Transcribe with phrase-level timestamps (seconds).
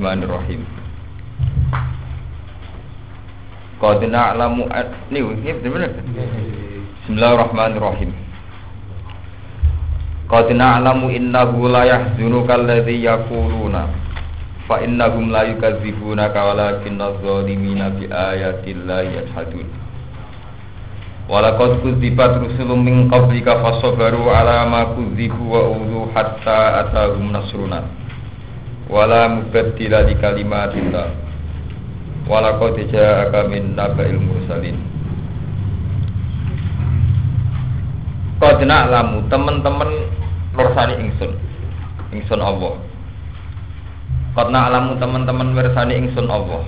[0.00, 0.64] Bismillahirrahmanirrahim.
[3.84, 4.64] Qad na'lamu
[5.12, 5.92] ini ini benar.
[7.04, 8.08] Bismillahirrahmanirrahim.
[10.24, 13.92] Qad na'lamu innahu la yahzunuka alladhi yaquluna
[14.64, 19.68] fa innahum la yukadzibunaka walakinna adh-dhalimina bi ayati llahi yajhadun.
[21.28, 27.99] Walaqad kudzibat rusulun min qablika fasabaru ala ma wa udhu hatta atahum nasruna
[28.90, 31.08] wala mubaddila li kalimatillah.
[32.26, 34.76] Wala qad ja'aka min naba'il mursalin.
[38.42, 39.90] Qad lamu teman-teman
[40.58, 41.32] wersani ingsun.
[42.10, 42.74] Ingsun Allah.
[44.34, 46.66] Qad lamu teman-teman wersani ingsun Allah.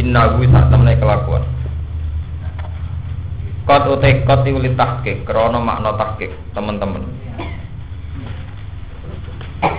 [0.00, 1.44] Innahu sak temne kelakuan.
[3.68, 7.04] Qad utek qad ulit tahqiq krana makna tahqiq teman-teman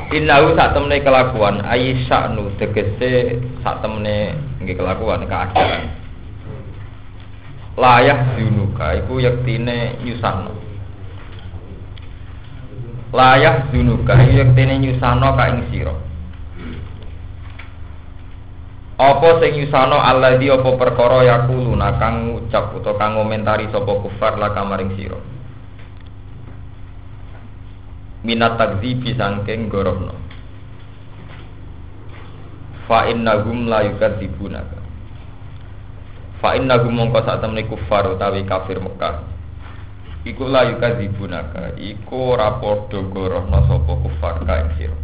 [0.09, 5.93] Innahu sak temene kelakuan ayi sya'nu tegese sak temene nggih kelakuan keadaan.
[7.77, 10.57] Layah zunuka iku yektine nyusahno.
[13.13, 15.93] Layah zunuka iku yektine nyusahno ka ing sira.
[18.97, 24.57] Apa sing nyusahno alladhi apa perkara yakuluna kang ngucap utawa kang ngomentari sapa kufar la
[24.57, 25.38] kamaring sira
[28.23, 30.11] minat takdzibi sangking gorohno
[32.89, 34.79] fa innahum la yukadzibunaka
[36.39, 39.27] fa innahum mongko sak temne kufar utawi kafir Mekah.
[40.23, 44.97] Iku la yukadzibunaka iku ora padha gorohno sapa kufar kae sira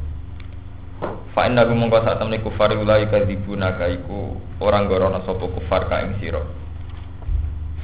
[1.32, 6.44] fa innahum mongko sak temne kufar la yukadzibunaka iku ora gorohno sapa kufar kae sira.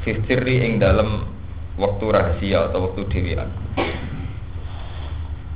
[0.04, 1.30] Fisiri ing dalam
[1.78, 3.48] waktu rahasia atau waktu dewian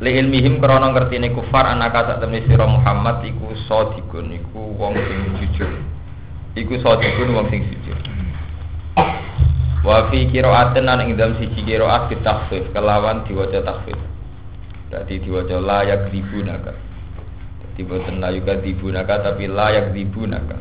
[0.03, 5.19] li ilmihim krana ngertine kufar anaka sak temne sira Muhammad iku sadiqun iku wong sing
[5.39, 5.72] jujur.
[6.56, 8.00] Iku sadiqun wong sing jujur.
[9.85, 14.00] Wa fi qira'atin lan ing siji qira'at bitakhfif kelawan diwaca takhfif.
[14.89, 16.73] Dadi diwaca layak dibunaka
[17.75, 20.56] dadi boten layak dibunaka tapi layak dibunaka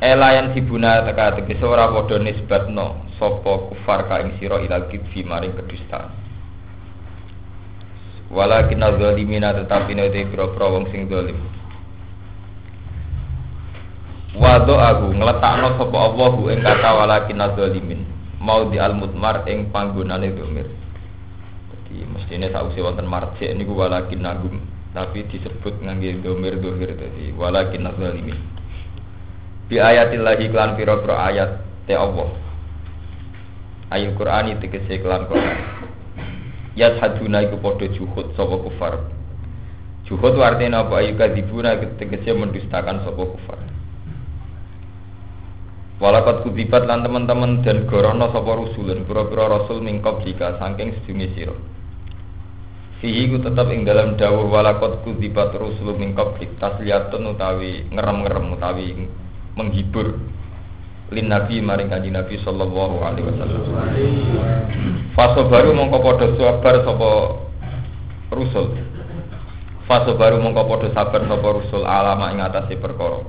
[0.00, 6.08] elayan dibunaka tegese ora padha nisbatno sapa kufar ka ing sira ilal kidfi maring kedustaan
[8.32, 11.36] walakin zalimina tetapi nek pira-pira wong sing zalim
[14.34, 18.02] Wado aku ngletakno sapa Allah ing kata walakin zalimin
[18.42, 20.66] mau di al mutmar ing panggonane domir.
[21.70, 24.58] Jadi mestine sausi wonten marjek niku walakin nagum
[24.90, 28.38] tapi disebut ngangge domir dohir tadi walakin zalimin.
[29.70, 31.50] Bi ayatillahi klan pira-pira ayat
[31.86, 32.34] te Allah.
[33.94, 35.93] Ayat Quran itu tegese klan Quran
[36.74, 38.94] yashaduna iku padha juhud sapa kufar.
[40.04, 41.00] Juhud artinya apa?
[41.00, 43.60] Ayu kadibuna tegese mendustakan sapa kufar.
[46.02, 51.56] Walakat kudibat lan teman-teman dan gorono sapa rusulun pira-pira rasul mingkop jika saking sedunge sira.
[52.98, 59.08] Fihi ku tetap ing dalam dawuh walakot kudibat rusul mingkop tasliyatun utawi ngerem-ngerem utawi
[59.54, 60.18] menghibur
[61.12, 63.60] lin nabi maring kanjeng nabi sallallahu alaihi wasallam.
[65.12, 67.10] Fase baru mongko padha sabar sapa
[68.32, 68.66] rusul?
[69.84, 73.20] Fase baru mongko padha sabar sapa rusul alama ing atase perkara?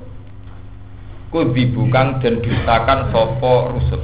[1.28, 4.02] Kudi bukan dan dustakan sapa rusul.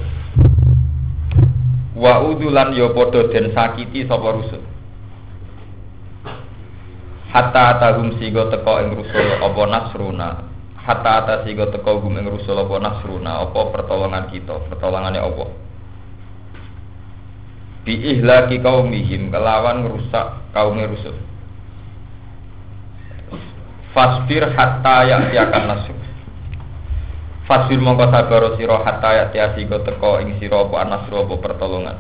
[1.97, 4.62] Wa udulan ya padha den sakiti sapa rusul.
[7.33, 10.52] Hatta tahum sigo teko ing rusul apa nasruna
[10.82, 15.48] hatta atas iku teko gum ing rusul apa nasruna apa pertolongan kita pertolongane Allah.
[17.82, 21.15] Bi ihlaki kaumihim kelawan ngrusak kaum rusul.
[23.95, 25.95] Fasbir hatta ya'tiakan nasr
[27.45, 31.98] fasbir mongko sabar sira hatta ya'ti iku teko ing sira apa nasru apa pertolongan.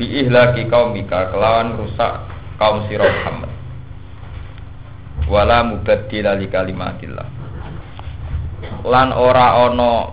[0.00, 2.24] Bi ihlaki kaumika kelawan rusak
[2.56, 3.52] kaum sira Muhammad.
[5.24, 7.33] Wala mubaddila li kalimatillah
[8.84, 10.12] lan ora ana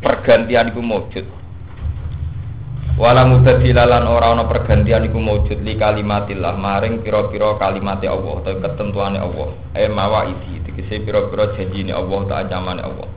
[0.00, 1.26] pergantian iku mujud.
[2.94, 8.54] Wala mubaddila lan ora ana pergantian iku mujud li kalimatillah maring pira-pira kalimate Allah atau
[8.62, 9.50] ketentuane Allah.
[9.74, 13.08] E mawaidi tegese pira-pira janjine Allah ta anjamane Allah.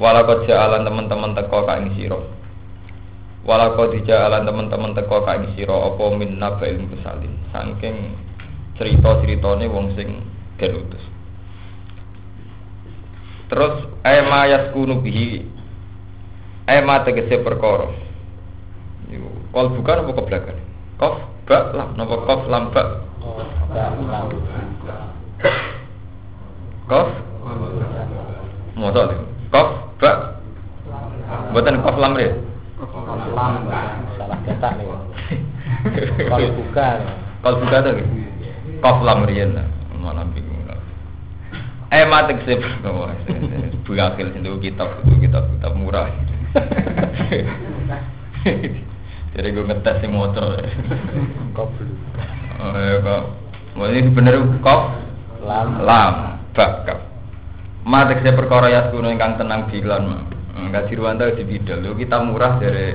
[0.00, 2.20] Wala kok jalan teman-teman teko ka ing sira.
[3.44, 8.16] Wala kok dijalan teman-teman teko ka ing sira apa min nabail musalin saking
[8.80, 10.24] cerita-ceritane wong sing
[10.56, 11.04] den utus.
[13.50, 13.74] Terus
[14.06, 15.42] ema yaskunu bihi
[16.70, 17.90] ema tegese perkara.
[19.50, 20.56] Kol bukan apa kebelakan?
[20.94, 21.14] Kof
[21.50, 22.82] ba lam napa kof lam ba?
[26.86, 27.08] Kof
[28.78, 29.10] Mosok
[29.50, 29.68] Kof
[29.98, 30.12] Ba
[31.50, 32.30] Buatan kof lam ya?
[33.34, 33.52] Lam
[34.14, 34.86] salah cetak nih.
[36.30, 36.88] Kalau buka.
[37.42, 37.94] Kalau buka tuh
[38.78, 39.58] Kof lam riyen
[39.98, 40.49] malah bingung.
[41.90, 42.54] Eh mati sih,
[43.82, 46.06] buakil itu kitab itu kitab kitab murah.
[49.34, 50.58] Jadi gue ngetes sing motor.
[51.54, 51.70] Kop
[52.60, 53.22] Oh, ya kok.
[53.74, 54.80] Mau ini bener kok
[55.42, 55.80] Lam.
[55.80, 56.14] lam
[56.52, 57.00] bakap.
[57.82, 60.22] Mati saya perkara ya kuno ingkang tenang bilan mah.
[60.60, 61.80] Enggak dirwanta di bidal.
[61.80, 62.94] Lu kita murah dari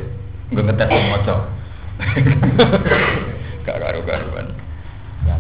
[0.53, 1.39] gue ngetes sing motor.
[3.65, 4.53] Gak karu-karuan.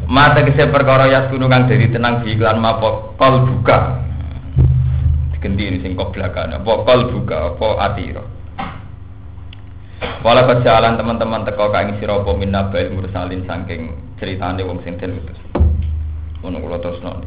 [0.05, 4.01] Mata kese perkara ya kang dari tenang iklan mapo kol buka.
[5.45, 6.57] Ini sing kok belakang.
[6.57, 8.25] Apa buka apa atiro.
[10.25, 15.21] Wala kejalan teman-teman teko kang sira apa minna bail mursalin saking ceritane wong sing den
[15.21, 15.37] utus.
[16.41, 17.21] Ngono kula terusno.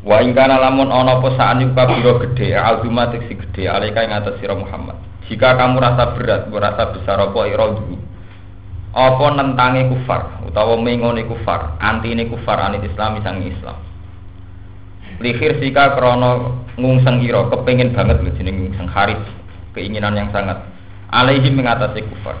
[0.00, 4.16] Wa ing kana lamun ana apa saan yuka biro gedhe aldumatik si gedhe alika ing
[4.16, 4.96] atas sira Muhammad.
[5.28, 7.94] Jika kamu rasa berat, merasa besar apa iradu,
[8.90, 13.78] apa nentange kufar utawa mengone kufar antine kufar anit Islam sang Islam.
[15.22, 19.22] Lihir sika krono ngungseng ira kepengin banget lho jeneng ngungseng haris
[19.76, 20.58] keinginan yang sangat.
[21.10, 22.38] Alaihi mengatasi kufar.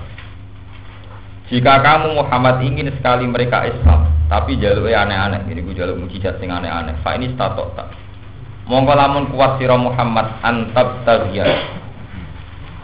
[1.50, 6.50] Jika kamu Muhammad ingin sekali mereka Islam tapi jaluknya aneh-aneh ini gue jaluk mujizat sing
[6.50, 7.90] aneh-aneh fa ini statok tak.
[8.70, 11.42] Mongko lamun kuat sira Muhammad antab tagiya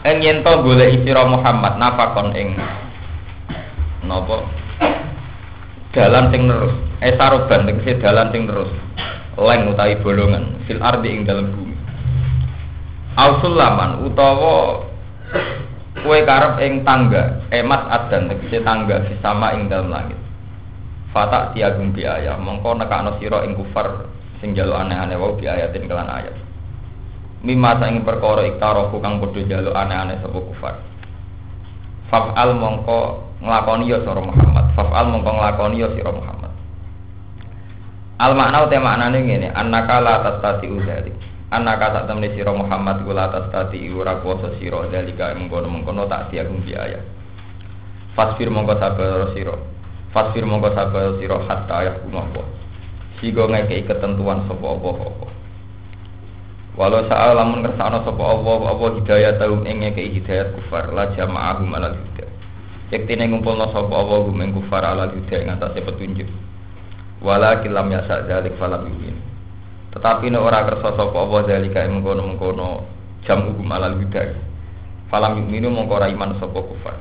[0.03, 2.55] ing to golek sira Muhammad napakon ing
[4.07, 4.47] napa?
[5.91, 6.73] Dalan sing terus
[7.03, 8.71] eh saroban tegese dalan sing terus
[9.37, 10.57] leng utawi bolongan.
[10.65, 11.75] Fil ardi ing dalam bumi.
[13.17, 14.81] Ausulaman utawa
[16.01, 17.43] kue karep ing tangga.
[17.51, 20.17] Emas adan tegese tangga sama ing dalam langit.
[21.11, 24.07] Fatak tiagum biaya mongko nekakno sira ing kufar
[24.39, 26.35] sing jaluk aneh-aneh wau biayatin kelan ayat.
[27.41, 30.75] Mimma saing perkara iktarofu kang padha jaluk aneh-aneh sapa kufar.
[32.07, 34.65] Faf'al mongko nglakoni ya sira Muhammad.
[34.73, 36.51] Faf'al mongko nglakoni ya sira Muhammad.
[38.17, 41.13] Al makna uta maknane ngene, annaka la tastati udzalik.
[41.47, 46.99] Annaka sak temne sira Muhammad kula tastati ora kuwasa sira dalika mengkono-mengkono tak diagung biaya.
[48.17, 49.55] Fasfir mongko sabar sira.
[50.11, 52.43] Fasfir mongko sabar sira hatta yakuna apa.
[53.21, 55.27] Sigo ngekei ketentuan sapa apa-apa.
[56.77, 61.69] Walau sa'a lamun kersana sapa Allah apa hidayah taum ing ngekei hidayat kufar la jama'ahum
[61.79, 61.95] alal.
[62.87, 66.29] Yektine ngumpulna sapa Allah hum ing kufar alal huda ing atase petunjuk.
[67.19, 69.19] Wala kilam yasa dzalik falam yumin.
[69.91, 72.87] Tetapi nek ora kersa sapa Allah dzalika ing mengkono-mengkono
[73.27, 74.23] jam hukum alal huda.
[75.11, 76.95] Falam yuminu mongko ora iman sapa kufar.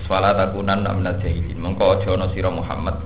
[0.00, 1.60] Iswala takunan amnat jahilin.
[1.60, 2.96] Mongko aja ana sira Muhammad.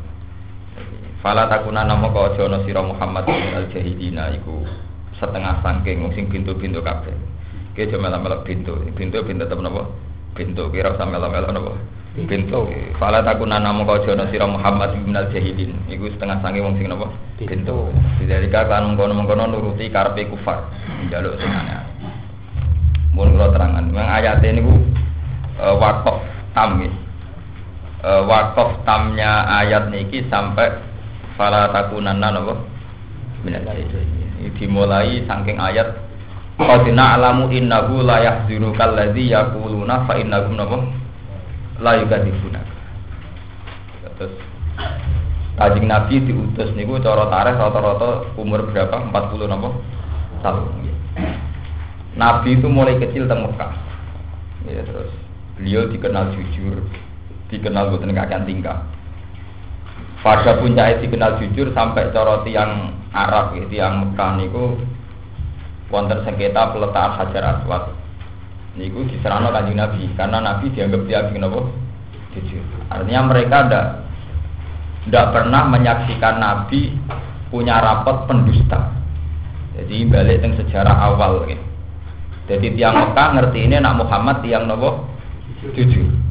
[1.27, 4.63] Fala takunan mongko aja ana Muhammad al jahilina iku
[5.19, 7.15] setengah sangking wong sing pintu-pintu kabeh.
[7.75, 8.79] Ki aja melok-melok pintu.
[8.95, 9.91] Pintu pintu tetep napa?
[10.35, 11.73] Pintu kira usah melok-melok napa?
[12.15, 12.67] Pintu.
[12.99, 15.75] Fala takuna namo kau jono sira Muhammad bin al jahilin.
[15.87, 17.07] Iku setengah sangking wong sing napa?
[17.39, 17.91] Pintu.
[18.19, 20.67] Sidalika kan mengkono-mengkono nuruti karepe kufar.
[21.07, 21.79] Njaluk sing aneh.
[23.15, 24.59] Mun kula terangan, memang ayat ini
[25.63, 26.19] uh, wakaf
[26.51, 26.91] tam nggih.
[28.03, 30.67] Uh, wakaf tamnya ayat niki sampai
[31.39, 32.59] fala takunanna napa?
[33.47, 35.89] Minal jahilin dimulai saking ayat
[36.55, 40.79] Qad na'lamu innahu la yahzunukal ladzi yaquluna fa innahum napa
[41.83, 42.63] la yukadzibuna.
[44.15, 44.35] Terus
[45.55, 49.07] Kajing Nabi diutus niku cara tarikh rata-rata umur berapa?
[49.07, 49.71] 40 napa?
[50.43, 50.83] Tahun.
[52.15, 53.75] Nabi itu mulai kecil teng Mekah.
[54.67, 55.11] Ya terus
[55.55, 56.83] beliau dikenal jujur,
[57.51, 58.83] dikenal boten kakean tingkah.
[60.27, 64.79] Pada puncak dikenal jujur sampai cara tiang Arab ya, tiang Mekah niku
[65.95, 67.95] wonten sengketa peletakan Hajar Aswad.
[68.75, 71.63] Niku diserahno kanjeng Nabi karena Nabi dianggap tiang napa?
[72.91, 73.87] Artinya mereka ndak
[75.07, 76.91] ndak pernah menyaksikan Nabi
[77.55, 78.91] punya rapot pendusta.
[79.79, 81.63] Jadi balik teng sejarah awal gitu.
[82.51, 85.07] Jadi tiang Mekah ngerti ini nak Muhammad tiang nopo
[85.63, 86.24] jujur.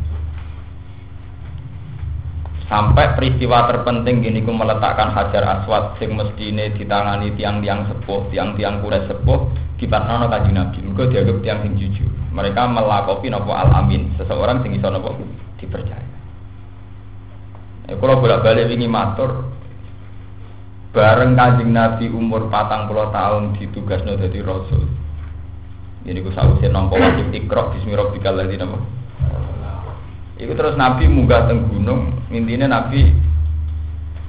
[2.73, 8.97] Sampai peristiwa terpenting gini ku meletakkan hajar aswad sing ini ditangani tiang-tiang sepuh, tiang-tiang kure
[9.05, 9.45] sepuh
[9.77, 10.81] di nono kaji nabi.
[10.81, 12.09] Mereka dianggap tiang sing jujur.
[12.33, 15.13] Mereka melakopi nopo al amin, seseorang sing iso nopo
[15.61, 16.01] dipercaya.
[17.85, 19.53] Ya, kalau bolak balik ini matur,
[20.97, 24.89] bareng kanjeng nabi umur patang puluh tahun ditugas jadi rasul.
[26.09, 28.81] Jadi gue sausnya nompo wajib ikrok bismillahirrahmanirrahim.
[30.41, 33.13] Iku terus Nabi munggah teng gunung, intinya Nabi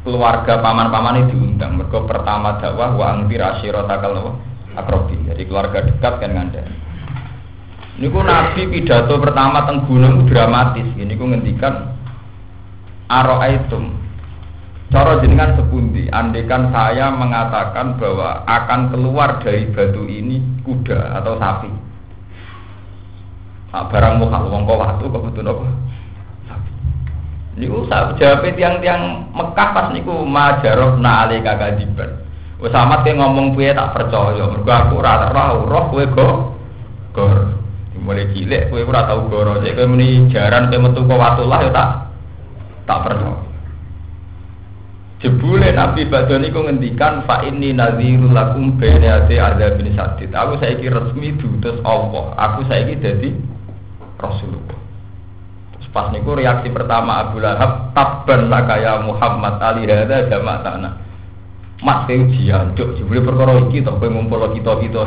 [0.05, 1.81] keluarga paman-paman itu diundang.
[1.81, 4.37] Mereka pertama dakwah wa angfir asyirotakal
[4.77, 5.17] akrobi.
[5.33, 6.77] Jadi keluarga dekat kan ngandani.
[7.95, 10.87] Ini ku Nabi pidato pertama teng gunung dramatis.
[10.93, 11.97] Ini ku ngendikan
[13.09, 14.05] aroaitum.
[14.93, 21.67] Cara jenengan sepundi, andekan saya mengatakan bahwa akan keluar dari batu ini kuda atau sapi.
[23.75, 25.67] Nah, barang mukhal wong kok betul apa?
[27.55, 32.25] Niku jawab tiang-tiang Mekah pas niku majaroh na ale kakadiban.
[32.59, 36.29] Wes amat ngomong piye tak percaya, mergo aku ora roh roh kowe go
[37.15, 37.39] gor.
[37.95, 41.71] Mulai cilik kowe ora tau goro, cek kowe muni jaran kowe metu kok watullah ya
[41.71, 41.91] tak
[42.91, 43.35] tak percaya.
[45.25, 50.37] Jebule Nabi Badon niku ngendikan fa inni nadhirul lakum baina ati adzabin sadid.
[50.37, 52.37] Aku saiki resmi diutus Allah.
[52.37, 53.33] Aku saiki dadi
[54.21, 54.84] Rasulullah.
[55.95, 60.91] Pas niku reaksi pertama Abu Lahab tabban laka ya Muhammad ali hadza jama'atana.
[61.87, 65.05] Mas ke ujian, cuk, jebule perkara iki to kowe ngumpul kita-kita.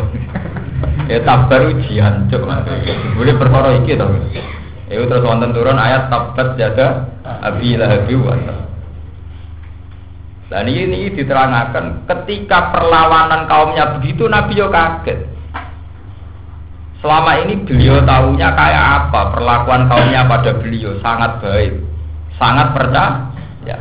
[1.11, 2.63] ya tabar ujian, cuk, Mas.
[2.87, 4.07] Jebule perkara iki to.
[4.87, 7.11] Ya terus wonten turun ayat tabat jada
[7.43, 8.07] Abi Lahab
[10.47, 15.36] dan ini diterangkan ketika perlawanan kaumnya begitu Nabi yo kaget.
[16.97, 21.77] Selama ini beliau tahunya kayak apa perlakuan kaumnya pada beliau sangat baik,
[22.41, 23.29] sangat percaya.
[23.69, 23.77] Ya.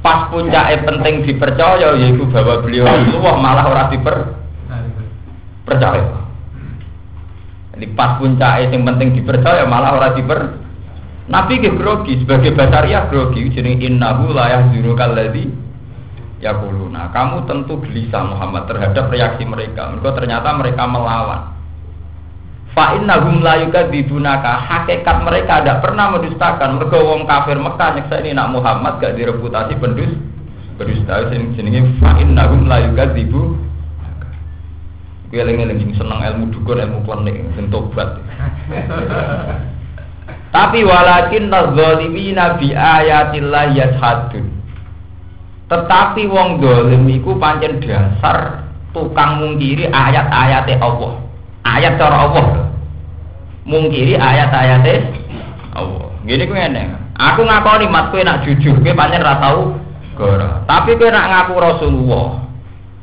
[0.00, 4.16] Pas puncaknya penting dipercaya yaitu bahwa beliau itu malah orang diper
[5.66, 6.04] percaya.
[7.74, 10.40] Jadi pas puncaknya yang penting dipercaya malah orang diper
[11.30, 15.46] Nabi ke grogi sebagai basaria grogi jadi innahu ladzi
[16.42, 21.59] ya kuluna kamu tentu gelisah Muhammad terhadap reaksi mereka mereka ternyata mereka melawan
[22.74, 28.30] fa innahum la yukadzibunaka hakikat mereka tidak pernah mendustakan mereka wong kafir Mekah nyeksa ini
[28.36, 30.12] nak Muhammad gak direputasi pendus
[30.78, 33.70] berdusta sing jenenge fa innahum la yukadzibu
[35.30, 38.18] Gue eling-eling seneng ilmu dukun ilmu klinik sing tobat.
[40.54, 44.50] Tapi walakin nazalimina bi ayatillah yashadun.
[45.70, 51.22] Tetapi wong dolim iku pancen dasar tukang mungkiri ayat-ayate Allah.
[51.64, 52.46] Ayat cara Allah.
[53.68, 54.94] Mungkiri ayat-ayate
[55.76, 56.08] Allah.
[56.24, 56.96] Gini ku ngene.
[57.20, 59.76] Aku ngakoni mat kowe nak jujur, kowe pancen ra tau.
[60.64, 62.48] Tapi kowe nak ngaku Rasulullah.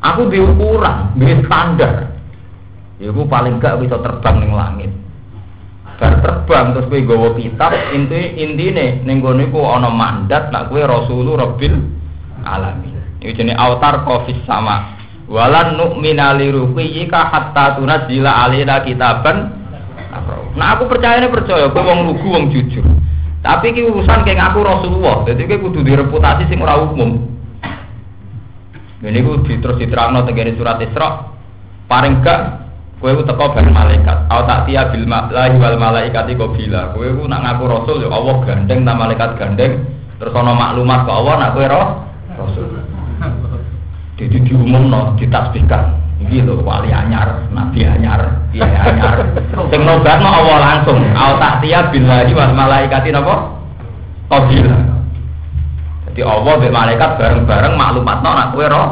[0.01, 2.17] Aku di ukuran, di standar.
[2.97, 4.89] Iku paling gak bisa terbang ning langit.
[6.01, 9.61] Bar terbang terus kowe gawa kitab, inti intine ning gone iku
[9.93, 11.77] mandat nak kowe Rasulullah Rabbil
[12.41, 12.97] alamin.
[13.21, 14.96] Ini jenis autar kofis sama.
[15.27, 19.51] Walan nu'mina li ruqiyika hatta tunazila alina kitaban.
[20.55, 22.83] Nah aku percaya ini percaya, gue wong lugu wong jujur.
[23.43, 27.27] Tapi ki urusan kayak aku Rasulullah, jadi gue kudu direputasi sing ora umum.
[29.03, 31.37] Ini gue terus diterangno tenggene surat Isra.
[31.85, 32.67] Paling gak
[32.97, 34.25] Kowe ku teko bareng malaikat.
[34.25, 36.97] Au tak tiya bil malahi wal malaikati qabila.
[36.97, 39.85] Kowe ku nak ngaku rasul ya Allah gandeng ta malaikat gandeng.
[40.17, 41.87] Terus ana maklumat ke Allah nak kowe roh
[42.41, 42.96] Rasul.
[44.17, 45.93] Jadi diumum no, ditasbihkan.
[46.17, 49.21] Ini loh wali anyar, nabi anyar, iya anyar.
[49.69, 50.97] Sing nobat mau awal langsung.
[51.13, 53.53] Al taktia billahi wal malaikati napa?
[54.25, 54.77] Qabila.
[56.09, 58.89] Jadi Allah be malaikat bareng-bareng maklumat no nak kowe roh.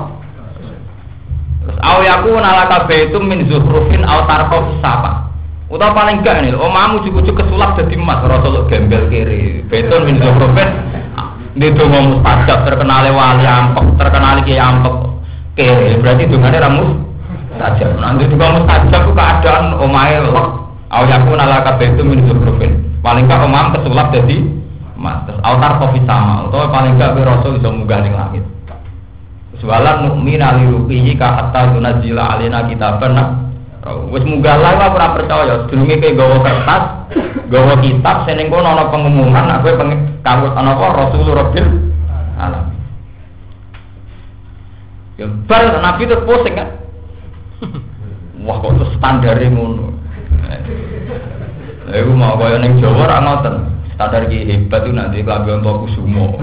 [1.66, 5.26] Terus aw yaku nalaka baitum min zuhrufin aw tarqa sapa.
[5.66, 9.66] Utawa paling gak nih, omamu cukup-cukup kesulap jadi emas, Rasul gembel kiri.
[9.66, 10.70] Beton min zuhrufin
[11.56, 15.15] ini dongo mustajab terkenal wali ampek, terkenal kiai ampek.
[15.56, 16.92] Kere berarti dongane ramus
[17.56, 17.90] mustajab.
[17.98, 20.48] Nanti juga mustajab itu keadaan omae lek.
[20.92, 22.72] Au yaku nala kabeh itu min zukrufin.
[23.00, 24.44] Paling gak omam kesulap jadi
[25.00, 25.24] mas.
[25.42, 26.52] Altar kopi sama.
[26.52, 28.44] Atau paling gak rasul bisa munggah ning langit.
[29.64, 33.16] Sewalan mukmin ali ruqiyi ka hatta tunazila alina kitaban
[33.86, 36.84] Wis munggah lah ora percaya, sedurunge kowe gawa kertas,
[37.54, 39.78] gawa kitab sing ning kono ana pengumuman aku
[40.26, 41.68] kanggo ana apa Rasul Rabbil.
[45.16, 46.70] Ya bar Nabi itu pusing kan.
[48.46, 49.96] Wah kok terus standare ngono.
[51.86, 53.56] Lha iku mau kaya ning Jawa ora ngoten.
[53.96, 56.36] Standar ki hebat itu nanti klambi untuk kusumo.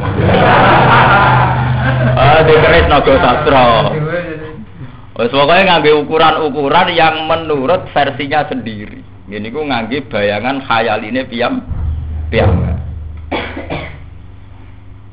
[2.13, 3.91] Ah, dikeris naga sastra.
[5.19, 9.03] Wes pokoknya ngangge ukuran-ukuran yang menurut versinya sendiri.
[9.27, 11.59] Ini ku ngangge bayangan khayaline piyam
[12.31, 12.55] piyam.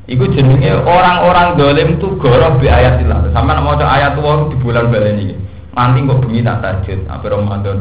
[0.10, 3.30] Iku jenenge orang-orang dolim tuh goroh bi ayat ilah.
[3.30, 5.38] Sama nak maca ayat tua di bulan balen ini.
[5.78, 7.78] Nanti kok bengi tak tajud apa Ramadan.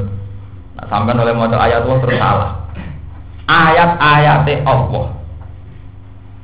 [0.76, 2.52] Nah, sampai oleh ayat tua terus salah.
[3.49, 5.18] Ayat-ayat Allah.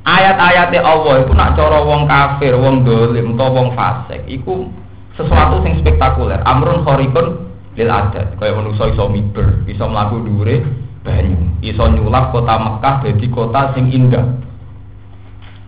[0.05, 4.69] ayat-ayate Allah iku nak cara wong kafir, wong dolim utawa wong fasik iku
[5.17, 6.39] sesuatu sing spektakuler.
[6.45, 8.37] Amrun khariqun lil adat.
[8.37, 10.61] Kaya manusa iso miber, iso mlaku dhuwure
[11.01, 14.25] banyu, iso nyulap kota Mekah dadi kota sing indah.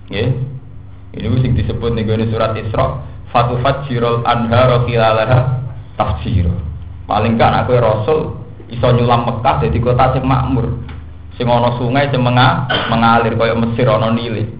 [0.07, 0.29] Nggih.
[1.17, 5.39] Ini sing disebut ning surat Isra, fatufajjirul anhara khilalaha
[5.97, 6.45] tafsir.
[7.07, 8.19] Paling kan aku rasul
[8.67, 10.77] iso nyulam Mekah jadi kota sing makmur.
[11.39, 14.51] Sing ana sungai sing menga, mengalir kaya Mesir ana Nile.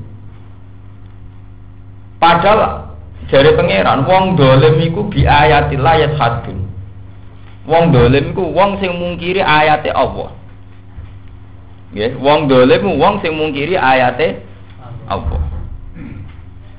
[2.17, 2.95] Padahal
[3.29, 6.65] jari pangeran wong dolim iku bi ayatillah ayat hadun.
[7.67, 10.31] Wong dolim iku wong sing mungkiri ayate Allah.
[11.91, 14.46] Nggih, wong dolim wong sing mungkiri ayate
[15.07, 15.41] Allah.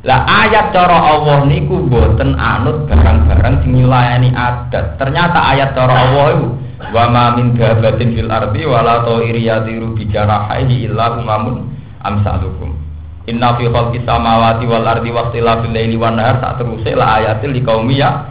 [0.06, 4.94] Lah ayat cara Allah niku boten anut barang-barang sing nyulayani adat.
[4.94, 6.46] Ternyata ayat cara Allah itu
[6.94, 11.74] wa ma min dabatin fil ardi wala ta'iri yatiru bi jarahihi illa umamun
[12.06, 12.78] amsalukum.
[13.26, 17.52] Inna fi khalqis samawati wal ardi wa ikhtilafil laili wan nahar tak teruse la ayatil
[17.52, 18.30] liqaumi ya.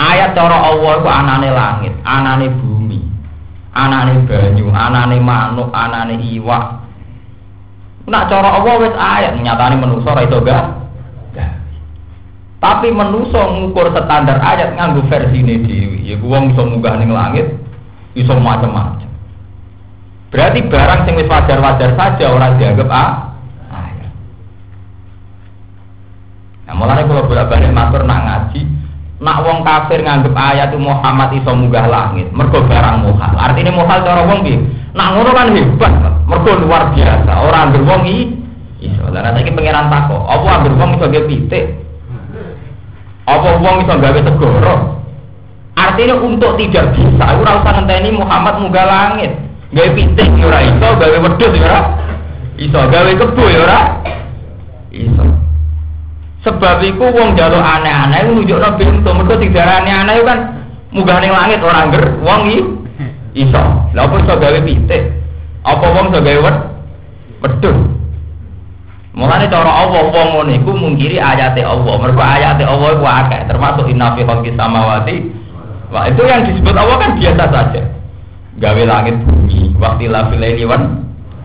[0.00, 3.04] Ayat cara Allah itu anane langit, anane bumi,
[3.76, 6.79] anane banyu, anane manuk, anane iwak,
[8.10, 10.64] Nak cara Allah wis ayat nyatane ora iso gak.
[12.60, 16.02] Tapi manusa ngukur standar ayat nganggo versine dhewe.
[16.04, 17.56] Ya wong iso munggah ning langit,
[18.18, 19.08] iso macam-macam.
[20.28, 23.30] Berarti barang sing wis wajar-wajar saja orang dianggap ah.
[26.70, 28.62] Nah, mulane kalau bolak-balik matur nak ngaji,
[29.20, 33.32] nak wong kafir nganggep ayat Muhammad iso munggah langit, mergo barang muhal.
[33.36, 34.56] Artinya muhal cara wong piye?
[34.96, 35.92] Nak ngono kan hebat,
[36.24, 37.32] mergo luar biasa.
[37.44, 38.24] Orang ambil wong iki
[38.88, 39.04] iso.
[39.12, 41.64] Lah nek iki pangeran tako, apa ambil wong iso gawe pitik?
[43.28, 44.74] Apa wong iso gawe segoro?
[45.76, 49.36] Artinya untuk tidak bisa, ora usah ngenteni Muhammad munggah langit.
[49.76, 51.80] Gawe pitik ya ora iso, gawe wedhus ya ora
[52.56, 53.80] iso, gawe kebo ya ora
[54.96, 55.39] iso.
[56.40, 60.38] Sebab iku wong jaluk aneh-aneh nunjukno pintu, mergo didarani aneh kan
[60.88, 62.60] munggah ning langit ora ngger wong iki
[63.30, 63.62] Iso.
[63.94, 65.02] Lah apa iso gawe pitik?
[65.62, 66.56] Apa wong iso gawe wed?
[67.46, 67.78] Wedhus.
[69.14, 71.94] Mulane cara Allah wong ngono iku mungkiri ayate Allah.
[71.94, 75.16] Mergo ayate Allah iku akeh, termasuk inna fi khalqis samawati.
[75.94, 77.82] Wah, itu yang disebut Allah kan biasa saja.
[78.58, 80.82] Gawe langit bumi, waktu la filaini wan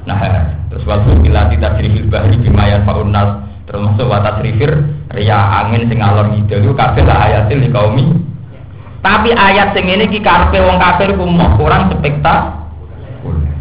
[0.05, 0.21] nah
[0.69, 4.71] terus waktu bila tidak fil bahri bimayan faunas termasuk watas rifir
[5.13, 8.05] ria angin sing alor ngidul itu kabeh lah ayatil li kaumi
[9.05, 11.29] tapi ayat sing ini ki karpe wong kafir ku
[11.61, 13.53] kurang spektakuler.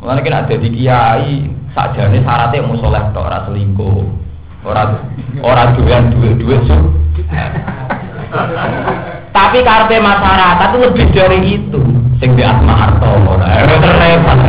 [0.00, 4.08] Mulane ada di kiai sakjane syaratnya mau soleh tok ora selingkuh.
[4.64, 5.04] Ora
[5.44, 6.76] ora duwean duwe-duwe su.
[9.36, 11.80] Tapi karpe masyarakat itu lebih dari itu.
[12.16, 14.40] Sing di asma harto ora repot.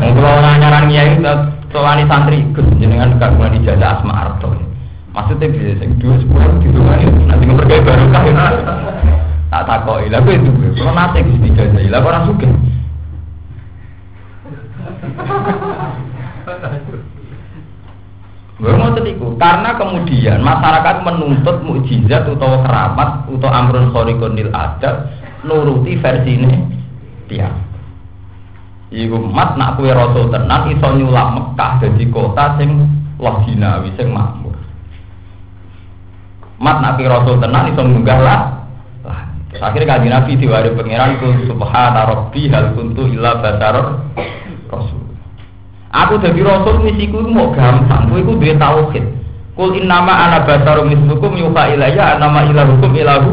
[0.00, 1.20] Wong kula nyaran kiai
[1.76, 4.56] soalnya santri Gus jenengan dekat mulai dijajah asma harto.
[5.12, 8.24] Maksudnya bisa sing dua sepuluh gitu kan nanti ngepergai baru kan
[9.46, 12.48] tak takoi lah gue itu kalau nanti gusti jajah lah orang suka
[18.56, 25.12] Gue mau tetiku, karena kemudian masyarakat menuntut mukjizat atau keramat atau amrun khorikonil ada
[25.44, 26.56] nuruti versi ini
[27.28, 27.52] dia.
[28.94, 32.86] Iku mat nak kue rasul tenan iso nyulap Mekah jadi kota sing
[33.18, 34.54] loginawi sing makmur.
[36.62, 38.56] Mat nak kue rasul tenan iso munggah lah
[39.56, 44.04] Akhirnya kaji Nabi diwari pangeran ku subhana rabbi hal kuntu illa basaror
[44.68, 45.00] rasul.
[45.96, 49.04] Aku jadi rasul misiku mau gampang, kowe iku duwe tauhid.
[49.56, 53.32] Kul innama ana basarum mislukum yuha ilayya anama ilahukum ilahu.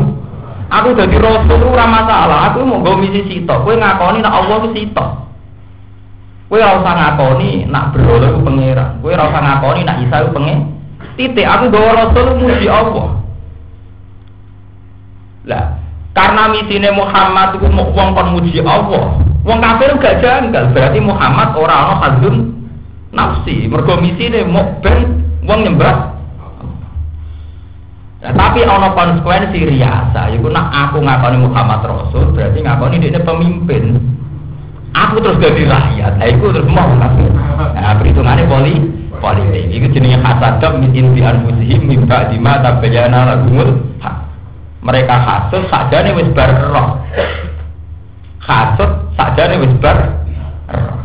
[0.71, 3.67] Aku jadi rasul ora masalah, aku mau go misi sitok.
[3.67, 5.09] Kowe ngakoni nek Allah ku sitok.
[6.53, 9.01] Kowe ora usah ngakoni nak berhala ku pangeran.
[9.01, 10.69] Kowe ora usah ngakoni nak Isa ku pengen.
[11.17, 13.07] Titik aku bawa rasul muji Allah.
[15.49, 15.65] Lah,
[16.13, 19.17] karena misine Muhammad itu mau wong kon muji Allah.
[19.41, 22.35] Wong kafir gak janggal, berarti Muhammad orang ana hadun
[23.09, 23.65] nafsi.
[23.65, 26.13] Mergo misine mau ben wong nyembah
[28.23, 33.99] Nah, tapi ono konsekuensi riasa, iku nak aku ngakoni Muhammad Rasul, berarti ngakoni dia pemimpin.
[34.93, 37.33] Aku terus jadi rakyat, itu terus mau kafir.
[37.73, 38.77] Nah, perhitungannya poli
[39.17, 39.73] politik.
[39.73, 43.93] Itu jenisnya hasadab min inti anfusihim min ba'di ma tabayyana lahumul
[44.83, 46.99] mereka hasut saja nih wis bar roh.
[48.43, 50.99] Hasut saja nih wis roh.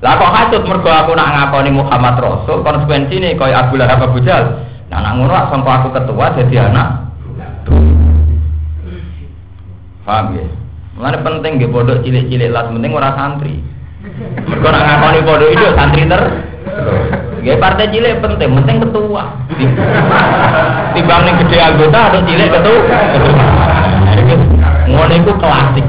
[0.00, 0.62] Lah kok hasut?
[0.64, 5.22] Mergo aku nak ngakoni Muhammad Rasul konsekuensi nih kau Abu Lahab Abu Jal nah nak
[5.22, 6.88] ngono sampai aku ketua jadi anak.
[10.02, 10.48] Paham ya
[11.00, 13.56] Mulane penting nggih pondok cilik-cilik lah penting ora santri.
[14.44, 16.22] Mergo nak ngakoni pondok itu santri ter
[17.40, 19.32] Ya partai cilik penting, penting ketua.
[20.92, 23.00] Timbang ning gede anggota ada cilik ketua.
[24.92, 25.86] Ngono iku klasik.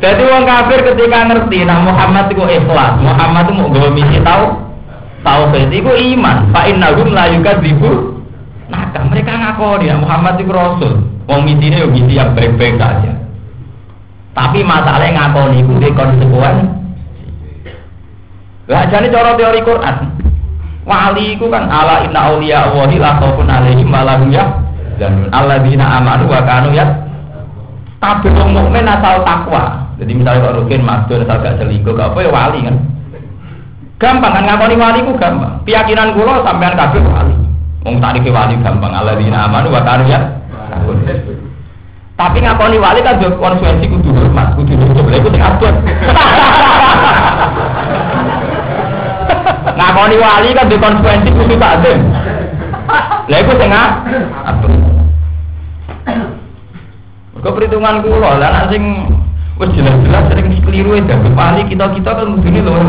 [0.00, 4.44] Jadi wong kafir ketika ngerti nah Muhammad itu ikhlas, Muhammad itu mau gawe misi tahu
[5.20, 6.48] tauhid itu iman.
[6.56, 8.17] Fa innahum la yukadzibu.
[8.68, 10.92] Nah, mereka ngakoni ya Muhammad itu rasul.
[11.28, 13.12] Wong misine yo misi yang baik-baik saja.
[14.36, 16.56] Tapi masalahnya ngakoni itu di konsekuen.
[18.68, 19.96] Lah jadi cara teori Quran.
[20.88, 25.28] Wali itu kan ala inna auliya Allahi la khaufun alaihim wa lahum yahzanun.
[25.32, 27.08] Alladzina amanu wa kanu ya
[27.98, 29.90] tapi wong mukmin asal takwa.
[29.98, 32.76] Jadi misalnya kalau rukin masuk asal gak selingkuh, gak apa ya wali kan.
[33.98, 35.58] Gampang kan ngakoni wali ku gampang.
[35.66, 37.34] Keyakinan kula sampean kabeh wali.
[37.86, 38.90] Wong tadi ke wali gampang.
[38.90, 40.18] Alladzina amanu wa ya.
[42.18, 45.06] Tapi ngakoni wali kan juga konsekuensi kudu hormat, kudu cukup.
[45.06, 45.70] Lha iku sing abot.
[49.78, 52.10] ngakoni wali kan juga konsekuensi kudu takzim.
[53.30, 54.74] Lha iku sing abot.
[57.38, 58.82] Mergo perhitungan kula lah nek sing
[59.62, 62.74] wis jelas-jelas sering keliru ya wali kita-kita kan mudune lho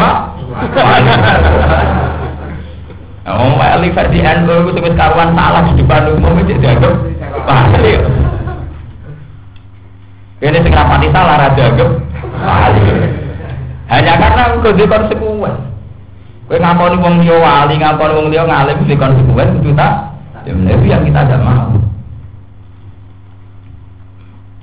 [3.30, 3.38] Pak.
[3.38, 6.94] Oh, wali versi NU itu wis karuan salah di depan umum itu dianggap
[7.46, 7.94] wali.
[10.42, 11.90] Ini sing rapati salah ra dianggap.
[13.90, 15.54] Hanya karena kau di konsekuen.
[16.50, 19.94] Kowe ngakoni wong liya wali, ngakoni wong liya ngalim di konsekuen itu tak.
[20.50, 21.78] Ya yang kita tidak mau.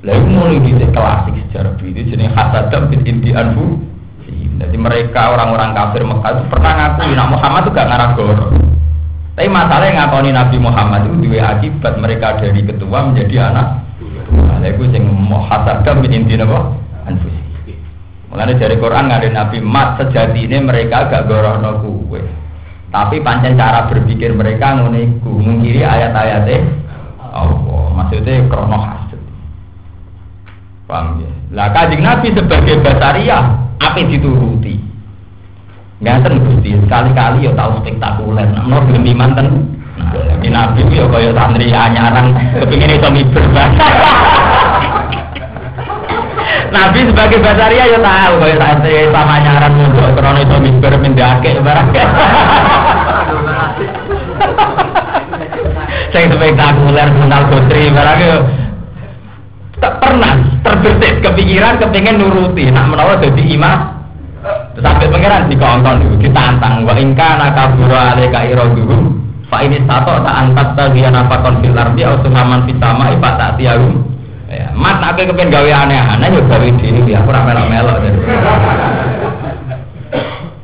[0.03, 3.86] Lalu mulai di klasik sejarah itu jenis hasadam bin inti anfu.
[4.57, 8.47] Jadi mereka orang-orang kafir Mekah itu pernah ngakui Nabi Muhammad itu gak ngarah goro.
[9.37, 13.69] Tapi masalahnya ngakoni Nabi Muhammad itu dua akibat mereka dari ketua menjadi anak.
[14.33, 16.73] Nah, itu yang mau hasadam bin inti apa?
[17.05, 17.29] Anfu.
[18.33, 22.25] Mulanya dari Quran ada Nabi Mat sejati ini mereka gak gorono kue.
[22.89, 26.65] Tapi pancen cara berpikir mereka nguniku mengkiri ayat-ayatnya
[27.21, 27.93] Allah.
[27.93, 29.21] Maksudnya krono hasad.
[30.89, 31.31] Paham ya?
[31.53, 34.79] Lah Nabi sebagai basaria apa dituruti?
[35.97, 38.45] Ngaten Gusti, sekali-kali ya tahu spektakuler.
[38.53, 39.49] Nah, mau gelem iman ten.
[39.97, 43.41] Nabi Nabi ya kaya santri anyaran kepingin iso miber.
[46.77, 51.89] Nabi sebagai basaria ya tahu kaya santri sama anyaran mau krono iso miber mendake barang.
[56.13, 58.21] Saya spektakuler mental putri barang
[59.81, 62.69] tak pernah terbesit kepikiran kepingin nuruti.
[62.73, 63.79] Nak menawa jadi imam
[64.79, 66.85] sampai pangeran dikongkon dulu ditantang.
[66.85, 72.19] Wa ingka nakabura aleka iroduhu fa ini satu tak angkat tagian apa konfil ardi atau
[72.25, 74.03] suhaman fitama ipa tak tiarum.
[74.47, 78.19] Ya mat nak kepengen gawe aneh-aneh ya gawe diri ya aku ramelo melo jadi.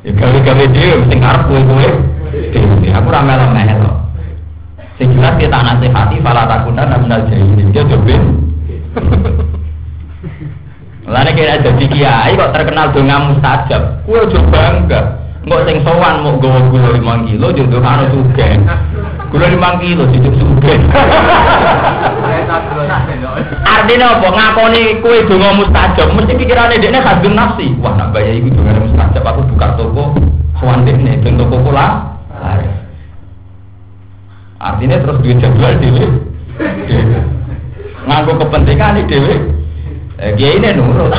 [0.06, 1.88] Ya gawe gawe diri mesti ngarep kue kue
[2.54, 4.02] diri aku ramelo melo
[5.02, 8.51] sing jelas kita nasihati fala takunan minal jahilin dia jobin
[11.02, 15.00] Lalu kira jadi kiai kok terkenal dengan mustajab, kue coba bangga.
[15.42, 18.62] Nggak sing sowan mau gawa gula lima kilo, jodoh karo suge.
[19.34, 20.74] Gula lima kilo, cukup suge.
[23.66, 24.28] Artinya apa?
[24.30, 27.74] Ngakoni kue donga mustajab, mesti pikirannya dia khasbun nafsi.
[27.82, 30.14] Wah, nak bayar ibu donga mustajab, aku buka toko,
[30.62, 32.14] sowan nih, ben toko pula.
[34.62, 36.06] Artinya terus duit jadwal dulu.
[38.06, 39.34] Nganggo kepentingan dewe.
[40.22, 41.10] Eh, dia ini nurut.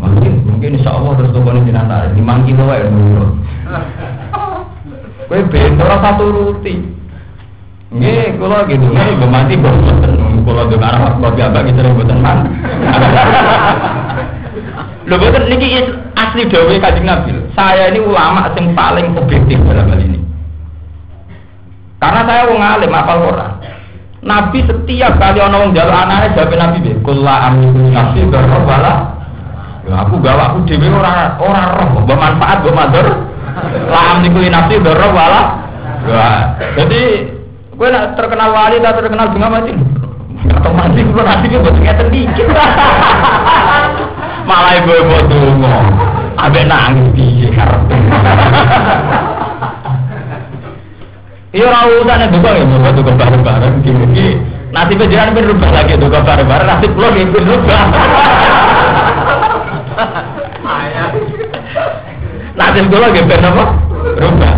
[0.00, 3.30] Mungkin mungkin insya Allah terus tuh ini jenazah lima kilo ya nurut.
[5.30, 6.74] Kue bentor satu ruti.
[7.90, 10.14] Nggih, kula gitu, nggih gue mati boten.
[10.46, 12.46] Kula dengar arah kopi abang itu boten man.
[15.10, 15.82] Lho boten niki
[16.14, 17.30] asli dawuh Kanjeng Nabi.
[17.58, 20.22] Saya ini ulama yang paling objektif dalam hal ini.
[21.98, 23.52] Karena saya wong alim apal Quran.
[24.20, 29.16] Nabi setiap kali ono wong njaluk anake jawab Nabi be, "Kulla amliku nafsi berwala."
[29.88, 33.08] Ya aku gawa aku dhewe ora ora roh, mbok manfaat mbok madur.
[33.88, 35.40] La amliku nafsi berwala.
[36.04, 37.32] Ya, jadi
[37.80, 39.72] kowe nak terkenal wali tak terkenal bunga mati.
[40.52, 42.48] Atau mati kulo nanti ki mbok ngeten dikit.
[44.48, 45.76] Malah ibu ibu dongo.
[46.36, 47.96] Abe nangis piye karepe.
[51.50, 54.38] Iya ora usah duka ya, duka duka bareng-bareng gini.
[54.70, 57.82] Nanti pejalan pun rubah lagi duka bareng-bareng, nanti pulang ya pun rubah.
[62.54, 63.64] Nanti sekolah lagi ben apa?
[63.98, 64.56] Rubah.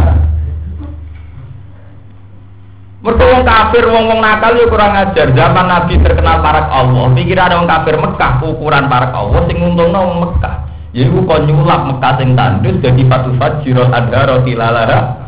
[3.03, 5.33] Wong kafir, wong wong nakal ya kurang ajar.
[5.33, 7.09] Zaman Nabi terkenal parak Allah.
[7.17, 10.55] Pikir ada wong kafir Mekah ukuran parak Allah, sing nguntungno wong Mekah.
[10.93, 15.22] Ya iku kon nyulap Mekah sing tandus dadi fatu fajiro adharo tilalara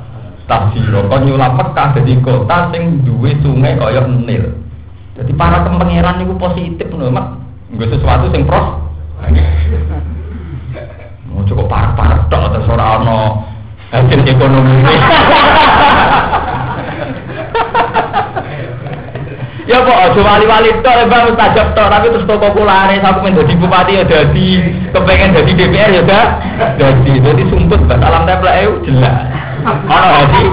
[0.49, 1.09] tafsiro.
[1.09, 4.45] Kon nyulap Mekah dadi kota sing duwe sungai kaya Nil.
[5.15, 7.27] Jadi para kepengeran niku positif lho, Mak.
[7.71, 8.83] Nggo sesuatu sing pros.
[11.31, 13.19] Mau cukup parah-parah tok terus ora ana
[13.91, 14.79] hasil ekonomi.
[19.65, 23.33] Ya kok aja wali-wali tok ya bang mustajab tok tapi terus toko kulare aku men
[23.33, 24.61] dadi bupati ya dadi
[24.93, 26.27] kepengen dadi DPR ya dah
[26.77, 29.25] dadi dadi sumput bak alam templek e jelas
[29.65, 30.45] ana hati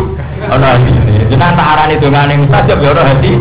[0.48, 0.92] ana hati
[1.28, 3.32] jenengan tak arani dongane mustajab ya ora hati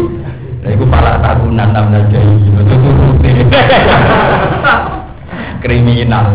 [0.67, 2.27] lha iku pala takunan namna jai
[5.63, 6.27] kriminal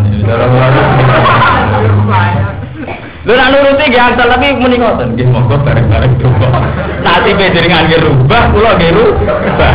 [3.26, 6.62] Lho nak nuruti nggih asal tapi muni ngoten nggih monggo bareng-bareng coba.
[7.02, 9.74] Nanti panjenengan nggih rubah kula nggih rubah.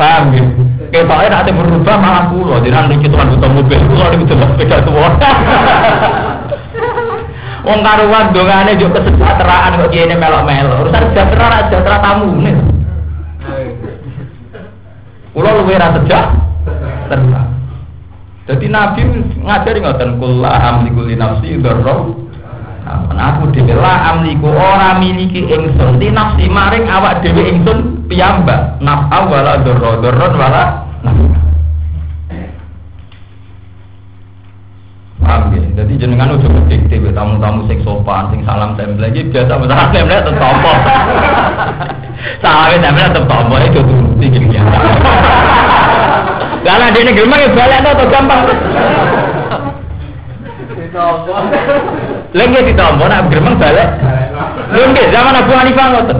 [0.00, 0.32] Paham?
[0.88, 4.76] Ketoke nek ate berubah malah kula jenengan niki tuan butuh mobil kula niku delok sepeda
[4.80, 5.08] tuwa.
[7.62, 10.82] Wong karuan dongane yo kesejahteraan kok kene melok-melok.
[10.82, 12.54] Urusan sejahtera ra sejahtera tamu nih.
[15.30, 17.42] Kula luwih ra sejahtera.
[18.50, 19.00] Jadi Nabi
[19.46, 21.94] ngajari ngoten kula amliku li nafsi dzarra.
[23.14, 29.18] aku dhewe la amliku ora miliki ingsun li nafsi maring awak dhewe ingsun piyambak naf'a
[29.30, 30.64] wala dzarra dzarra wala
[31.06, 31.41] naf'a.
[35.22, 35.62] Paham ya?
[35.82, 40.36] Jadi jenengan udah berdikte tamu-tamu sing sopan, sing salam tempel lagi biasa masalah tempel tetep
[40.36, 40.72] tompo.
[42.42, 44.46] Salam tempel tetep tompo itu turuti gini
[46.62, 48.40] Lah nek dene gemeng ya balik to gampang.
[50.78, 51.34] Ditompo.
[52.36, 53.88] Lha nggih ditompo nek gemeng balik.
[54.70, 56.18] Nggih zaman Abu Hanifah ngoten.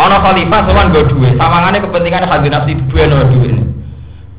[0.00, 3.52] Ana khalifah sowan go duwe, sawangane kepentingan hadhi nafsi duwe no duwe.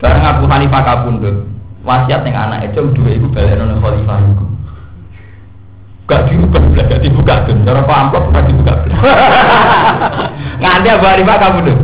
[0.01, 1.45] Bareng Abu Hanifah kapundhut,
[1.81, 4.45] wasiat ning anake cung duwe iku balik nang khalifah iku.
[6.09, 8.73] Gak dibuka, gak dibuka, cara amplop gak dibuka.
[10.61, 11.79] Nganti Abu Hanifah kapundhut.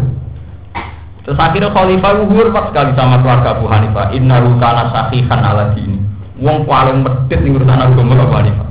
[1.26, 4.16] Terus akhirnya Khalifah hormat sekali sama keluarga Abu Hanifah.
[4.16, 6.00] Inna rukana sahihan ala dini.
[6.40, 8.68] Wong paling medit nih urusan agama Abu Hanifah.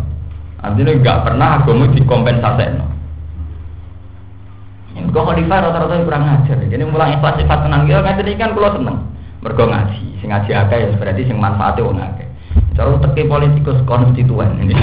[0.65, 2.65] Artinya nggak pernah agama dikompensasi.
[4.97, 6.57] Ini kok Khalifah rata-rata kurang ngajar.
[6.65, 8.01] Jadi mulai ikhlas sifat tenang gitu.
[8.01, 8.97] Ngajar kan kalau seneng.
[9.47, 10.19] Mergo ngaji.
[10.19, 12.27] Sing ngaji akeh ya berarti sing manfaatnya wong akeh.
[12.75, 14.75] Cara teki politikus konstituen ini.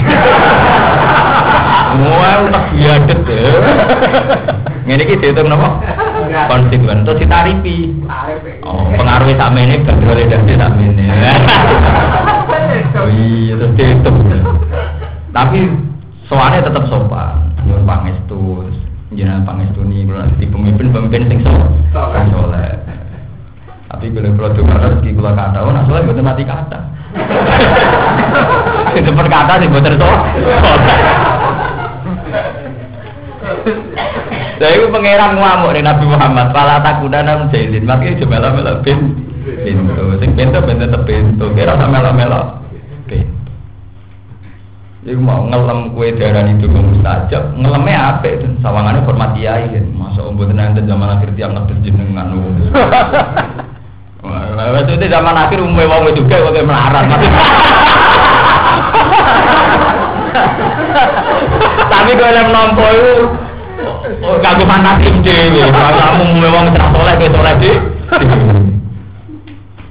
[1.94, 3.44] Wah, utak biadet ya.
[4.88, 5.68] Ngene iki dihitung napa?
[6.48, 7.78] konstituen terus ditarifi
[8.64, 11.06] oh pengaruh sama ini berdoa dari sama ini
[12.98, 14.16] oh iya terus dihitung
[15.34, 15.58] tapi
[16.26, 18.70] soalnya tetap sopan nyuruh pangestu
[19.14, 22.72] jenengan pangestu kalau di pemimpin pemimpin sing sopan soleh
[23.94, 26.78] tapi kalau kalau dengar rezeki kalau kata oh nah soalnya betul mati kata
[28.98, 30.32] itu perkata sih betul soalnya
[34.54, 36.54] Saya itu pangeran ngamuk nih Nabi Muhammad.
[36.54, 37.84] Pala takudana menjahilin.
[37.84, 38.98] Makanya coba lah melo bin
[39.42, 40.04] pintu.
[40.22, 41.44] Sing pintu pintu tetep pintu.
[41.52, 42.40] Kira sama melo melo
[43.04, 43.50] pintu.
[45.04, 48.48] Iku mau ngelem kue darah itu ke mustajab, ngelemnya apa itu?
[48.64, 49.84] Sawangannya hormat kiai kan.
[49.92, 52.32] Masa umur nanti zaman akhir tiap ngetes jenengan.
[54.24, 57.04] Waktu itu zaman akhir umumnya mau juga pakai melarat.
[61.92, 63.14] Tapi kalau yang nompo itu
[64.24, 65.68] Oh, kagum fanatik dhewe.
[65.68, 67.72] Kamu memang tidak soleh ke soleh di.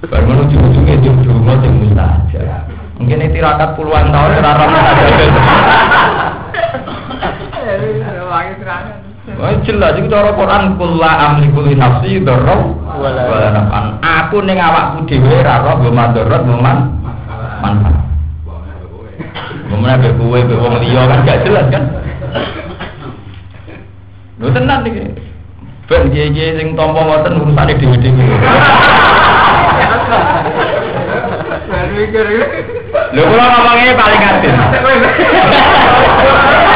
[0.09, 2.17] Baru menuju ujungnya di rumah yang.
[2.97, 5.33] Mungkin itu tirakat puluhan tahun rara mustajab.
[9.23, 12.59] Oh jelas itu cara Quran kula amliku li nafsi dzarra
[12.91, 13.95] wala nafan.
[14.03, 18.03] Aku ning awakku dhewe ra roh mbok mandorot mbok manfaat.
[19.71, 21.83] Mbok menawa kowe wong liya kan gak jelas kan.
[24.43, 25.15] Lho tenan iki.
[25.87, 28.27] Ben kiye-kiye sing tampa ngoten urusane dhewe-dhewe.
[33.15, 34.51] Lho kula ngomongnya paling adil.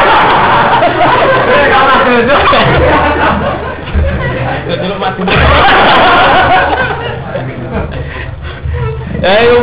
[9.18, 9.58] Ayo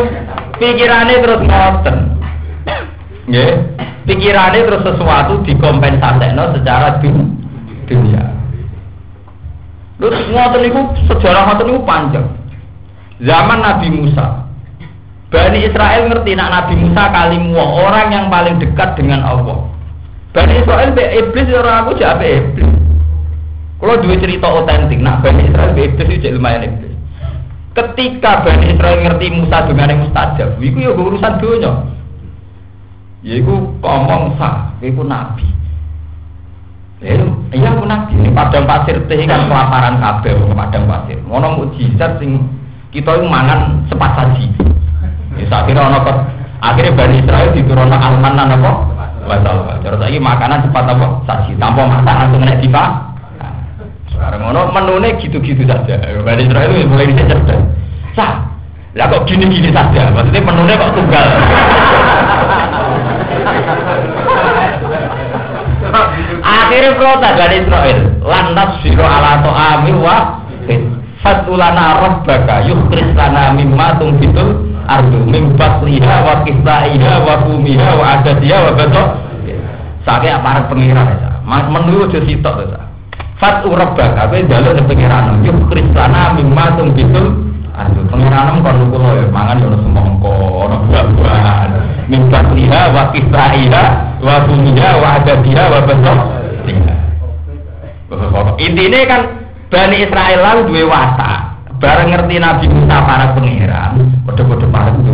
[0.59, 1.97] pikirannya terus ngoten.
[3.31, 3.53] Nggih.
[4.05, 7.35] Pikirannya terus sesuatu dikompensasikan secara dunia
[7.87, 8.25] dunia.
[10.01, 12.27] Terus ngoten niku sejarah ngoten niku panjang.
[13.23, 14.45] Zaman Nabi Musa.
[15.31, 19.74] Bani Israel ngerti nak Nabi Musa kalimu orang yang paling dekat dengan Allah.
[20.35, 22.67] Bani Israel be iblis ya orang aku jadi iblis.
[23.79, 26.95] Kalau dua cerita otentik, nak Bani Israel be iblis itu lumayan iblis.
[27.79, 31.73] Ketika Bani Israel ngerti Musa dengan yang mustajab, itu ya urusan dunia.
[33.23, 35.47] Ya itu ngomong sah, itu nabi.
[36.99, 37.15] Ya,
[37.55, 38.15] iya aku nabi.
[38.19, 41.19] Ini padang pasir teh kan kelaparan kabeh padang pasir.
[41.31, 42.43] Ngono mujizat sing
[42.91, 44.47] kita itu mangan cepat saji.
[45.39, 45.99] Ya saya kira ono
[46.59, 48.94] akhirnya Bani Israel diturunkan almanan apa?
[49.25, 49.57] Wasal.
[49.81, 51.07] Terus lagi makanan cepat apa?
[51.25, 51.53] Saji.
[51.57, 52.91] Tanpa masak langsung kena dipak.
[54.15, 55.99] Sekarang ngono menune gitu-gitu saja.
[56.23, 57.61] Bani Israel itu mulai cerdas.
[58.15, 58.47] Sah.
[58.95, 60.13] Lah kok gini-gini saja.
[60.15, 61.27] Maksudnya menune kok tunggal.
[66.45, 67.99] Akhirnya protes Bani Israel.
[68.23, 70.17] Lantas siro ala to'ami wa
[71.25, 78.59] Fatulana rabbaka yukhris lana mimma tumbitul ardu mim basliha wa kisaiha wa kumiha wa adadiha
[78.61, 79.09] wa betok
[80.05, 81.33] Sakit aparat pengiran ya.
[81.49, 82.81] Menurut sitok ya.
[83.41, 85.41] Fat urabak, apa jalur pengiran.
[85.41, 87.41] Yuk kristana mimma tung bitul.
[87.75, 91.71] Aduh, pengiran kon kulo ya mangan ya semongko, ono buah-buahan.
[92.07, 93.85] Mimbat liha wa kisaiha
[94.23, 96.19] wa bumiha wa adadiha wa betok.
[98.61, 99.44] Intinya kan
[99.75, 101.41] Bani Israel lalu dua watak.
[101.83, 105.11] Bareng ngerti Nabi Musa para pengiran, kode-kode para itu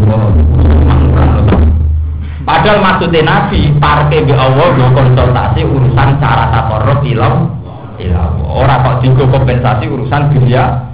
[2.44, 7.57] Padahal maksudnya Nabi, parke bi Allah konsultasi urusan cara takorok ilam
[7.96, 10.92] ilah orang kok digo kompensasi urusan dunia.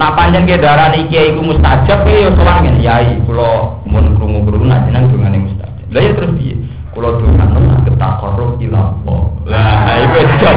[0.00, 2.80] Nah panjang ke darah nih kiai ku mustajab ya soal ngene.
[2.80, 5.92] Yai kulo mun krungu krungu najenang dungane mustajab.
[5.92, 6.56] Lah ya terus piye?
[6.96, 8.96] Kulo dungan nang ketakorup ilah
[9.44, 10.56] lah iku jam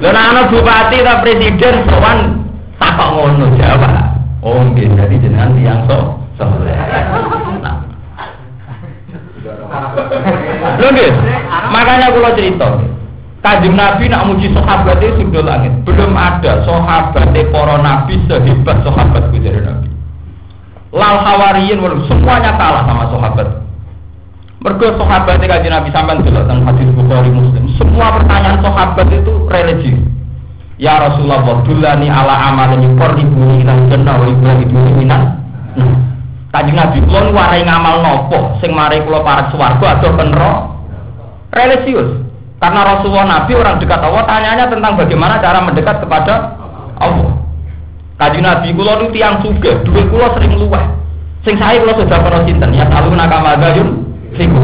[0.00, 2.18] Lha ana bupati ta presiden sowan
[2.76, 4.14] takok ngono jawab.
[4.44, 6.04] Oh nggih, jadi jenengan tiyang sok
[6.38, 6.76] soleh.
[10.78, 11.10] Lho nggih.
[11.72, 12.68] Makanya kula cerita.
[13.42, 15.72] Kanjeng Nabi nak muji sahabat itu sudah langit.
[15.86, 19.88] Belum ada sahabat para nabi sehebat sahabat dari Nabi.
[20.90, 21.78] Lal hawariyin
[22.10, 23.65] semuanya kalah sama sahabat.
[24.56, 27.68] Mergo sahabat kanjeng Nabi sampean delok teng hadis Bukhari Muslim.
[27.76, 29.92] Semua pertanyaan sahabat itu religi.
[30.80, 35.22] Ya Rasulullah, dulani ala amalin yuqarribuni ila jannah wa yuqarribuni minan.
[36.56, 40.52] Kanjeng Nabi kula warai ngamal nopo sing mari kula parek swarga atau penro
[41.52, 42.24] religius.
[42.56, 46.56] Karena Rasulullah Nabi orang dekat Allah tanyanya tentang bagaimana cara mendekat kepada
[46.96, 47.44] Allah.
[48.16, 50.84] Kanjeng Nabi kula nu tiyang sugih, dhuwit kula sering luweh.
[51.44, 54.05] Sing sae kula sudah pernah sinten ya talu nakama gayun
[54.36, 54.62] fiku.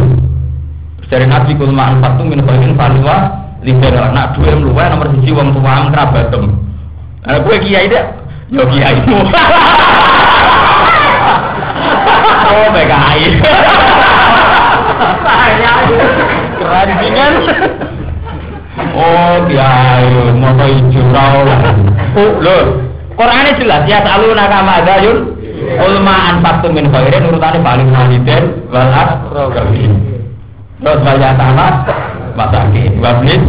[1.13, 3.17] Dari Nabi kula manfaatu min khairin faliwa
[3.61, 6.45] liberal nak duwe luweh nomor siji wong tuwa kerabatem.
[7.23, 8.05] Nah, gue kiai deh,
[8.51, 9.19] yo kiaimu.
[12.53, 13.41] Oh, PKI.
[16.61, 17.33] Keranjingan.
[18.93, 21.37] Oh, kiai, mau hijau
[22.13, 22.59] Oh, lho.
[23.17, 25.42] Quran jelas ya selalu nakama dayun.
[25.63, 29.93] Ulma anfaqtu min khairin urutane paling waliden wal aqrabin.
[30.83, 31.73] Terus banyak tanah
[32.35, 33.43] masakin wablis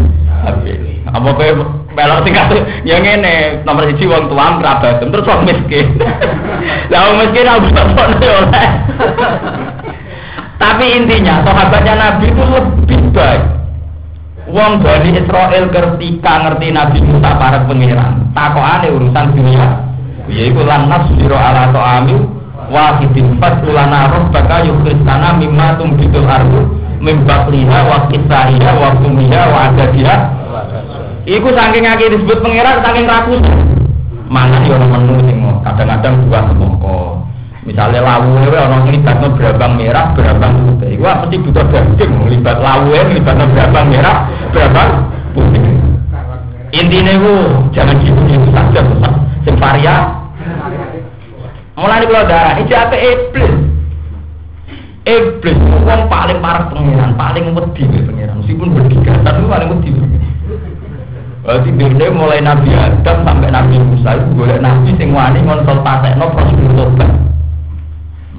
[0.46, 0.80] habis.
[1.10, 1.50] Apa kowe
[1.94, 2.50] melok tingkat
[2.86, 5.88] ya ngene nomor siji wong tuam kerabat terus wong miskin.
[6.94, 7.68] Wong miskin aku
[8.24, 8.70] oleh.
[10.62, 13.44] Tapi intinya sahabatnya Nabi itu lebih baik.
[14.48, 19.93] Wong Bani Israel ketika ngerti Nabi Musa para pangeran, takokane urusan dunia.
[20.32, 22.16] Yaiku lan nasbiru ala ta'ami
[22.72, 30.16] wahidin fasulana rabbaka yukristana mimma tumbitul ardu min bakliha wa kisaiha wa kumiha wa adadiha
[31.24, 33.40] Iku saking akeh disebut pangeran saking rakus.
[34.28, 37.24] Mana yo ono menu sing kadang-kadang buah semongko.
[37.64, 41.00] Misalnya lawu orang libatnya berabang merah, berabang putih.
[41.00, 44.92] Iku mesti butuh daging, libat lawu libatnya berabang merah, berabang
[45.32, 45.64] putih.
[46.76, 47.34] Intinya itu
[47.72, 48.82] jangan gitu gitu saja,
[49.46, 49.88] sing.
[51.74, 53.54] Mulai kalau darah, itu apa iblis?
[55.04, 55.78] Iblis itu
[56.08, 58.40] paling parah pengiran, paling wedi pengiran.
[58.46, 59.90] Meskipun berdiga, tapi paling wedi.
[61.44, 65.60] Berarti dia mulai Nabi Adam sampai Nabi Musa itu boleh Nabi sing wani no
[66.32, 67.12] prosedur tobat.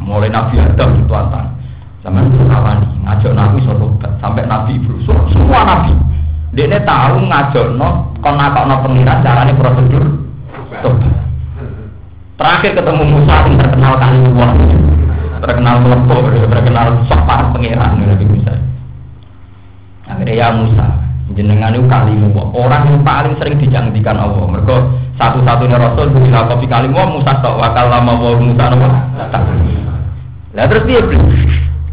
[0.00, 1.52] Mulai Nabi Adam itu antang.
[2.00, 5.92] Zaman itu wani ngajak Nabi so tobat sampai Nabi Ibrahim semua Nabi.
[6.56, 10.23] Ini tahu ngajak no kon nakok no pengiran caranya prosedur.
[12.34, 14.52] Terakhir ketemu Musa yang terkenal kali wah
[15.44, 17.20] terkenal melepuh, terkenal sok
[17.52, 18.52] pengiran Nabi Musa.
[20.08, 20.86] Akhirnya ya Musa,
[21.36, 24.44] jenengan itu kalimu orang yang paling sering dijangdikan Allah.
[24.48, 24.76] Mereka
[25.20, 28.86] satu-satunya rasul bila kopi kalimu Musa tok wakal lama wa Musa nopo
[30.54, 31.18] lah terus dia beli.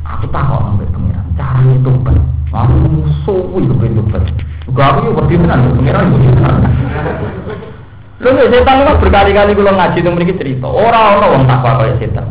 [0.05, 2.17] Aku tahu sampai pengiran cara itu kan
[2.51, 4.01] aku musuh itu itu
[4.69, 6.55] Juga aku tenan, pengiran wedi tenan.
[8.21, 11.97] Lho nek setan kok berkali-kali kula ngaji itu mriki cerita, ora ana wong takwa kaya
[11.97, 12.29] setan.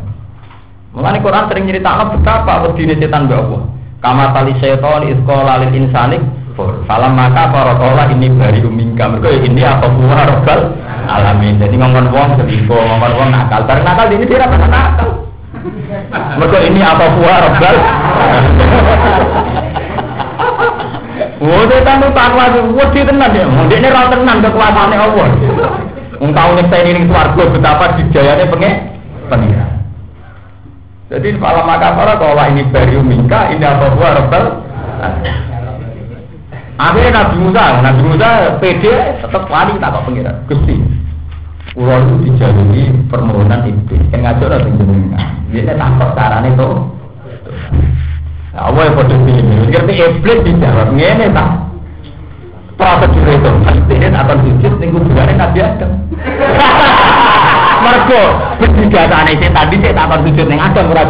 [0.95, 3.63] Mulane Quran sering nyeritakno betapa wedine setan mbek Allah.
[3.99, 6.19] Kama tali setan isqala lil insani
[6.85, 10.61] Salam maka para kola ini bari umingka mereka ini apa buah rogal
[11.09, 11.57] alamin.
[11.57, 13.65] Jadi ngomong wong selingkuh, ngomong wong nakal.
[13.65, 15.09] Bareng nakal ini dia apa nakal.
[16.37, 17.77] Mereka ini apa buah rogal.
[21.41, 23.49] Wah, dia tahu takwa wah dia tenang ya.
[23.49, 25.29] Dia ini rata tenang kekuasaannya Allah.
[26.21, 28.75] Engkau nih saya ini suarga betapa dijayanya pengen
[29.33, 29.71] pengiran.
[31.09, 34.45] Jadi malam maka para kalau ini bari umingka ini apa buah rogal.
[36.77, 38.29] Akhirnya Nabi Musa, Nabi Musa
[38.61, 38.85] PD
[39.25, 40.37] tetap wali tak kok pengiran.
[40.45, 40.77] Gusti,
[41.73, 44.03] Pulau itu dijalui permohonan iblis.
[44.11, 45.25] Yang ngajar ada jenengan.
[45.55, 46.69] Dia takut caranya itu.
[48.55, 49.71] Allah yang bodoh ini.
[49.71, 50.91] Ngerti iblis dijawab.
[50.95, 51.51] Ini tak.
[52.75, 53.51] Prosedur itu.
[53.95, 54.73] Ini akan sujud.
[54.79, 55.91] Ini kuburannya Nabi Adam.
[57.81, 58.23] Mergo
[58.61, 59.33] ini saya tadi
[59.81, 61.05] saya tak akan sujud ning Adam ora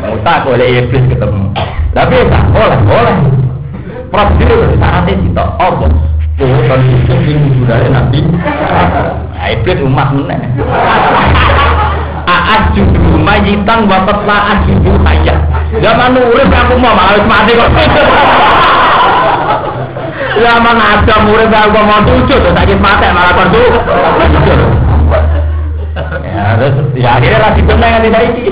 [0.00, 1.44] Musa boleh iblis ketemu.
[1.92, 3.16] Tapi tak boleh, boleh
[4.08, 5.86] prosedur syaratnya kita apa
[6.40, 8.24] Oh, kan itu ini budaya nabi.
[8.24, 10.40] Nah, iblis umat mana?
[12.32, 15.36] Aat judul majitan bapak laat judul hayat.
[15.70, 17.70] Zaman urip aku mau malah mati kok.
[20.40, 23.46] Zaman ada murid aku mau sujud, sakit mati malah kok
[26.30, 28.44] Ya, terus ya akhirnya lagi benar yang tidak ini.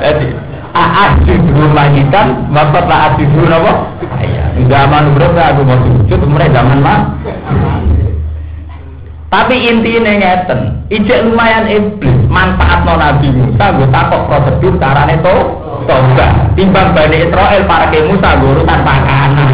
[0.00, 0.26] Jadi,
[0.70, 3.90] Aat judul majikan, bapak laat judul apa?
[4.70, 7.00] Zaman berapa aku mau sujud, mereka zaman mah.
[9.30, 15.36] Tapi intinya ngeten, ijek lumayan iblis, manfaat non Nabi Musa, gue takut prosedur carane to,
[15.86, 16.50] toga.
[16.58, 19.48] Timbang Bani Israel para ke Musa, gue urusan pakanan.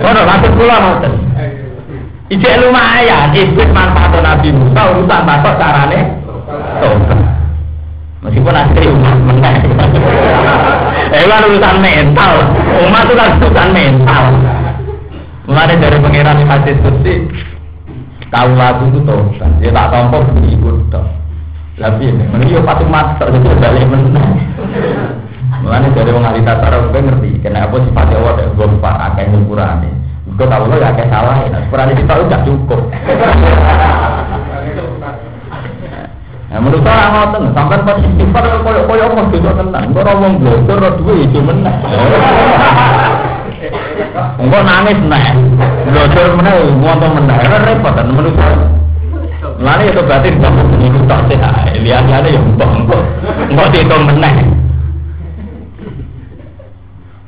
[0.00, 1.12] Kono maksud kula ngoten.
[2.32, 6.00] Ijek lumayan, iblis manfaat non Nabi Musa, urusan takut carane
[6.80, 7.16] toga.
[8.24, 9.56] Meskipun asli umat menang.
[11.12, 12.40] Eh urusan mental.
[12.88, 14.24] Umat itu kan urusan mental.
[15.52, 16.80] Mulai dari pengiran hadis
[18.32, 19.20] tahu lagu itu tuh,
[19.60, 21.04] dia tak tompo ikut tuh.
[21.76, 24.40] Tapi ini, menurut patu mat terjadi balik menang.
[25.60, 29.92] Mulai dari orang ahli tata gue ngerti, kenapa sifatnya Allah dan gue lupa akeh ukurannya.
[30.32, 32.80] Gue tahu lo ya akeh salah, ukurannya kita udah cukup.
[36.52, 39.82] Nah, menurut saya ngoten, sampai pas istighfar koyo koyo apa dosa tenan.
[39.88, 41.76] Engko ora wong blodor ora duwe ijo meneh.
[44.42, 45.24] Engko nangis meneh.
[45.86, 47.38] Blodor meneh ngono meneh.
[47.46, 48.66] Repot menurut saya.
[49.62, 51.70] Lane itu berarti kamu ini tak sehat.
[51.78, 52.98] Lihat-lihat ya mbok engko.
[53.46, 54.34] Engko dihitung meneh.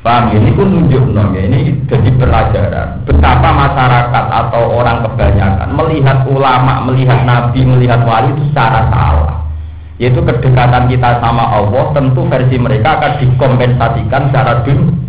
[0.04, 6.84] Paham ini pun nunjuk ya ini jadi pelajaran betapa masyarakat atau orang kebanyakan melihat ulama,
[6.84, 9.48] melihat nabi, melihat wali itu secara salah.
[9.96, 15.03] Yaitu kedekatan kita sama Allah tentu versi mereka akan dikompensasikan secara dunia.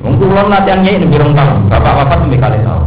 [0.00, 2.84] Mungkin ulun latihannya ini birung tahun, bapak-bapak lebih kali tahu.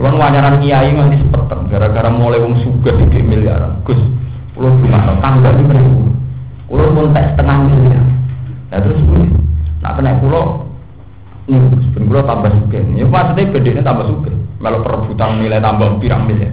[0.00, 3.84] Ulun wanyaran kiai nganti sepeten gara-gara mulai wong suga di miliaran.
[3.84, 4.00] Gus,
[4.56, 5.20] ulun gimana?
[5.20, 6.08] Tangga ini beribu.
[6.72, 8.04] Ulun pun tak setengah miliar.
[8.72, 9.00] Ya terus
[9.84, 10.66] Nah, kena pulau,
[11.46, 11.62] ini
[11.94, 12.80] ben pulau tambah suka.
[12.96, 14.32] Ya maksudnya bedanya tambah suka.
[14.56, 16.52] Kalau perebutan nilai tambah pirang miliar.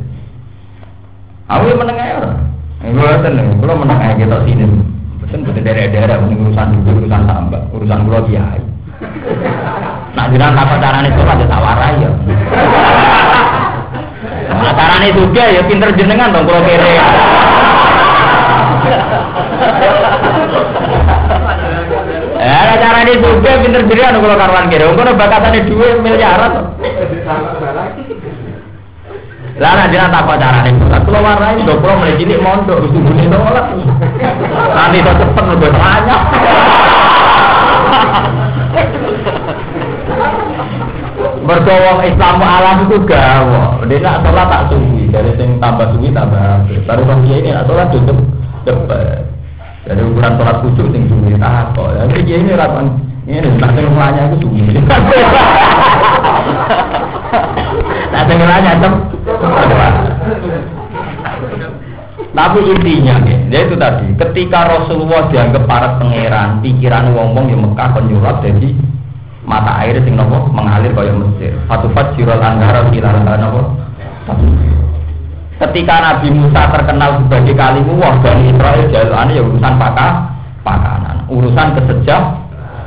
[1.47, 2.39] Aku yang menengah orang.
[2.83, 4.67] Gue seneng, pulau menengah kita sini.
[5.23, 8.72] Betul betul daerah-daerah urusan urusan tambah, urusan pulau kiai.
[10.13, 12.11] Nah, jangan apa caranya itu ada tawaran ya.
[14.53, 16.93] Nah, caranya juga ya pinter jenengan dong kalau kere.
[22.43, 24.85] Ya, cara ini juga pinter anu kalau karuan kira.
[24.91, 26.51] Engko bakatane dhuwit miliaran.
[29.57, 30.71] Lah nek jenengan apa carane?
[31.03, 33.69] Kulo warai do kulo mulai cilik mondok sungguhne nolak.
[34.73, 36.21] Nanti to cepet udah banyak.
[41.43, 43.83] Berdoa Islam alam itu gawa.
[43.85, 45.11] Dia nak tak suwi.
[45.11, 46.63] Dari sing tambah suwi tambah.
[46.87, 48.17] Baru kan dia ini nak tutup
[48.63, 49.27] depan.
[49.83, 51.91] Jadi ukuran sholat khusyuk sing suwi tak kok.
[51.99, 52.95] Jadi dia ini rakan
[53.27, 54.63] ini nak sing mulanya itu suwi.
[58.13, 58.93] Nak sing mulanya tem.
[62.33, 63.21] Tapi intinya
[63.53, 68.73] ya itu tadi, ketika Rasulullah dianggap para pangeran, pikiran wong-wong yang Mekah penyurat jadi
[69.45, 71.53] mata air sing nopo mengalir kaya Mesir.
[71.69, 73.61] Satu fajirul anhara ilaran nopo.
[75.61, 80.11] Ketika Nabi Musa terkenal sebagai kalimu wah Bani Israel jalane ya urusan pakah
[80.65, 82.42] pakanan, urusan kesejah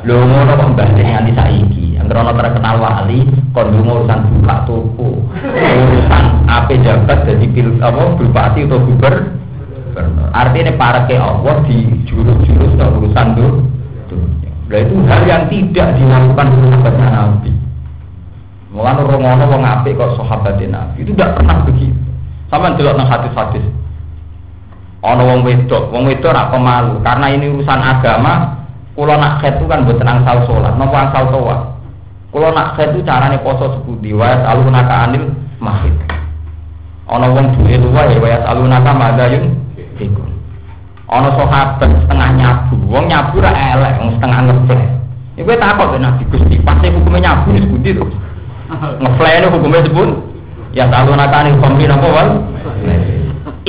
[0.07, 1.99] Lho ngono kok balik nganti saiki.
[1.99, 5.19] Yang krono terkenal wali, kon urusan buka toko.
[5.43, 10.31] Urusan apa jabat jadi pil apa bupati atau gubernur.
[10.31, 13.53] Artinya para ke Allah di jurus-jurus atau urusan tuh.
[14.67, 17.51] Nah itu hal yang tidak dilakukan sahabatnya Nabi.
[18.71, 21.99] Mulane rongono wong apik kok sahabatnya Nabi itu tidak pernah begitu.
[22.47, 23.67] Sama delok nang hadis-hadis.
[25.03, 28.56] Ana wong wedok, wong wedok ora pemalu karena ini urusan agama
[28.97, 31.77] Kulo nak khed itu kan buat tenang sal sholat, nopo asal toa.
[32.33, 35.93] Kulo nak khed itu carane poso sepudi, wayas alunaka anil mahid.
[37.13, 39.53] Ono wong duwe luwa ya wayas alunaka madayun
[40.01, 40.25] iku.
[41.13, 44.87] Ono sahabat setengah nyabu, wong nyabu ra elek, wong setengah ngefle.
[45.37, 48.05] Ya kowe takut ben Nabi Gusti, pasti hukumnya nyabu wis budi to.
[49.05, 50.09] Ngefle itu hukumnya sebut
[50.73, 52.29] ya alunaka anil khamri napa wal.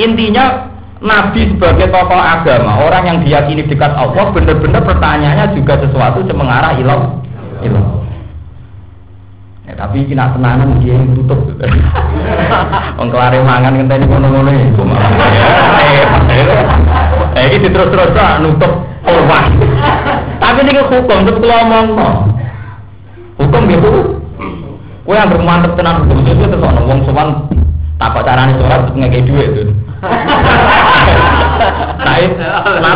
[0.00, 0.67] Intinya
[0.98, 6.74] Nabi sebagai tokoh agama, orang yang diyakini dekat Allah, benar-benar pertanyaannya juga sesuatu yang mengarah
[6.74, 7.22] ilah.
[7.62, 7.86] ilah.
[9.68, 11.38] Ya, tapi kena tenanan dia yang tutup.
[12.98, 14.82] Wong kelare mangan ngenteni ngono-ngono iku
[17.36, 18.72] Eh iki terus-terus nutup
[19.04, 19.46] peluang.
[20.40, 22.08] Tapi ini hukum tetep kula omongno.
[23.38, 24.18] Hukum gitu.
[25.04, 27.28] Kowe yang bermantep tenan hukum itu terus ana wong sowan
[28.00, 29.72] takok carane sholat ngekek dhuwit itu.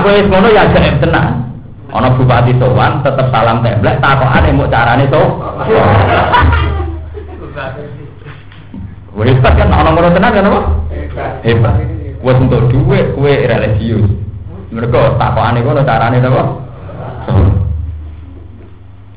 [0.02, 1.46] Kowe wis ngono ya gaib tenan.
[1.94, 5.22] Ana bupati sowan tetep salam templek takokane mbok carane to.
[9.14, 10.60] Wis kan ana ngono tenan kan apa?
[11.46, 11.74] Hebat.
[12.22, 14.10] Wes untuk dhuwit kowe religius.
[14.74, 16.30] Mereka takokane ngono carane to?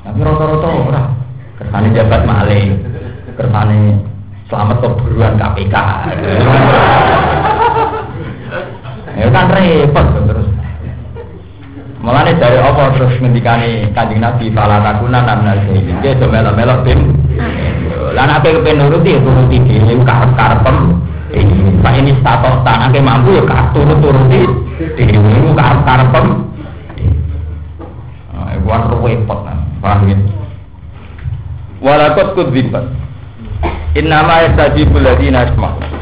[0.06, 1.04] Tapi rata-rata ora.
[1.58, 2.78] Kersane jabat maling.
[3.34, 4.06] Kersane
[4.54, 5.76] selamat keburuan KPK.
[9.16, 10.48] Ya kan repot terus.
[12.04, 16.04] Mulane dari apa terus ngendikane Kanjeng Nabi fala takuna namna zaidin.
[16.04, 17.16] Ge do melo-melo bim.
[18.12, 20.78] Lan apa kepen nuruti ya turuti dhewe karep-karepem.
[21.82, 24.42] Pak ini status tanake mampu ya turut turuti
[25.00, 26.26] dhewe karep-karepem.
[28.36, 29.58] Ah, iku kan repot nah.
[29.80, 30.18] Paham ya?
[31.80, 32.86] Walakot kudzibat.
[33.96, 35.95] Innama yastajibul ladina asma'u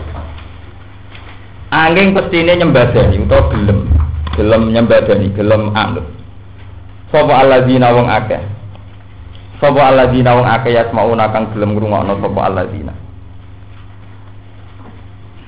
[1.74, 3.80] angin pestine nyembadani utawa gelem.
[4.38, 6.06] Gelem nyembadani gelem anut.
[7.10, 8.42] Sapa alladzina wong akeh?
[9.58, 12.94] Sapa alladzina wong akeh yasmauna kang gelem ngrungokno sapa alladzina?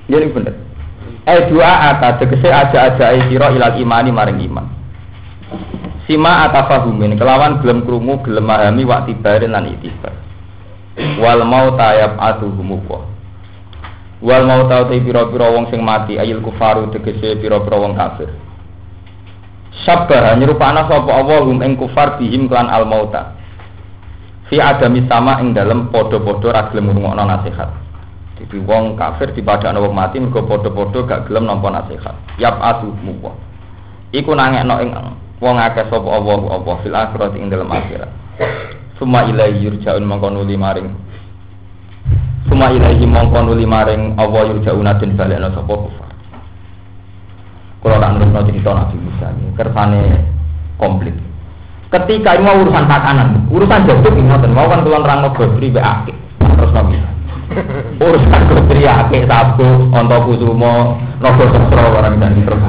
[0.09, 0.55] Jadi bener.
[1.25, 4.65] Eh dua ata tegese aja-aja sira ilal imani maring iman.
[6.05, 10.13] Sima atafahumin kelawan gelem krungu gelem mahami wak tibarin lan itibar.
[11.17, 12.85] Wal mau tayab atuhumu
[14.25, 18.33] wal mau tau te pira-pira wong sing mati ayil kufaru tegese pira-pira wong kafir.
[19.85, 23.37] Sabar nyerupana sapa Allah hum ing kufar bihim klan al mauta.
[24.49, 27.69] Fi adami sama ing dalem padha-padha ra gelem ngrungokno nasihat.
[28.41, 32.17] Jadi wong kafir dipadakno wong mati mergo padha-padha gak gelem nampa nasihat.
[32.41, 33.37] Yap atu muwa.
[34.09, 34.89] Iku nangekno ing
[35.37, 38.09] wong akeh sapa Allah Allah fil akhirat ing dalem akhirat.
[38.97, 40.89] Suma ilaihi yurja'un mongko nuli maring
[42.45, 46.09] Suma ilahi mongko nuli maring Allah yurjauna den balekno sapa kufar.
[47.81, 50.01] Kalau tak nurut cerita Nabi Musa ini, kersane
[50.81, 51.13] komplit.
[51.93, 56.17] Ketika ini mau urusan takanan, urusan jatuh ingat mau kan tuan rang gobri be akik,
[56.41, 56.97] terus nabi.
[58.01, 62.61] Urusan gobri akik sabu, onto kusumo, nopo sesro orang dan terus.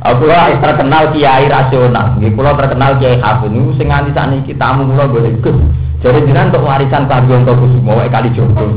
[0.00, 2.16] Aku lah terkenal kiai rasional.
[2.16, 5.32] Kalau terkenal kiai hafid, ini sing saat ini kita mau mulai boleh
[6.00, 8.72] jadi jinan untuk warisan pagi untuk kusumo, wae kali jodoh.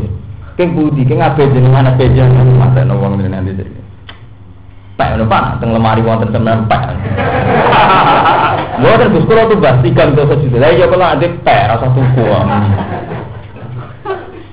[0.60, 3.72] Keng budi, keng abe jenengan abe jenengan masa no wong nanti jadi.
[4.94, 6.84] Pak, no pak, teng lemari wonten temen pak.
[8.84, 10.58] Kan Gus Kulo tuh bahas tiga untuk sejuta.
[10.60, 12.24] Lah iya kalau ada pak rasa tuku.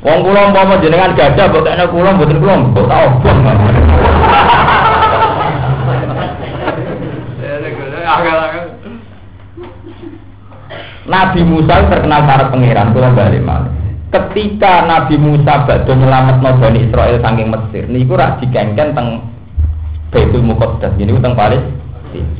[0.00, 3.36] Wong kulo mau jenengan gajah, buat kena kulo, buatin kulo, buat tau pun.
[11.10, 13.74] Nabi Musa terkenal para pangeran kula balik malih.
[14.14, 19.26] Ketika Nabi Musa badhe nyelametno Bani Israel saking Mesir niku rak dikengken teng
[20.14, 22.30] Baitul Muqaddas ini teng Palestina.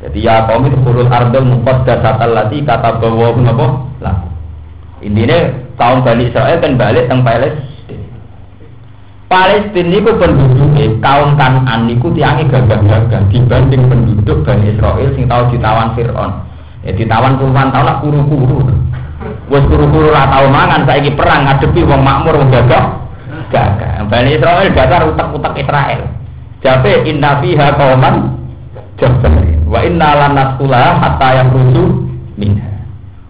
[0.00, 3.66] Jadi ya kaum itu kurul ardul muqaddas allati kata bahwa napa
[4.00, 4.16] lah.
[5.00, 8.04] Intine kaum Bani Israel kan balik teng Palestina.
[9.28, 15.96] Palestina niku penduduknya kaum Kanan niku tiange gagah-gagah dibanding penduduk Bani Israel sing tau ditawan
[15.96, 16.49] Fir'aun.
[16.80, 18.58] Ya ditawan puluhan tahun lah kuru-kuru.
[19.52, 23.04] Wes kuru-kuru lah tau mangan saiki perang ngadepi wong makmur wong gagah.
[23.52, 24.08] Gagah.
[24.08, 26.08] Bani Israel dasar utak-utak Israel.
[26.64, 28.40] Jabe inna fiha qauman
[28.96, 29.60] jabbarin.
[29.68, 31.84] Wa inna lan nadkhula hatta yakhruju
[32.40, 32.68] minha.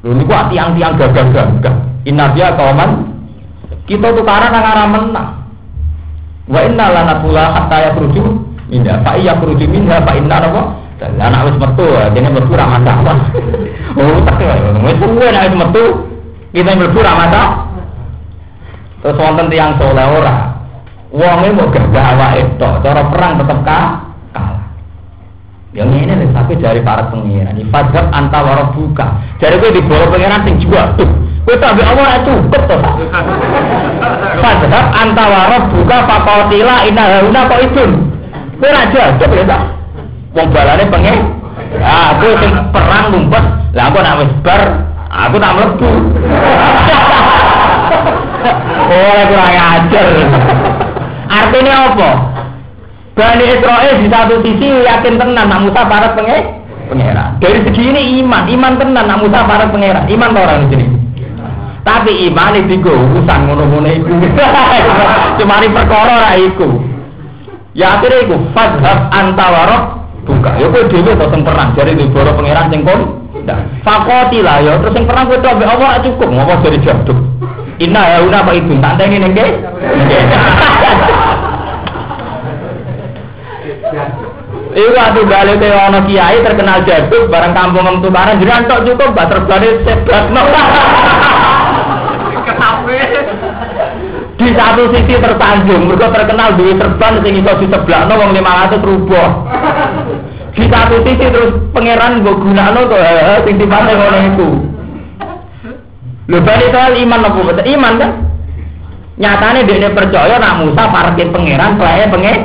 [0.06, 2.06] Lho niku tiang-tiang gagah-gagah.
[2.06, 3.10] Inna dia kauman
[3.90, 5.30] kita tukaran nang arah menang.
[6.46, 8.22] Wa inna lan nadkhula hatta yakhruju
[8.70, 9.02] minha.
[9.02, 10.62] Fa iya yakhruju minha fa inna apa?
[11.00, 13.32] Dan anak wis metu, dene mlebu ra masalah.
[13.96, 14.52] Oh, tak ya.
[14.84, 15.84] Wis suwe nek wis metu,
[16.52, 17.50] kita mlebu ra masalah.
[19.00, 20.60] Terus wonten tiyang soleh ora.
[21.08, 23.80] Wonge mau gagah awake tok, cara perang tetep ka
[24.36, 24.64] kalah.
[25.72, 27.56] Yang ini nih, tapi dari para pengiran.
[27.56, 29.08] Ifadhab antawara buka.
[29.40, 31.08] Dari gue di bawah pengiran sing juga tuh.
[31.48, 32.80] Gue tak ambil Allah cukup tuh.
[34.44, 35.98] Fadhab antawara buka
[36.84, 37.84] inna hauna kok itu.
[38.60, 39.79] Gue raja, coba ya tak.
[40.30, 41.18] Wong balane pengen.
[41.82, 43.44] Ah, aku sing perang ngumpet.
[43.74, 44.62] Lah aku nak wis bar,
[45.10, 45.90] aku tak mlebu.
[48.90, 50.08] Oh, kurang ajar.
[51.30, 52.10] Artinya apa?
[53.14, 56.58] Bani Israel di satu sisi yakin tenan nak Musa para pengen
[56.88, 57.38] pangeran.
[57.38, 60.08] Dari segi ini iman, iman tenan nak Musa para pangeran.
[60.08, 60.86] Iman orang ini.
[61.86, 64.08] Tapi iman itu urusan ngono-ngono itu.
[65.38, 66.80] Cuma perkara ra iku.
[67.76, 70.50] Ya akhirnya iku fadhab antawarok buka.
[70.60, 73.00] Ya kowe dhewe kok sing perang jare di boro pangeran sing kon.
[73.86, 77.18] Fakoti lah ya terus sing perang kowe tok Allah cukup ngopo dari jaduk.
[77.80, 78.72] Inna ya una apa itu?
[78.76, 79.46] Tak ini nengke.
[84.70, 89.28] Iku atuh balik ke ono kiai terkenal jaduk barang kampung tukaran jadi antok cukup gak
[89.34, 90.42] terbalik sebabno.
[94.40, 99.28] Di satu sisi tersanjung, mereka terkenal duit serban sing iso diseblakno wong 500 rubuh.
[100.56, 102.96] Di satu sisi terus pangeran mbok gunakno to
[103.44, 104.48] sing dipate ngono iku.
[106.32, 107.68] Lho bali soal iman apa betul?
[107.68, 108.12] Iman kan?
[109.20, 112.38] Nyatane dia percaya nak Musa parkir pangeran, playa pengen.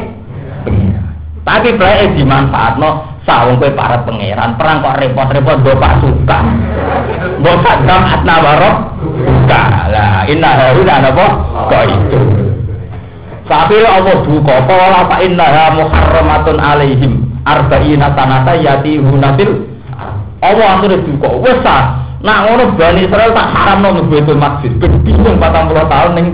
[1.47, 6.45] Tapi playa dimanfaatno sawung kowe para pangeran, perang kok repot-repot go pasukan.
[7.39, 8.75] Mbok sadam atna warok
[9.45, 9.61] buka.
[9.93, 11.25] Lah inna haruna apa?
[11.69, 12.19] Kok itu.
[13.45, 19.69] Tapi Allah duka pola fa inna muharramatun alaihim arba'ina sanata yati hunatil
[20.41, 21.61] Allah akhirnya duka wes
[22.25, 24.41] Nah ngono Bani Israel tak haram nang Baitul.
[24.81, 26.27] Ben bingung 40 tahun ning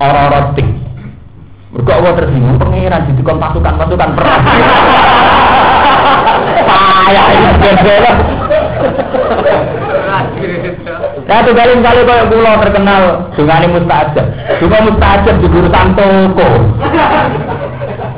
[0.00, 0.64] ora-ora tik.
[1.68, 4.40] Mergo Allah tersinggung pangeran didukung pasukan-pasukan perang.
[6.64, 8.12] Payah ini beda.
[11.24, 14.26] Nah, tuh kali kali kaya pulau terkenal dungane mustajab.
[14.60, 16.48] Juga mustajab di urusan toko.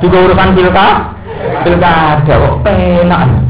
[0.03, 0.87] Juga urusan pilka,
[1.63, 3.47] pilkada kok penak.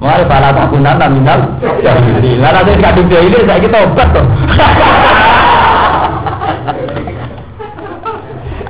[0.00, 4.24] Mari para takunan nominal jadi Lah nanti kadung dia ini saya kita obat tuh.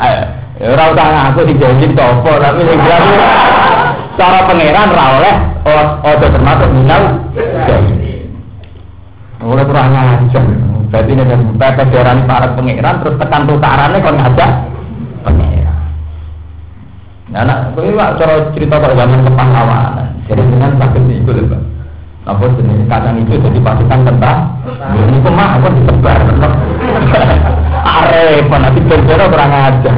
[0.00, 0.22] Ayo,
[0.74, 2.82] ora usah ngaku dijanji topo tapi sing
[4.18, 5.34] cara pangeran ra oleh
[6.02, 7.02] ojo termasuk minal
[7.38, 7.99] jadi.
[9.40, 10.44] Oleh kurang ajar.
[10.90, 14.50] Berarti ini dari pepet diorani para pangeran terus tekan tukarannya kon ngajak
[15.24, 15.78] pangeran.
[17.30, 20.08] Nah, nah, ini pak cara cerita pada zaman kepahlawanan.
[20.26, 21.62] Jadi dengan sakit itu lho, Pak.
[22.28, 24.38] Apa jenis kacang itu jadi pasukan tentang
[24.92, 26.20] ini kemah apa disebar
[27.80, 29.96] Arep, nanti berbeda kurang ajar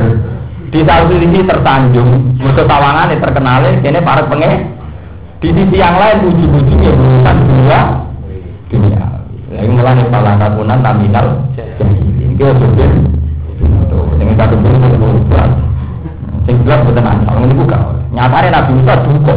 [0.70, 4.70] Di satu sisi tertanjung Musuh tawangan ini terkenal Ini para penge
[5.42, 7.80] Di sisi yang lain ujung-ujungnya urusan dunia
[8.70, 9.11] Dunia
[9.52, 11.26] Lagi mulai kepala kakunan taminal
[11.56, 12.90] Jadi ini sudah
[14.16, 14.88] Dengan satu beri
[16.42, 17.78] Sing jelas betul nanti Ini buka
[18.12, 19.34] Nyatanya Nabi Musa duka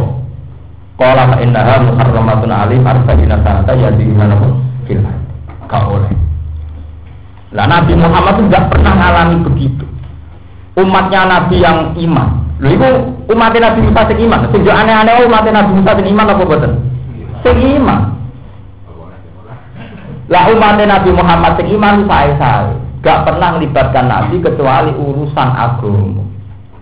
[0.96, 5.04] Kala fa innaha muharramatun alim arba'ina sanata ya di mana pun fil
[5.68, 6.08] Kau oleh.
[7.52, 9.84] Lah Nabi Muhammad itu tidak pernah mengalami begitu.
[10.78, 12.28] Umatnya Nabi yang iman.
[12.64, 12.88] Lho itu
[13.28, 14.40] umatnya Nabi Musa sing iman.
[14.48, 16.72] Sing aneh-aneh umatnya Nabi Musa sing iman apa boten?
[17.44, 18.15] Sing iman.
[20.26, 22.74] Lah umatnya Nabi Muhammad sing iman sae-sae.
[23.06, 26.26] Gak pernah melibatkan Nabi kecuali urusan agama.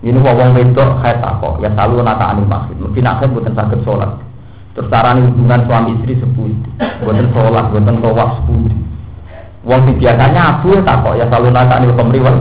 [0.05, 2.77] Ini wong wedok haid takok, ya selalu nata anil maksud.
[2.77, 4.11] Mungkin akhir buatan sakit sholat.
[4.77, 6.57] Terus caranya hubungan suami istri sepuluh,
[7.01, 8.73] buatan sholat, buatan tawaf sepuluh.
[9.65, 12.35] Wong si biasanya abu ya takok, ya selalu nata anil pemriwal.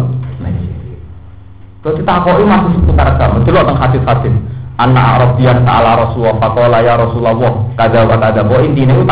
[1.84, 3.34] Terus takok ini masih seputar agama.
[3.44, 4.34] Itu loh hadis-hadis.
[4.74, 7.38] Anak Arabian ta'ala Rasulullah Fakola ya Rasulullah
[7.78, 9.06] Kada wa kada Bahwa intinya itu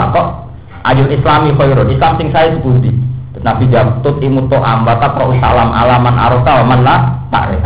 [0.82, 2.82] Ayul Islami khairun Islam sing saya sepuluh
[3.42, 6.96] Nabi jawab Tut imut to'am Wata salam alaman arota wa man la
[7.30, 7.62] ta'rif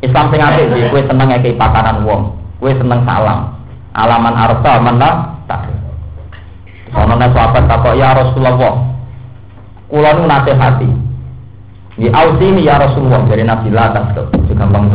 [0.00, 3.52] Islam sing apik iki kowe seneng ngekeki pakaran wong, kowe seneng salam.
[3.92, 5.68] Alaman arsa mana tak.
[6.96, 8.80] Ono nek sahabat takok ya Rasulullah.
[9.92, 10.88] Kula nu nasihati.
[12.00, 14.88] Di ausini ya Rasulullah dari Nabi lah tak juga gampang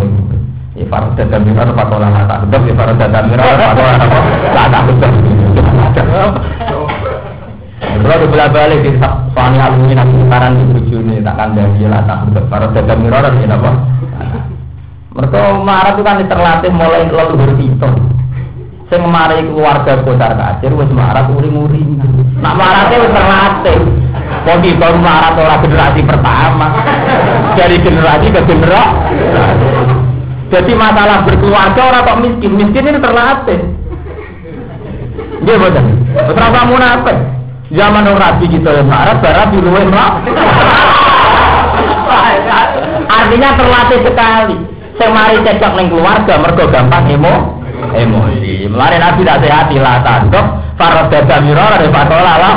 [0.75, 4.19] Ya farad dada mirar pakola la takdab ya farad dada mirar pakola apa?
[4.51, 6.83] La takdab.
[8.01, 12.45] Kalau di bola balik di soalnya alumni nanti sekarang di bujuni tak kandani lah takdab
[12.51, 13.71] farad dada mirar ini apa?
[15.15, 17.89] Mereka marah itu kan terlatih mulai leluhur itu.
[18.91, 22.03] Sing mari keluarga kocar kacir wis marah uring-uring.
[22.43, 23.79] Nak marah wis terlatih.
[24.43, 26.67] Mau kita marah orang generasi pertama.
[27.55, 29.13] Dari generasi ke generasi.
[30.51, 33.59] Jadi masalah berkeluarga orang kok miskin, miskin ini terlatih.
[35.47, 35.85] Dia betul.
[36.35, 37.17] Berapa munafik?
[37.75, 39.83] Zaman orang rabi kita yang marah, barang di luar
[43.05, 44.55] Artinya terlatih sekali.
[44.95, 47.59] Saya mari cecok neng keluarga, mergo gampang emo,
[47.91, 48.71] emosi.
[48.71, 50.45] Mulai nabi tak sehat lah tandok,
[50.79, 52.55] farad dada miror ada patola lah.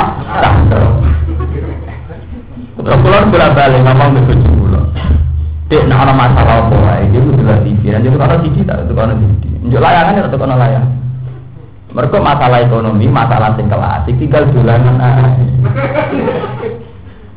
[2.79, 4.81] Terus pulang bolak balik ngomong ke bojo kula.
[5.67, 9.49] Dek nak ana masalah apa iki kudu lagi pikiran jadi kalau tak itu kalau siji.
[9.67, 10.87] Njuk layangan ya tetep ana layang.
[11.89, 15.43] Mereka masalah ekonomi, masalah sing klasik tinggal dolanan ae.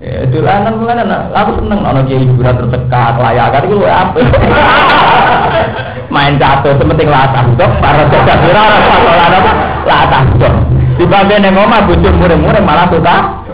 [0.02, 4.18] Ya, dolanan mulane aku seneng ana kiai hiburan tercekat, layakan iku apa?
[6.14, 8.98] Main catur sementing latah dok, para jaga viral apa
[9.30, 9.52] apa
[9.86, 10.54] latah dok.
[10.98, 13.46] Di bagian yang ngomong bujur murah-murah malah suka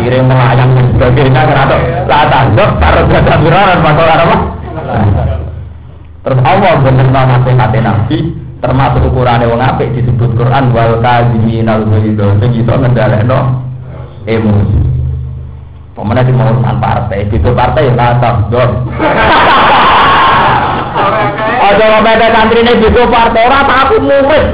[0.00, 1.78] kirim melayang dan sebagainya karena
[2.08, 4.36] latah dok, para jaga viral apa apa.
[6.24, 8.18] Terus Allah bener nasihat Nabi
[8.60, 13.64] termasuk ukurannya wong apik disebut Quran wal kadhiminal ghaidha sing iso ngendhalekno
[14.28, 14.80] emosi.
[15.96, 18.16] Pemenang di urusan partai, itu partai lah
[18.48, 18.88] dong.
[21.60, 24.44] Ojo ngomong santri ini itu partai orang aku murid.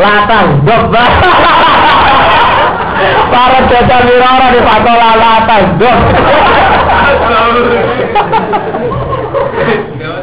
[0.00, 0.84] Latang dong.
[3.32, 6.00] Para jajah mirara di pakola latang dong.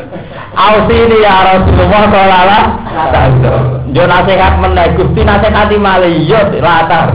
[0.54, 2.66] Ausini ya Rasulullah sallallahu
[3.90, 7.10] Jo nasihat meneh Gusti nasihati malih yo latar.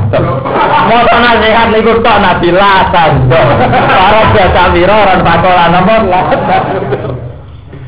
[0.91, 3.15] Mau nasihat niku tok Nabi latar.
[3.31, 6.63] Para jasa wira ora pakola nomor latar.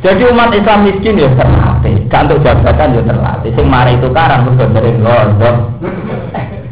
[0.01, 3.51] Jadi umat Islam miskin ya terlatih, gak untuk jabatan ya terlatih.
[3.53, 5.57] Sing mari itu karang mergo sering gondok.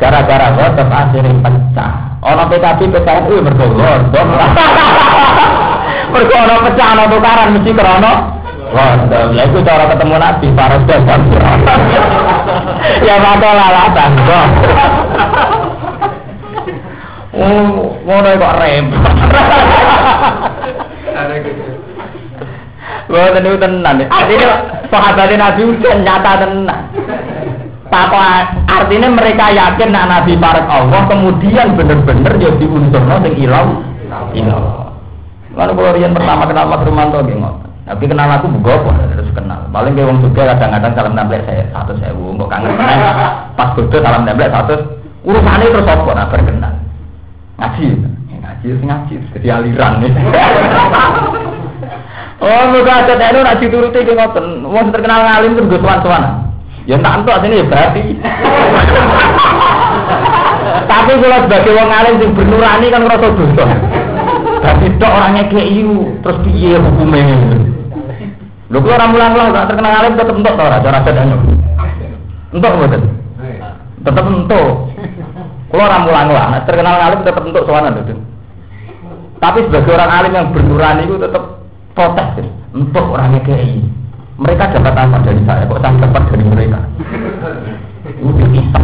[0.00, 1.92] Gara-gara gondok akhirnya pecah.
[2.24, 4.26] Ono PKB PKNU mergo gondok.
[6.08, 8.37] Mergo ono pecah ono tukaran mesti krono
[8.68, 9.24] Gondok.
[9.32, 11.14] Ya itu cara ketemu Nabi para jasa
[13.08, 14.10] Ya pakola latar.
[17.38, 19.14] Oh, ngono kok repot.
[23.08, 24.04] Wah, niku tenan.
[24.04, 24.50] Artinya
[24.92, 26.82] sahabat Nabi udah nyata tenan.
[27.88, 33.80] Papa artinya mereka yakin nak Nabi parek Allah kemudian bener-bener ya diunturno sing ilau
[34.36, 34.92] ilau.
[35.56, 37.40] Lalu kalau rian pertama kenal Mas Rumanto nggih
[37.88, 39.64] Tapi kenal aku buka apa terus kenal.
[39.72, 42.76] Paling kayak wong juga kadang-kadang salam nempel saya satu sewu, kok kangen
[43.56, 44.74] Pas bodoh salam nempel satu
[45.24, 46.74] urusannya terus apa nah berkenal.
[47.58, 47.86] Ngaji,
[48.44, 50.12] ngaji, ngaji, jadi aliran nih.
[52.38, 54.62] Oh, muga ada tenu nak dituruti ki ngoten.
[54.62, 56.54] Wong terkenal ngalim terus sowan-sowan.
[56.86, 58.14] Ya tak entuk asine ya berarti.
[60.88, 63.66] Tapi kalau sebagai wong alim sing bernurani kan ngerasa dosa.
[64.62, 65.74] Tapi tok orangnya kayak
[66.22, 67.26] terus piye hukumnya?
[68.68, 71.36] Lho kula ora mulang-mulang tak terkenal alim tetep entuk to ora cara sedanya.
[72.52, 73.02] Entuk mboten?
[74.04, 74.68] Tetep entuk.
[75.72, 78.14] Kula ora mulang-mulang, terkenal alim tetep entuk sowanan lho.
[79.38, 81.64] Tapi sebagai orang alim yang bernurani itu tetap
[81.96, 82.44] protes
[82.76, 83.80] untuk orangnya KI.
[84.38, 85.66] Mereka dapat apa dari saya?
[85.66, 86.78] Kok saya dapat dari mereka?
[88.20, 88.80] Itu kita.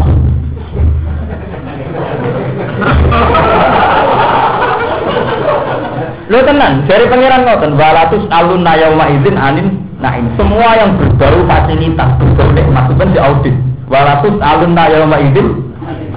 [6.34, 10.26] Lo tenang, dari pangeran ngoten, walatus alun nayauma izin anin naim.
[10.34, 13.54] Semua yang berbau fasilitas, berbau nikmat itu di audit.
[13.86, 15.62] Walatus alun nayauma izin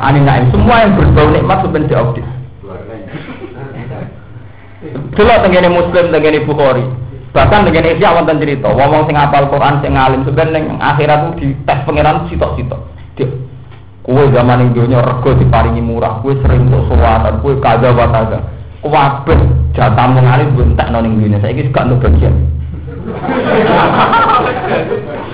[0.02, 0.50] anin naim.
[0.50, 2.26] Semua yang berbau nikmat itu di audit.
[5.14, 6.86] Dulu tenggene muslim, tenggene bukhari.
[7.38, 11.48] Bahkan tenggene isya wonten cerita, wong sing apal Quran sing alim sebenarnya akhirat itu di
[11.70, 12.82] tes pangeran sitok-sitok.
[14.02, 18.57] Kue zaman yang dunia rego diparingi murah, kue sering untuk suwatan, kue kaza wataga.
[18.86, 19.40] Kabeh
[19.76, 22.34] jatah mengalir bentak noning dunia, saya kira untuk bagian.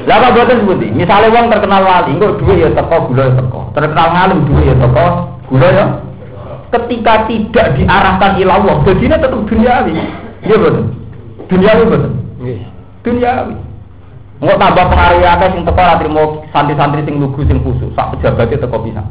[0.03, 0.87] Lah apa boten sebuti?
[0.91, 3.59] Misalnya wong terkenal wali, engko duwe ya teko, gula ya teko.
[3.71, 5.05] Terkenal ngalim duwe ya teko,
[5.47, 5.85] gula ya
[6.73, 9.93] ketika tidak diarahkan ilallah, jadinya tetap duniawi.
[10.43, 10.85] Iya betul.
[11.47, 12.11] Duniawi betul.
[13.05, 13.55] Duniawi.
[14.43, 18.65] Nggak tambah pengaruh akeh sing teko ora trimo santri-santri sing lugu sing khusus, sak pejabatnya
[18.65, 19.03] teko bisa.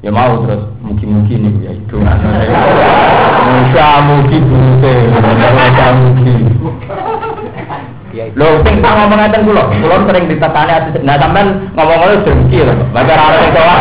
[0.00, 2.00] Ya mau terus mugi-mugi nih ya itu.
[2.00, 6.34] Musa mugi bute, musa mugi.
[8.16, 12.24] Iya Lho sing tak ngomong ngeten kula, kula sering ditekani ati nah sampean ngomong ngono
[12.24, 12.74] dengki lho.
[12.96, 13.80] Maka ora sing sowan.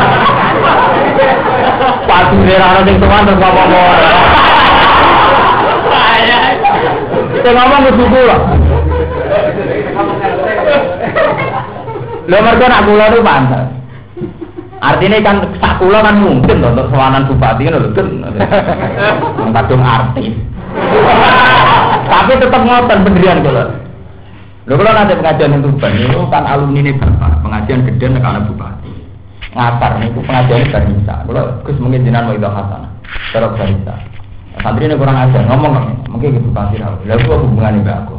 [2.04, 4.12] Pasti ora ana sing sowan terus ngomong ngono.
[7.48, 8.38] Sing ngomong kudu kula.
[12.28, 13.79] Lho mergo nak kula itu pantes.
[14.80, 18.08] Artinya kan sak kula kan mungkin loh untuk sowanan bupati kan lho kan.
[19.60, 20.32] Kadung artis.
[22.08, 23.76] Tapi tetap ngoten pendirian kula.
[24.72, 28.40] Lho kula nanti pengajian yang Tuban itu kan alumni ini bapak, pengajian gede nek ana
[28.48, 28.92] bupati.
[29.52, 31.16] Ngatar niku pengajian barisa.
[31.28, 32.92] Kula Gus mungkin jenengan mau itu hasanah.
[33.36, 33.96] Terus barisa.
[34.64, 35.86] Santri ini kurang ajar ngomong kok.
[36.08, 36.96] Mungkin gitu bupati lah.
[37.04, 38.18] Lalu apa hubungannya mbak aku?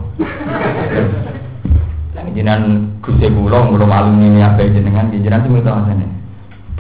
[2.13, 2.63] Yang jenengan
[3.01, 6.20] Gus kula kula alumni ini apa jenengan jenengan sing itu hasanah.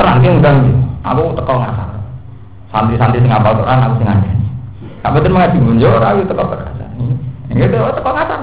[0.00, 0.56] Terang ki undang
[1.04, 1.88] Aku teko ngasar.
[2.72, 4.08] Santri-santri sing apal Quran aku sing.
[5.00, 6.84] Tapi itu mengaji munjo ora aku teko berasa.
[7.52, 8.40] Ini itu teko ngasar.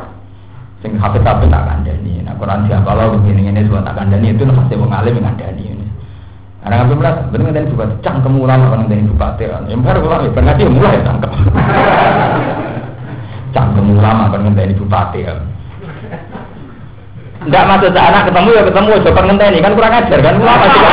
[0.86, 2.14] Sing hafid-hafid tak kandani.
[2.26, 5.86] Nah Quran siapa lo begini ini semua tak kandani itu pasti wong alim ini.
[6.58, 9.62] Karena ngambil belas, bener ngandani juga cangkem ulama kan ngandani bupati kan.
[9.70, 11.32] Yang baru ulama ya ngaji mulai cangkem.
[13.56, 15.40] Cangkem ulama kan ngandani bupati kan.
[17.48, 20.90] Enggak masuk ke anak ketemu ya ketemu coba ngenteni kan kurang ajar kan ulama juga.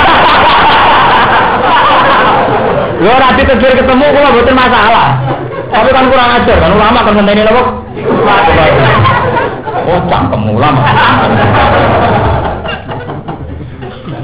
[3.03, 5.09] Yo nanti tegur ketemu kula mboten masalah.
[5.75, 7.63] Tapi kan kurang ajar kan ulama kan ngenteni napa?
[9.85, 10.83] Oh cangkem ulama.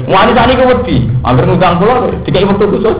[0.07, 2.95] Wanita ini wedi, hampir ngundang kula dikai wektu khusus.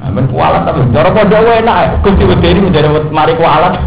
[0.00, 2.06] Amin kualat tapi cara padha enak.
[2.06, 3.82] Gusti wedi ini menjadi mari kualat.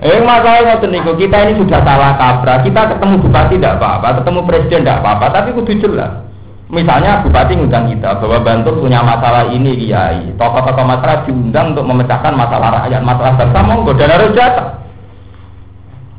[0.00, 2.64] Eh masalah ngoten niku kita ini sudah salah kaprah.
[2.64, 6.24] Kita ketemu bupati tidak apa-apa, ketemu presiden tidak apa-apa, tapi kudu jelas.
[6.72, 12.32] Misalnya bupati ngundang kita bahwa Bantul punya masalah ini kiai, tokoh-tokoh masyarakat diundang untuk memecahkan
[12.32, 14.80] masalah rakyat, masalah bangsa monggo dan harus datang.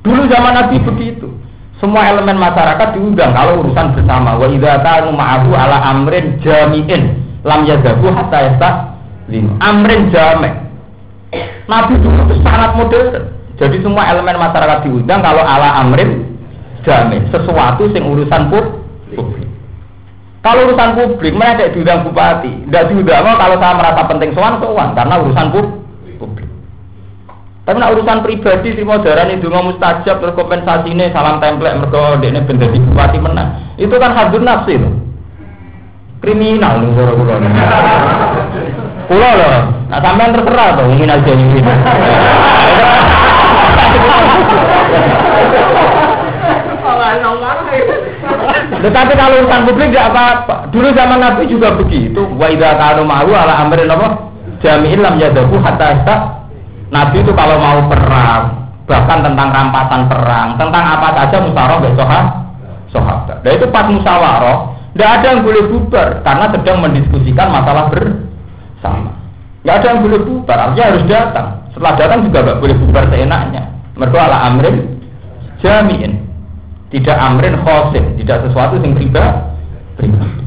[0.05, 1.33] Dulu zaman Nabi begitu.
[1.81, 4.37] Semua elemen masyarakat diundang kalau urusan bersama.
[4.37, 9.57] Wa idza kanu ma'ahu ala amrin jami'in lam yadhabu hatta yastaslim.
[9.57, 10.53] Amrin jami'.
[11.65, 13.40] Nabi dulu itu sangat modern.
[13.61, 16.25] Jadi semua elemen masyarakat diundang kalau ala amrin
[16.81, 19.45] jami sesuatu sing urusan publik.
[20.41, 24.97] Kalau urusan publik mereka tidak diundang bupati, tidak diundang kalau saya merasa penting soan soan
[24.97, 25.81] karena urusan publik.
[27.61, 32.17] Tapi nak urusan pribadi si modern itu ngomong mustajab terus kompensasi ini salam template mereka
[32.25, 33.49] ini benda di bupati menang.
[33.77, 34.89] Itu kan hadun nafsi loh.
[36.25, 37.33] Kriminal nih kulo kulo.
[39.05, 39.57] Kulo loh.
[39.93, 41.61] Nah sampean terserah tuh ingin aja ini.
[48.81, 50.55] Tetapi kalau urusan publik tidak apa-apa.
[50.73, 52.25] Dulu zaman Nabi juga begitu.
[52.33, 54.33] Wa idza kanu ma'ru ala amrin apa?
[54.65, 56.01] Jami'in lam yadahu hatta
[56.91, 62.11] Nabi itu kalau mau perang, bahkan tentang rampasan perang, tentang apa saja musyawarah besok
[62.91, 63.37] sahabat.
[63.47, 64.57] Dan itu pas musyawarah,
[64.91, 69.15] tidak ada yang boleh bubar karena sedang mendiskusikan masalah bersama.
[69.63, 71.47] Tidak ada yang boleh bubar, artinya harus datang.
[71.71, 73.63] Setelah datang juga nggak boleh bubar seenaknya.
[73.95, 74.99] Mereka ala amrin
[75.59, 76.13] jami'in.
[76.91, 79.39] Tidak amrin khosim, tidak sesuatu yang pribadi.
[79.95, 80.43] pribadi.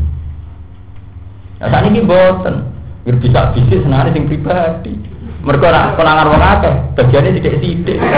[1.60, 2.68] Nah, saat ini boten.
[3.04, 4.92] Biar bisa bisnis senang yang pribadi.
[5.44, 8.00] Mereka nak konangan wong akeh, bagiannya tidak sidik.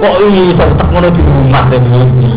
[0.00, 2.28] Kok ini tetap ngono di rumah dan ini.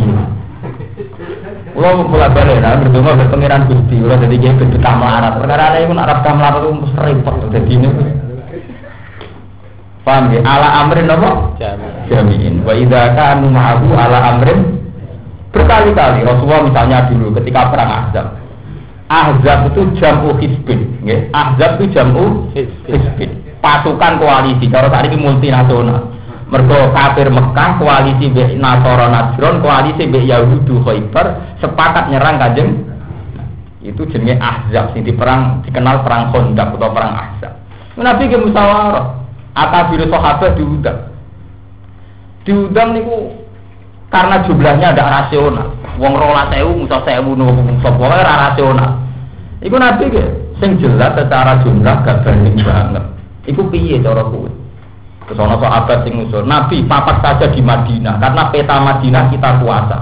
[1.72, 5.32] Kulo mulai balik, nah berdua berpengiran gusti, kulo jadi dia berduka melarat.
[5.40, 6.64] Perkara ini pun Arab melarat
[7.00, 7.88] repot, jadi ini.
[10.08, 10.40] Paham ya?
[10.40, 11.52] Ala amrin apa?
[12.08, 12.64] Jami'in.
[12.64, 14.80] Wa idza kanu ma'ahu ala amrin
[15.52, 18.26] berkali-kali Rasulullah misalnya dulu ketika perang Ahzab.
[19.12, 21.28] Ahzab itu jamu hizbin, nggih.
[21.36, 23.44] Ahzab itu jamu hizbin.
[23.60, 26.16] Pasukan koalisi, kalau ini multinasional.
[26.48, 32.88] Mergo kafir Mekah koalisi be Nasara Najron, koalisi be Yahudu Khaibar sepakat nyerang Kanjeng
[33.84, 37.52] itu jenenge Ahzab sing diperang dikenal perang Khandaq atau perang Ahzab.
[38.00, 39.17] Nabi ke musyawarah,
[39.66, 41.10] akabir sahabat diundang.
[42.46, 43.34] Diundang niku
[44.08, 45.68] karena jumlahnya ada rasional.
[45.98, 48.90] Wong rola sewu, musa sewu, nunggu sapa ora rasional.
[49.58, 50.24] Iku nabi ke,
[50.62, 53.04] sing jelas secara jumlah gak banding banget.
[53.50, 54.50] Iku piye cara kuwi?
[55.28, 59.96] Terus sahabat sing usul, Nabi papat saja di Madinah karena peta Madinah kita kuasa.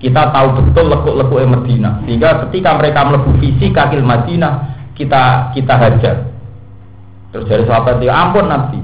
[0.00, 2.04] Kita tahu betul lekuk-lekuk Madinah.
[2.08, 4.52] Sehingga ketika mereka melebu visi kaki Madinah,
[4.96, 6.16] kita kita hajar.
[7.34, 8.78] Terus dari sahabat dia, ampun Nabi,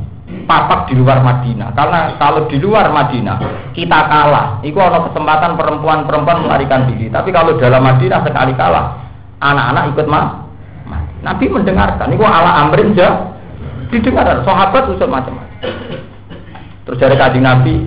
[0.50, 1.70] papak di luar Madinah.
[1.70, 7.06] Karena kalau di luar Madinah kita kalah, itu ada kesempatan perempuan-perempuan melarikan diri.
[7.14, 9.06] Tapi kalau dalam Madinah sekali kalah,
[9.38, 10.26] anak-anak ikut mah.
[11.20, 12.10] Nabi mendengarkan.
[12.10, 13.38] Itu ala amrin jah.
[13.92, 15.58] Didengar sahabat usul macam-macam.
[16.86, 17.86] Terus dari kajian Nabi,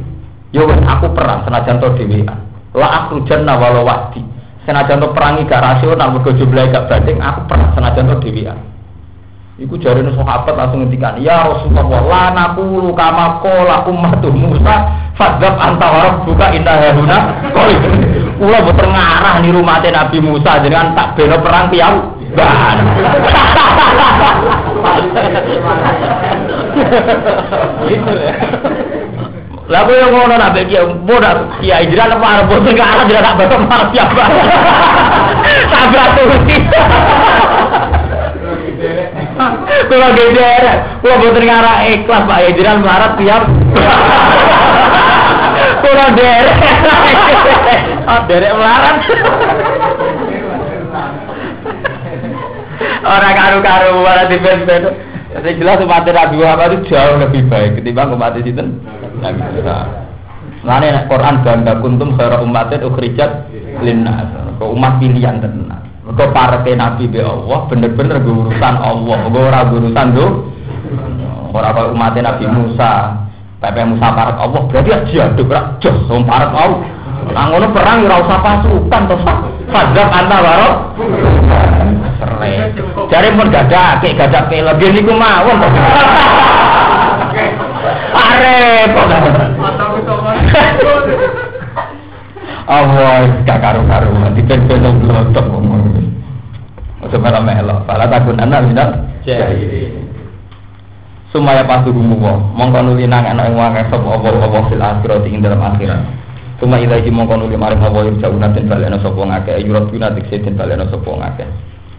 [0.56, 2.40] yo wes aku perang senajan to dhewean.
[2.72, 4.24] La aku janna walau wadi.
[4.64, 8.73] Senajan to perangi gak rasional mergo jumlahe gak banding, aku perang senajan to dhewean.
[9.54, 15.88] Iku jarene sahabat langsung ngendikan, "Ya Rasulullah, la naqulu kama qala ummatu Musa, fadzab anta
[15.94, 17.18] wa rabbuka inna hauna
[17.54, 17.78] qali."
[18.42, 22.18] Kula boten ngarah niru mate Nabi Musa jenengan tak bela perang piyam.
[22.34, 22.78] Ban.
[27.86, 28.34] Gitu ya.
[29.70, 33.60] Lah yang ngono nak beki bodak kiai jiran apa arep boten ngarah jiran tak bapak
[33.70, 34.24] marah siapa.
[35.70, 36.42] Tabrak tuh.
[39.90, 40.66] Kula geger,
[41.02, 43.44] kula boten ngarah ikhlas Pak Ejiran melarat tiap.
[45.84, 46.58] Kula derek.
[48.04, 48.96] Oh, derek melarat.
[53.04, 54.64] Orang karu-karu malah di bed
[55.34, 59.42] Yang jelas umat Nabi Muhammad itu jauh lebih baik ketimbang umat itu Nabi.
[60.64, 63.52] Lalu nek Quran bangga kuntum khairu ummatin ukhrijat
[63.84, 64.32] linnas.
[64.64, 65.83] Umat pilihan tenan.
[66.04, 70.52] Mergo parete Nabi be Allah bener-bener urusan Allah, gue ora urusan do.
[71.56, 73.24] Ora kaya umat Nabi Musa.
[73.64, 76.84] Pepe Musa parek Allah berarti aja aduk ora jos wong Allah.
[77.32, 79.16] Nah ngono perang ora usah pasukan to
[79.72, 80.70] Fadzab anta waro.
[82.20, 82.76] Sere.
[83.08, 85.70] Jare pun gadake gadake lagi niku mawon to.
[92.64, 95.84] Allah gak karu-karuan dipen-pen blotok ngomong.
[97.04, 98.90] Ojo malah melok, pala takun anak minat
[99.28, 100.08] jahilin.
[101.36, 105.60] Sumaya pasti gumuwa, mongko nuli nang ana ing wong sapa apa-apa fil akhirat ing dalam
[105.60, 106.00] akhirat.
[106.62, 110.40] Suma ilahi mongko nuli maring apa ing jauna den balena sapa ngake ayurat bina dikse
[110.46, 111.44] den balena sapa ngake.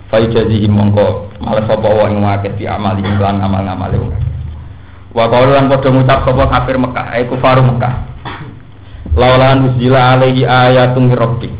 [0.08, 4.14] Fa jazihi mongko malah sapa wa ing ngake di amali ing lan amal-amale wong.
[5.12, 8.13] Wa qalu lan padha ngucap sapa kafir Mekah, ai kufaru Mekah.
[9.14, 11.50] Laula nuzila alaihi ayatun rabbi.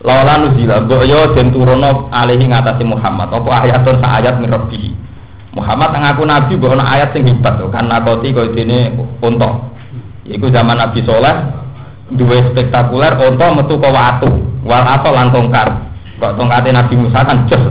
[0.00, 4.96] Laula nuzila mbok yo den turono alaihi ngatasi Muhammad apa ayatun sa ayat min rabbi.
[5.52, 9.68] Muhammad ngaku nabi mbok ana ayat sing hebat kan nakoti koyo dene unta.
[10.28, 11.36] Iku zaman Nabi Soleh
[12.12, 14.28] duwe spektakuler unta metu ke watu,
[14.64, 15.68] wal atau lan tongkar.
[16.20, 17.64] Kok tongkate Nabi Musa kan jos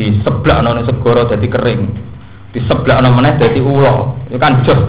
[0.00, 1.82] di sebelah ana segara dadi kering.
[2.56, 4.16] Di sebelah ana meneh dadi ula.
[4.32, 4.80] Itu kan jos.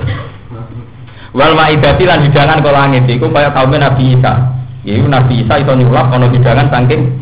[1.32, 4.51] Wal maidati lan hidangan ke langit iku kaya kaum Nabi Isa.
[4.84, 7.21] Iku Nabi Isa iso nyulap ana hidangan saking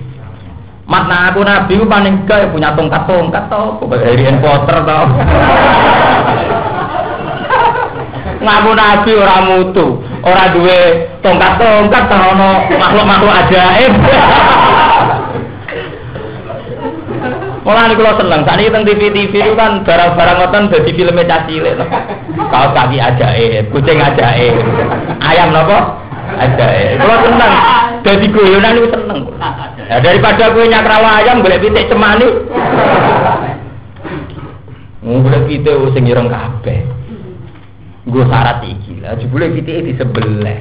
[0.89, 4.99] Makna aku Nabi ku paling gak punya tongkat-tongkat to, Harry Potter to.
[8.41, 13.93] Ngaku Nabi ora mutu, ora duwe tongkat-tongkat ta ono makhluk-makhluk ajaib.
[17.70, 21.86] Mulane kula seneng, sakniki teng TV-TV itu kan barang-barang ngoten dadi filme cah cilik to.
[22.49, 24.57] Kaos kaki ajaib, kucing ajaib.
[25.22, 26.01] Ayam napa?
[26.34, 26.97] Ajaib.
[26.97, 27.53] Kula seneng.
[28.01, 29.20] Dadi guyonan niku seneng.
[29.86, 32.28] Ya daripada kowe nyakrawa ayam golek pitik cemani.
[35.05, 36.89] Golek pitik sing ireng kabeh.
[38.09, 40.57] Gue syarat iki lah, jebule pitike di sebelah.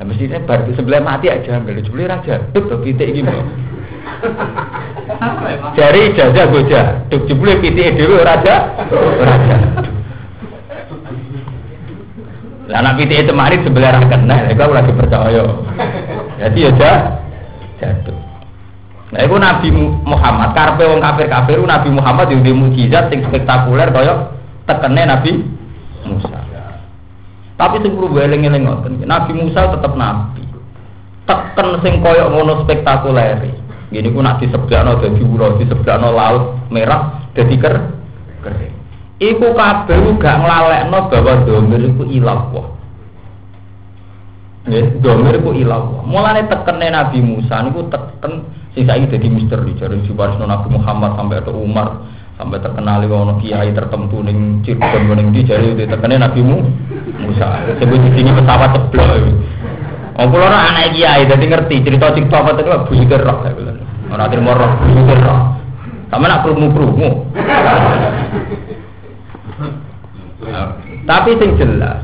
[0.00, 2.40] Nah, mestinya bar di sebelah mati aja, ambil jebule raja.
[2.56, 3.44] Tuh, pitik mbok.
[5.78, 8.74] Dari ijazah goja, duk jebule pitike dhewe raja,
[9.22, 9.56] raja.
[12.68, 15.44] Lah anak pitike temari sebelah ra kena, iku ora dipercaya.
[16.38, 16.98] Jadi ya jah,
[17.80, 18.18] jatuh.
[19.08, 19.68] Nah, itu Nabi
[20.04, 24.36] Muhammad, karpe wong kafir-kafir, Nabi Muhammad yang di mujizat yang spektakuler kaya
[24.68, 25.32] tekene Nabi
[26.04, 26.44] Musa.
[27.58, 28.68] Tapi sing perlu eling-eling
[29.08, 30.44] Nabi Musa tetap nabi.
[31.24, 33.67] Teken sing kaya ngono spektakuler.
[33.88, 37.74] Gini ku nak di sebelahno dadi ura, di sebelahno laut merah dadi ker
[38.44, 38.74] kering.
[39.18, 42.68] Iku kabeh gak nglalekno bahwa domir iku ilah wah.
[44.68, 46.02] Nggih, domir iku ilah wah.
[46.04, 48.44] Mulane tekene Nabi Musa niku teken
[48.76, 51.88] sing saiki dadi misteri jare Jubarisno Nabi Muhammad sampai ke Umar
[52.38, 57.64] sampai terkenal ono kiai tertentu ning Cirebon ning di jare tekene Nabi Musa.
[57.80, 59.56] Sebut di sini pesawat ceblok.
[60.18, 63.78] Oh, kula ora anak kiai dadi ngerti cerita-cerita apa itu bunyi roh saya bilang.
[64.10, 65.40] Ora terima roh bunyi roh.
[66.10, 67.10] Sama nak krungu-krungu.
[71.06, 72.02] Tapi sing jelas,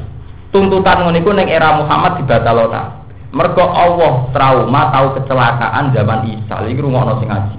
[0.54, 3.02] tuntutan ngono iku ning era Muhammad dibatalo ta.
[3.34, 6.62] Mergo Allah trauma tahu kecelakaan zaman Isa.
[6.70, 7.58] Iki rumono sing ngaji.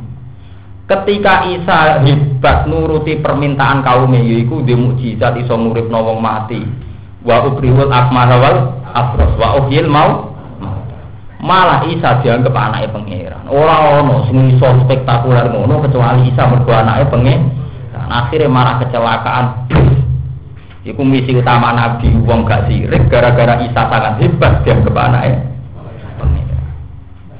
[0.87, 6.63] Ketika Isa hebat nuruti permintaan kaumnya yaiku di mukjizat iso nguripno wong mati.
[7.27, 8.57] Wa ubrihul akmara wal
[8.95, 10.24] afros wa uhyil mau
[11.41, 13.43] malah Isa dianggap anaknya pangeran.
[13.51, 17.43] Ora ono sing iso spektakuler ngono kecuali Isa mergo anaknya pangeran.
[17.91, 18.09] pangeran.
[18.11, 19.45] Akhirnya malah kecelakaan.
[20.85, 25.55] Iku misi utama Nabi wong gak sirik gara-gara Isa sangat hebat dia ke anaknya.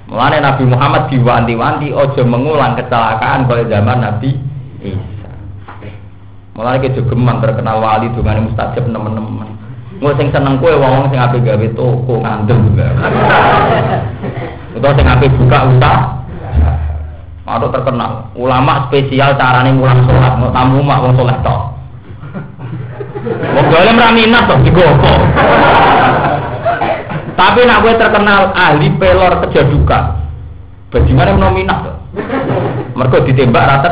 [0.06, 4.30] Mulane Nabi Muhammad diwanti-wanti ojo mengulang kecelakaan pada zaman Nabi
[4.82, 5.30] Isa.
[6.58, 9.55] Mulane ke jogeman terkenal wali dungane mustajab teman-teman.
[10.04, 12.88] Mau sing seneng kue wong sing ape gawe toko ngandel juga.
[14.76, 16.04] Utawa sing ape buka usaha.
[17.46, 21.62] Atau terkenal ulama spesial carane mulang sholat mau tamu mak wong sholat tok.
[23.54, 25.14] Wong golem ra minat to digopo.
[27.36, 30.26] Tapi nak gue terkenal ahli pelor kejaduka.
[30.90, 31.94] Bagaimana mau minat to?
[32.98, 33.92] Mergo ditembak rata.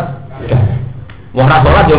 [1.31, 1.97] Wong ra salat yo.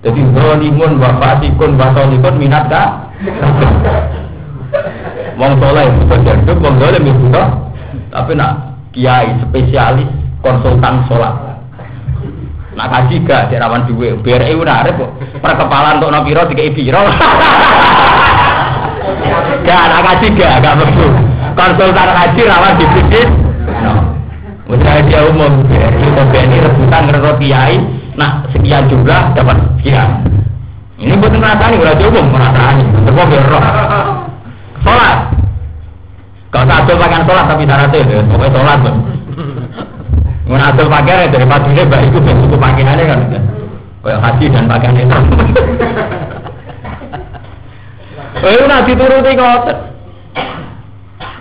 [0.00, 2.84] Jadi zalimun wa fasikun wa salikun minat ka?
[5.36, 7.42] Wong soleh itu jaduk, wong zalim itu
[8.08, 10.08] Tapi nak kiai spesialis
[10.40, 11.50] konsultan sholat
[12.80, 14.14] Nak kaji gak cek rawan duwe.
[14.24, 15.10] BRI udah arep kok.
[15.42, 17.02] Perkepalan untuk nopiro tiga piro.
[19.66, 21.06] Gak nak kaji gak gak mlebu.
[21.58, 23.28] Konsultan kaji rawan dibikin.
[23.84, 23.92] No.
[24.70, 27.99] Misalnya dia umum BRI atau BNI rebutan ngerot kiai.
[28.20, 30.28] Nah sekian jumlah dapat sekian.
[31.00, 32.84] Ini buat ngerasani, udah umum ngerasani.
[33.08, 33.64] Terus roh.
[34.84, 35.18] Sholat.
[36.52, 38.20] Kau tak pakai sholat tapi syaratnya, ya.
[38.28, 38.78] pokoknya sholat.
[40.44, 43.20] Mengatur pakaian dari padunya baik itu ben suku pakaiannya kan.
[44.04, 45.04] Kayak haji dan pakaiannya.
[48.40, 49.76] Eh nabi turuti ngoten.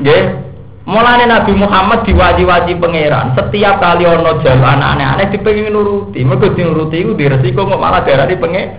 [0.04, 0.49] Nggih.
[0.90, 3.38] Mulane Nabi Muhammad diwaji-waji pangeran.
[3.38, 6.26] Setiap kali ono jalan aneh-aneh dipengin nuruti.
[6.26, 8.74] Mergo dinuruti iku diresiko kok malah darani penge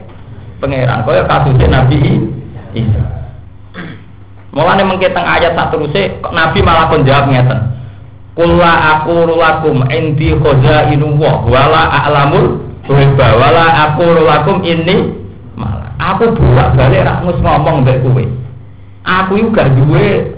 [0.59, 1.07] pangeran.
[1.07, 2.19] Kaya kasusnya Nabi
[2.75, 3.03] Isa.
[4.51, 7.79] Mulane mengke teng ayat sak teruse Nabi malah kon jawab ngeten.
[8.35, 12.59] Kula aku lakum indi inu wa wala a'lamul
[12.91, 15.15] ghaiba wala aku lakum ini
[15.55, 18.25] malah aku bolak balik ra ngomong mbek kowe.
[19.07, 20.35] Aku iku gak duwe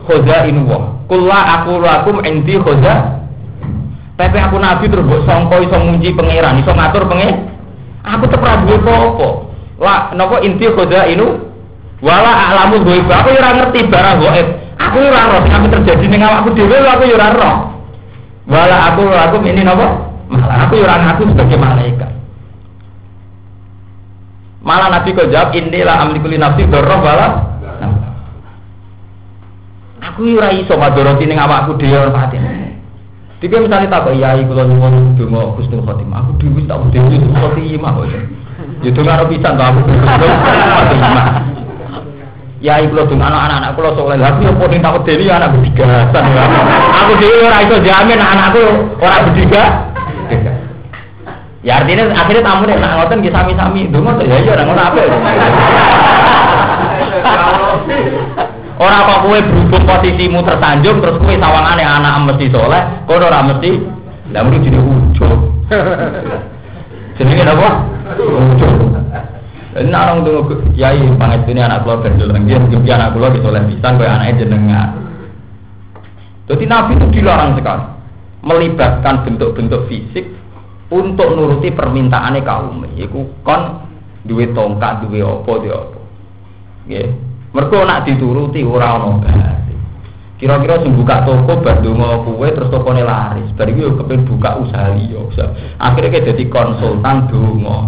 [0.53, 1.02] inu wa.
[1.13, 3.21] Kula aku lakum indi khoza
[4.17, 7.53] Tapi aku nabi terus mbok sangka iso munji pangeran, iso ngatur pengen.
[8.01, 9.29] Aku tetep duwe apa-apa.
[9.83, 11.27] Lah napa inti inu
[12.01, 13.13] wala a'lamul ghaiba.
[13.25, 14.49] Aku ora ngerti barang gaib.
[14.79, 17.57] Aku ora roh sing terjadi ning awakku dhewe aku ora roh.
[18.49, 19.87] Wala aku aku ini nopo?
[20.33, 22.11] Malah aku orang aku sebagai malaikat.
[24.65, 27.53] Malah Nabi kau jawab inilah amlikuli nafsi doroh wala.
[30.03, 32.35] Aku ora iso madoroti ning awakku dhewe ora pati.
[33.39, 36.27] Tiga misalnya tak kok yai kula nyuwun donga husnul khotimah.
[36.27, 38.11] Aku dhewe tak dhewe husnul khotimah kok.
[38.83, 39.81] Ya donga pisan to aku.
[42.63, 44.19] Ya iku lho anak-anak kula soleh.
[44.19, 46.45] Aku yo tak wedeni anak berdigatan ya.
[47.07, 48.63] Aku dhewe ora iso jamin anakku
[48.99, 49.65] ora berdiga.
[51.63, 55.03] Ya artinya akhirnya tamu nek nak ngoten sami-sami ndonga to ya ya ora ngono apa.
[58.83, 63.79] Ora kok kowe berhubung posisimu tersanjung terus kowe sawangane anak mesti soleh, kowe ora mesti.
[64.35, 65.39] Lah mesti jenenge ujug.
[67.21, 67.69] Jenenge apa?
[68.19, 68.75] Ujug.
[69.73, 73.47] Ini orang tuh kiai panget ini anak keluar dari dalam dia mungkin anak keluar bisa
[73.49, 74.89] oleh pisan kayak anaknya jenengan.
[76.51, 77.85] Jadi Nabi itu dilarang sekali
[78.43, 80.27] melibatkan bentuk-bentuk fisik
[80.93, 82.85] untuk nuruti permintaannya kaum.
[82.99, 83.87] Iku kon
[84.29, 86.01] duit tongkat, duit opo, duit opo.
[86.91, 87.07] Ya,
[87.53, 89.53] mereka nak dituruti orang orang
[90.43, 91.63] Kira-kira sing buka toko
[91.95, 93.47] mau kue terus toko laris.
[93.55, 95.23] Bari yo kepen buka usaha liya.
[95.79, 97.87] Akhirnya kayak jadi konsultan donga.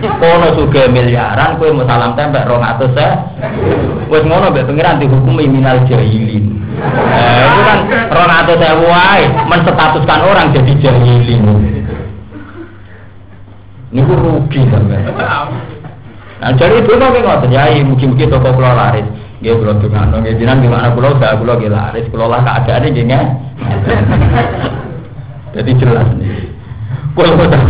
[0.00, 3.36] Kono juga miliaran kue mau salam rong atus ya.
[4.08, 6.64] Wes ngono mbek pengiran dihukumi minal jahilin.
[6.80, 9.22] Eh, itu kan rong atus saya wae
[9.52, 11.44] menstatuskan orang jadi jahilin.
[13.92, 15.12] Ini rugi sampai.
[16.42, 19.06] Nah, jadi itu nggak ngotot ya, mungkin-mungkin toko keluar laris.
[19.42, 23.04] Nggih kula dongakno nggih jenengan gimana kula gak kula nggih laris kula lah keadaane nggih
[23.10, 23.26] nggih.
[25.54, 26.30] Jadi jelas nih.
[27.18, 27.62] Kul ngucap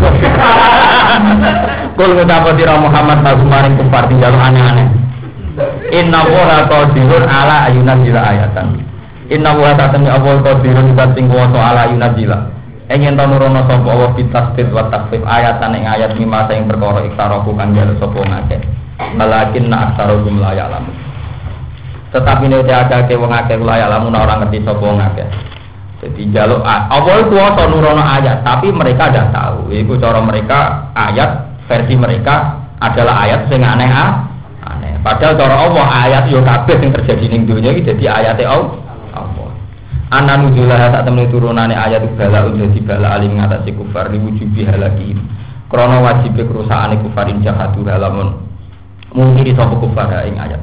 [1.96, 4.88] Kul ngucap sira Muhammad lagu maring kufar tinggal aneh-aneh.
[5.92, 8.84] Inna woha qadirun ala ayunan jila ayatan.
[9.32, 12.51] Inna woha tatemi Allah qadirun sing kuwasa ala ayunan jila.
[12.92, 17.56] Engin ta nurono sapa Allah bitasbit wa takfif ayatan ing ayat lima sing perkara iktaraku
[17.56, 18.58] kang jare sapa ngake.
[19.16, 20.92] Malakin na aksarum la ya'lamun.
[22.12, 25.24] Tetapi ada ke wong akeh kula ya lamun orang ngerti sapa wong akeh.
[26.04, 29.72] Jadi jaluk itu kuasa nurono ayat, tapi mereka tidak tahu.
[29.72, 34.92] Itu cara mereka ayat versi mereka adalah ayat sing aneh aneh.
[35.00, 38.76] Padahal cara Allah ayat yo kabeh sing terjadi ning dunia iki dadi ayate Allah.
[40.12, 45.16] Ana nujulah sak temen turunane ayat bala udah bala alim ngatasi kufar diwujubi halaki.
[45.72, 48.36] Krono wajib kerusakan kufarin jahadu halamun
[49.16, 50.60] mungkin di sapa kufar ing ayat.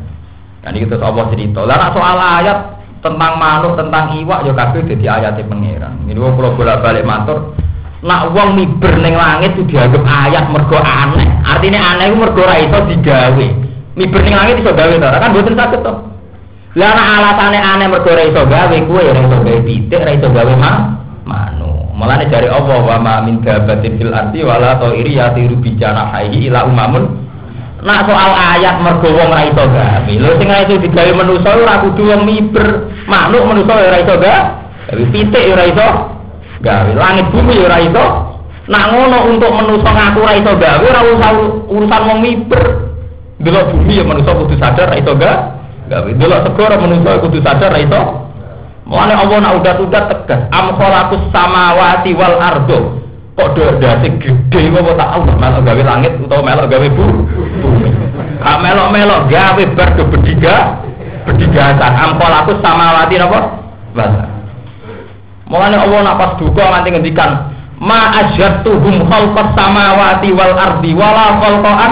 [0.61, 1.65] Dan itu Allah cerita.
[1.65, 5.97] Lah soal ayat tentang manuk, tentang iwak ya kabeh dadi ayate pangeran.
[6.05, 7.57] Ini wong kula bolak-balik matur,
[8.05, 11.25] nak wong miber ning langit itu dianggap ayat mergo aneh.
[11.41, 13.47] Artinya aneh itu mergo iso digawe.
[13.97, 15.17] Miber ning langit iso gawe ta?
[15.17, 15.93] Kan mboten saged to.
[16.77, 20.29] Lah nek alasane aneh mergo ora iso gawe, kuwe ora iso gawe pitik, ora iso
[20.29, 20.77] gawe mah
[21.25, 21.89] manu.
[21.97, 26.69] Mulane dari Allah wa ma min dabatin fil ardi wala ta'iri yatiru bi janahihi ila
[26.69, 27.25] umamun
[27.79, 30.13] Nak soal ayat mergo wong ora iso gawe.
[30.13, 32.67] Lho sing ora iso digawe manusa ora kudu wong miber.
[33.09, 34.41] Manuk manusa ora iso gawe.
[35.09, 35.87] Pitik ora iso
[36.61, 36.91] gawe.
[36.93, 38.05] Langit bumi ora iso.
[38.69, 41.31] Nak ngono untuk manusa ngaku ora iso gawe ora usah
[41.65, 42.63] urusan wong miber.
[43.41, 45.58] Delok bumi ya manusa kudu sadar ora iso gawe.
[45.89, 48.01] Gawe delok segara manusa kudu sadar ora iso.
[48.85, 50.41] Mulane Allah nak udah-udah tegas.
[50.53, 53.01] Am khalaqus samawati wal ardo.
[53.33, 57.23] Kok dodase gede kok tak Allah melok gawe langit utawa melok gawe bumi.
[58.39, 60.55] Kak melok-melok gawe bar do bediga
[61.25, 63.39] bedigasan ampol aku samawati napa?
[63.93, 64.25] Basa.
[65.49, 67.31] Mulane Allah nak pas duka nganti ngendikan
[67.81, 71.91] ma ajatuhum khalqas samawati wal ardi wala khalqan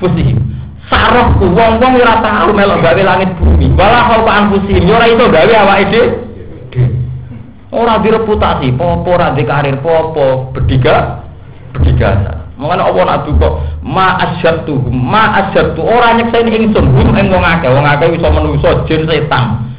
[0.00, 0.43] fusihim.
[0.94, 3.66] Sarahku wong-wong ora tau melok gawe langit bumi.
[3.74, 6.06] Wala khalqan fusihim ora iso gawe awake dhewe.
[7.74, 11.26] Ora direputasi, popo ora karir popo, bediga
[11.74, 12.46] bedigasan.
[12.54, 13.48] Mengene apa nak duka
[13.82, 18.86] ma asyatu ma asyatu ora nyekseni ingsun hum ing wong akeh wong akeh iso manusa
[18.86, 19.74] jin setan.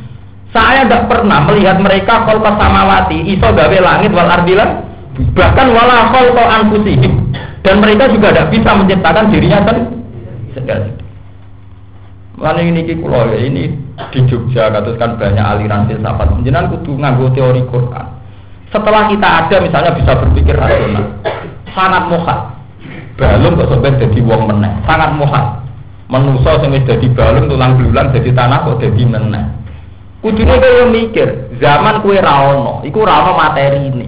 [0.51, 4.83] Saya tidak pernah melihat mereka kol samawati iso gawe langit wal ardilan
[5.31, 7.31] bahkan wala kol anfusihim
[7.63, 10.94] dan mereka juga tidak bisa menciptakan dirinya sendiri.
[12.35, 13.71] Mana ini kulo ya ini
[14.11, 16.43] di Jogja katus kan banyak aliran filsafat.
[16.43, 18.07] Jenengan kudu nganggo teori Quran.
[18.75, 21.15] Setelah kita ada misalnya bisa berpikir rasional,
[21.71, 22.39] sangat muhat.
[23.15, 25.63] Balung kok sampai jadi wong meneh, sangat muhat.
[26.11, 29.45] Menusa wis dadi balung tulang belulang jadi tanah kok jadi meneh.
[30.19, 34.07] Kudune kaya mikir, zaman kue ra ono, iku ra ono materi ini.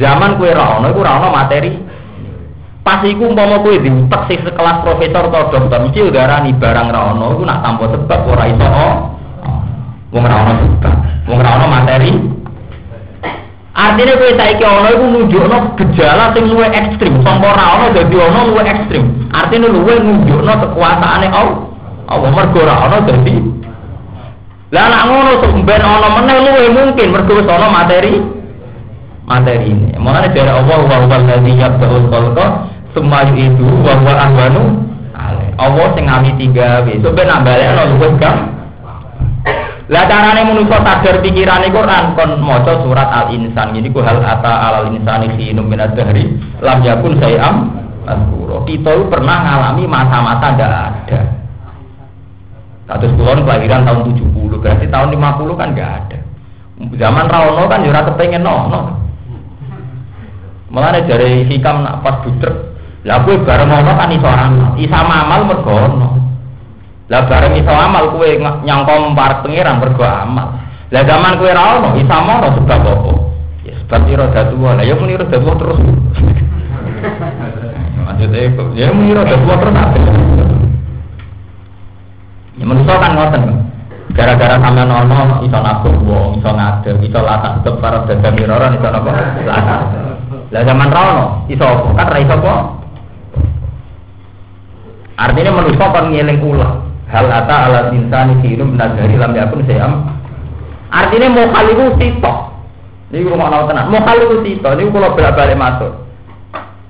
[0.00, 1.76] Zaman kue ra ono, iku ra ono materi
[2.84, 7.32] Pas iku umpama kowe diutek sing sekelas profesor atau dokter mesti udarani barang ra ono
[7.32, 8.94] iku nak tanpa sebab ora iso oh.
[10.12, 12.12] Wong ra ono sebab, wong ra ono materi.
[13.72, 18.40] Artinya kowe saiki ono iku nunjukno gejala sing luwih ekstrim, sangka ra ono dadi ono
[18.52, 19.04] luwih ekstrim.
[19.32, 21.58] Artinya luwih nunjukno kekuasaane Allah.
[22.04, 23.36] Allah mergo ra ono dadi
[24.76, 28.20] Lah nak ngono sumber ono meneh luwih mungkin mergo wis ono materi
[29.24, 29.96] materi ini.
[29.96, 34.64] Mulane dari Allah wa huwa allazi yabda'ul khalqa semua itu bahwa ahwanu
[35.54, 36.06] Allah sing
[36.38, 38.50] tiga wis ben nambale ana luwih gam
[39.84, 44.72] lah carane manusa sadar pikirane Quran kon maca surat Al Insan ini ku hal ata
[44.72, 46.24] alal insani khinum min ad-dahri
[46.64, 47.68] lam yakun sayam
[48.08, 51.20] azkura kita pernah ngalami masa-masa ndak ada
[52.84, 56.18] Kados kulon kelahiran tahun 70 berarti tahun 50 kan nggak ada
[57.00, 58.80] zaman Rawono kan jurah kepengen no, no.
[60.68, 62.73] Malah dari hikam nak pas budrek
[63.04, 64.80] lah kowe bareng ngono kan iso amal.
[64.80, 66.08] Isa amal mergo ono.
[67.12, 68.28] Lah bareng iso amal kowe
[68.64, 70.56] nyangka parek pangeran mergo amal.
[70.88, 73.12] Lah zaman kowe ra ono, isa mono sebab apa?
[73.68, 74.80] Ya sebab ira tua.
[74.80, 75.80] Lah ya muni tua terus.
[78.08, 79.96] Maksudnya ya muni tua terus apa?
[82.56, 83.68] Ya manusia kan ngoten.
[84.16, 88.88] Gara-gara sampean ono iso nabung wong, iso ngadeg, iso latah sebab para dagang miroran iso
[88.88, 89.10] napa?
[90.54, 91.68] Lah zaman ra ono, iso
[91.98, 92.80] kan ra iso?
[95.14, 96.82] Artinya manusia kan ngeling ulah.
[97.06, 100.10] Hal ata ala insani hirum dari lam yakun sayam.
[100.90, 102.38] Artinya mau kali itu sitok.
[103.14, 103.90] Ini rumah nol tenan.
[103.94, 104.74] Mau kali itu sitok.
[104.74, 105.92] Ini kalau bolak balik masuk.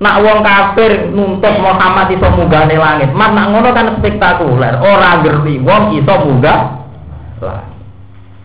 [0.00, 3.10] Nak wong kafir nuntut Muhammad iso munggahne langit.
[3.12, 4.74] Mas nak ngono kan spektakuler.
[4.80, 6.60] Ora ngerti wong iso munggah
[7.44, 7.72] langit.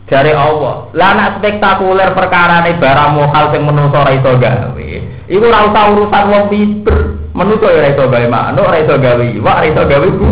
[0.10, 0.90] Dari Allah.
[0.92, 4.90] Lah nak spektakuler perkara ini barang mokal sing menungso ora iso gawe.
[5.30, 7.19] Iku ora usah urusan wong pinter.
[7.30, 10.30] Menungso ora iso gawe manuk, ora iso gawe iwak, ora gawe bu.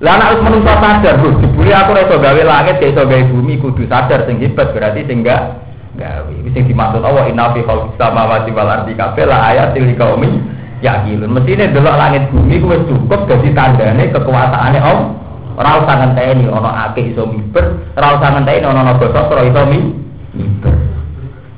[0.00, 3.24] Lah nek wis menungso sadar, Bu, dibuli aku ora iso gawe langit, gak iso gawe
[3.30, 5.62] bumi, kudu sadar sing hebat berarti sing enggak
[5.94, 6.34] gawe.
[6.42, 10.28] Wis sing dimaksud Allah inna fi khalqis samawati wal ardi kabeh la ayatil liqaumi
[10.82, 11.30] yaqilun.
[11.30, 15.08] Mestine delok langit bumi ku wis cukup dadi tandane kekuasaane Allah.
[15.60, 20.74] Ora usah ngenteni ana akeh iso miber, ora usah ngenteni ana naga sastra iso miber.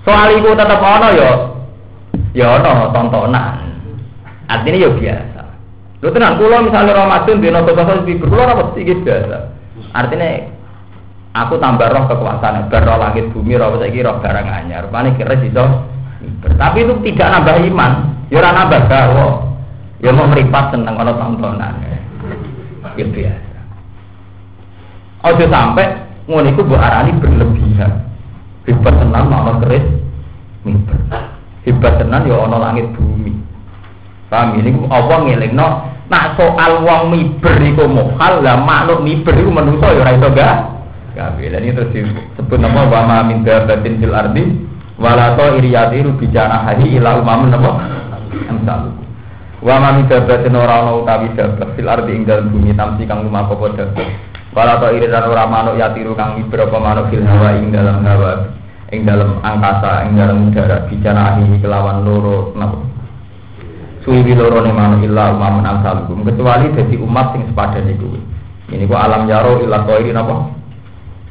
[0.02, 1.52] Soal iku tetep ana ya
[2.32, 3.72] ya ana tontonan.
[4.48, 5.42] Artinya ya biasa.
[6.02, 9.38] Lho tenan kula misalnya Ramadan dina naga sastra miber, kula ora mesti biasa.
[9.94, 10.28] Artinya
[11.32, 14.90] aku tambah roh kekuasaan, bar roh langit bumi, roh saiki roh barang anyar.
[14.90, 15.64] Rupane kira iso
[16.20, 16.52] miber.
[16.59, 17.92] Tapi itu tidak nambah iman.
[18.28, 19.28] Ya ora nambah gawe.
[20.02, 21.74] Ya mau meripat seneng ana tontonan.
[22.98, 23.59] Ya biasa.
[25.22, 25.86] Ojo sampai
[26.26, 27.92] ngono iku mbok arani berlebihan.
[28.66, 29.86] Hebat tenan ana keris
[30.66, 31.31] mimbar.
[31.62, 33.39] Hebat tenan ya ana langit bumi.
[34.26, 35.68] Paham ini apa ngelingno
[36.10, 40.56] nak soal wong miber iku mohal lah makhluk miber iku menungso ya ora iso gak
[41.14, 41.44] gawe.
[41.55, 44.43] Lan terus disebut nama wa ma min dabatin fil ardi
[44.98, 47.70] wala ta iriyatiru bijana hari ila umamun napa
[48.51, 48.98] amsal.
[49.62, 53.22] Wa ma min dabatin ora ana utawi dabat fil ardi ing dalem bumi tamsi kang
[53.22, 53.86] lumaku padha.
[54.51, 58.61] Wala ta iridan ora manuk yatiru kang miber apa manuk fil hawa ing dalam hawa
[58.93, 62.93] ing dalam angkasa ing dalam udara bijana hari kelawan loro napa
[64.05, 68.19] suwi loro ne manuk illa umamun amsalukum kecuali dadi umat sing sepadan iku.
[68.73, 70.51] Ini ku alam yaro illa qairi napa?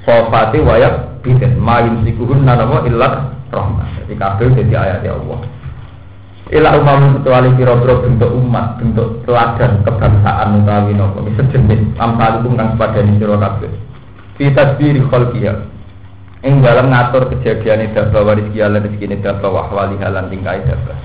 [0.08, 3.88] Sofati wayak biden mayum sikuhun napa illa rahmat.
[4.04, 5.40] Jadi kabeh dadi ayat Allah.
[6.52, 13.36] Ila umamun kecuali kira-kira bentuk umat, bentuk teladan kebangsaan utawi napa sejenis amsalukum sepadan sira
[13.36, 13.72] kabeh.
[14.40, 15.71] Fi tadbiri khalqiha.
[16.42, 20.98] Ing dalam ngatur kejadian dabah waris kialan rezeki dabah wahwali halan tingkai dabah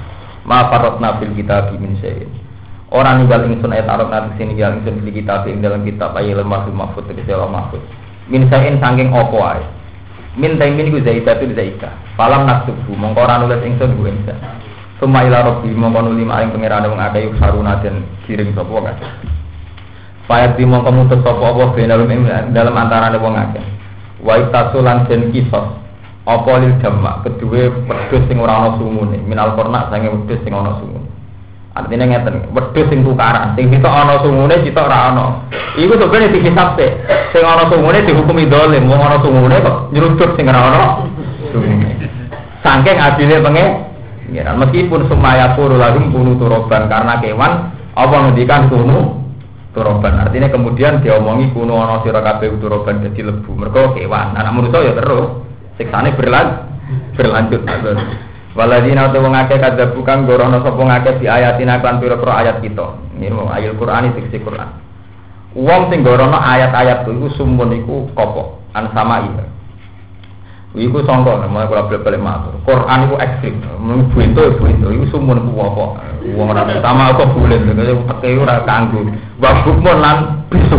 [0.49, 2.33] ma farotna fil kitab min syai'in.
[2.89, 6.41] Orang ninggal ingsun ayat arab nanti sini ninggal ingsun fil kitab ing dalam kitab ayat
[6.41, 7.85] lemah mahfud tegese mahfud.
[8.33, 9.61] Min syai'in sangking opo ae.
[10.41, 14.41] Min taimin ku zaidatu zaida falam naksubu mongko ora nulis ingsun ku ingsun.
[14.97, 18.95] Suma ila rabbi mongko nuli maring pangeran wong akeh yuk saruna den kirim sapa wae.
[20.25, 21.53] Fayat di mongko mutus sapa
[22.57, 23.76] dalam antarané wong akeh.
[24.27, 25.67] Wa itasulan den kisos
[26.27, 27.23] apa lil jamak?
[27.23, 28.75] Kedua wedhus sing ora ana
[29.23, 30.75] minal kornak sange wedhus sing ana
[31.79, 33.55] artinya ngeten wedhus sing tukaran.
[33.55, 35.25] Sing kita ana sungune kita ora ana.
[35.79, 36.91] Iku sebenarnya dihisab sih
[37.31, 38.91] sing ana sungune dihukumi dolim.
[38.91, 40.81] Wong ana sungune kok nyeruduk sing ora ana
[41.55, 41.97] sungune
[42.67, 43.67] saking adile penge
[44.35, 49.23] meskipun semaya puru lagum kunu turoban karena kewan apa ngendikan kunu
[49.77, 54.81] turoban artinya kemudian diomongi kuno ono sira kabeh turoban jadi lebu mergo kewan anak manusia
[54.89, 55.45] ya terus
[55.77, 56.65] siksane berlan
[57.13, 57.61] berlanjut
[58.57, 62.97] Waladina tu wong akeh kadzabu kang gorono sapa ngakeh di ayatina kan pira-pira ayat kita.
[63.21, 64.73] Ini mau ayat Quran fiksi Quran.
[65.53, 69.45] Wong sing gorono ayat-ayat iku sumun iku kopo an sama iya.
[70.77, 72.53] Iku sangka mulai kula balik matur.
[72.69, 73.65] Quran iku ekstrim.
[73.81, 76.05] Mun buento buento iku sumun ku apa?
[76.37, 79.09] Wong ora utama kok boleh lho pakai ora kanggo.
[79.41, 80.17] Wa bukmun lan
[80.53, 80.77] bisu.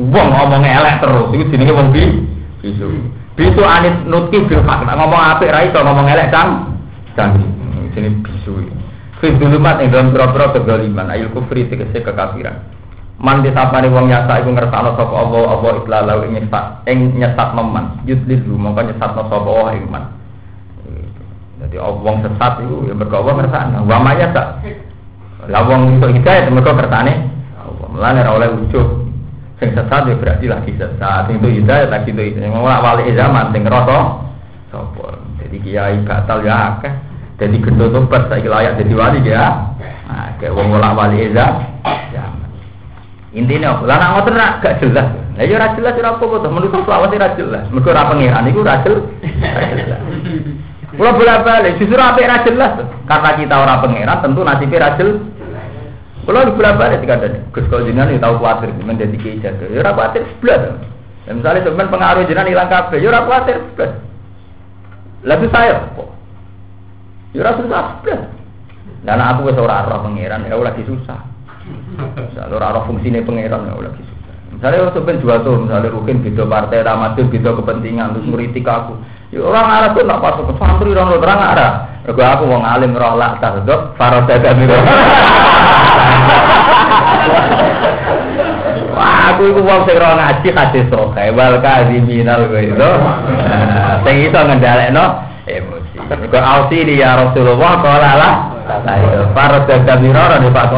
[0.00, 2.88] Wong ngomong elek terus iku jenenge wong bisu.
[3.36, 4.88] Bisu anis nutki bil hak.
[4.88, 6.72] Ngomong apik ra iso ngomong elek cang.
[7.12, 7.36] Cang.
[7.92, 8.56] Jenenge bisu.
[9.20, 12.75] Fi dulumat ing dalam pira-pira kedzaliman ayul kufri tegese kekafiran.
[13.16, 18.04] Man disapane wong nyata iku ngersakno sapa Allah apa iklalau ing nyesat ing nyesat meman
[18.04, 20.04] yudlil mongko nyesatno sapa Allah ing man.
[21.56, 23.78] Jadi wong sesat iku ya mergo Allah ngersakno.
[23.88, 24.48] Wa maya sak.
[25.48, 27.86] Lah wong iso hidayah mergo kersane Allah.
[27.88, 29.08] Mulane ora oleh ujug.
[29.56, 31.32] Sing sesat ya berarti lagi sesat.
[31.32, 32.52] Itu hidayah lagi itu hidayah.
[32.52, 33.98] Ngomong wali zaman sing ngerasa
[34.68, 35.06] sapa.
[35.40, 36.92] Jadi kiai batal ya akeh.
[37.40, 39.72] Jadi gendut tobat saiki layak jadi wali ya.
[40.04, 42.45] Nah, kayak wong wali zaman.
[43.36, 45.12] Intinya, lah nak ngoten rak gak jelas.
[45.36, 47.68] Lah ya ora jelas ora apa-apa to, menurut selawat ora jelas.
[47.68, 49.04] Mergo ora pengiran iku ora jelas.
[50.96, 52.72] Kula bolak-balik, justru apik ora jelas.
[53.04, 55.20] Karena kita ora pengiran, tentu nasibnya ora jelas.
[56.24, 59.68] Kula bolak-balik dikandani, Gus kok jenengan ya tau kuwatir menjadi kiai jaga.
[59.68, 60.60] Ya ora kuwatir blas.
[61.28, 63.92] Ya misalnya sampean pengaruh jenengan ilang kabeh, ya ora kuwatir blas.
[65.28, 66.08] Lah saya kok.
[67.36, 68.22] Ya ora susah blas.
[69.04, 71.35] Dan aku wis ora roh pengiran, ya lagi susah.
[71.96, 74.34] Misalnya orang fungsinya pangeran ya lagi susah.
[74.56, 78.94] Misalnya orang sebenarnya jual tuh, misalnya Rukin beda partai, Ramadhan beda kepentingan, terus ngeritik aku.
[79.34, 81.72] Ya orang Arab tuh nak pasuk santri, orang lo terang Arab.
[82.06, 84.62] Rego aku mau ngalim roh lah tardok, faroda dan
[88.96, 91.58] Wah, aku itu wong sing roh ngaji kasih soke, wal
[92.06, 92.90] minal gue itu.
[94.06, 95.04] Sing iso ngendalekno
[95.50, 95.98] emosi.
[96.06, 98.34] Rego ausi ya Rasulullah kala lah.
[99.34, 100.70] Faroda dan mirara di Pak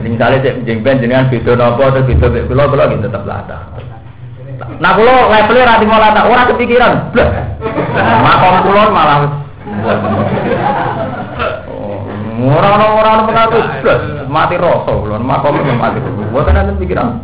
[0.00, 3.58] jadi misalnya cek jengben jenengan video nopo atau video kulo kulo gitu tetap lata.
[4.80, 6.92] Nah kulo levelnya rati mau lata, orang kepikiran.
[8.24, 9.28] Makom kulo malah.
[12.40, 13.98] Orang-orang orang pengaku, bleh.
[14.24, 16.00] Mati rasa kulo, makom itu mati.
[16.32, 17.20] Buat nanti pikiran.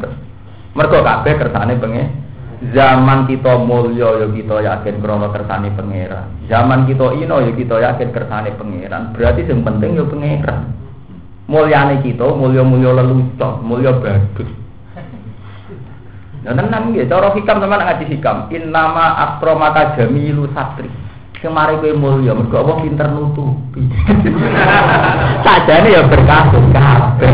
[0.77, 2.13] Mereka kabeh kersane pengen
[2.77, 6.29] zaman kita mulya ya kita yakin krana kersane pangeran.
[6.53, 9.17] Zaman kita ino ya kita yakin kersane pangeran.
[9.17, 10.86] Berarti yang penting ya pangeran
[11.47, 14.51] mulyane kita mulya-mulya lelucon, mulya bagus.
[16.47, 18.47] Nah, tenan nggih, cara hikam teman ngaji hikam.
[18.55, 20.87] Innama akromaka jamilu satri.
[21.43, 23.83] Kemari kowe mulya mergo Allah pinter nutupi.
[25.45, 27.33] Sajane ya berkasut kabeh.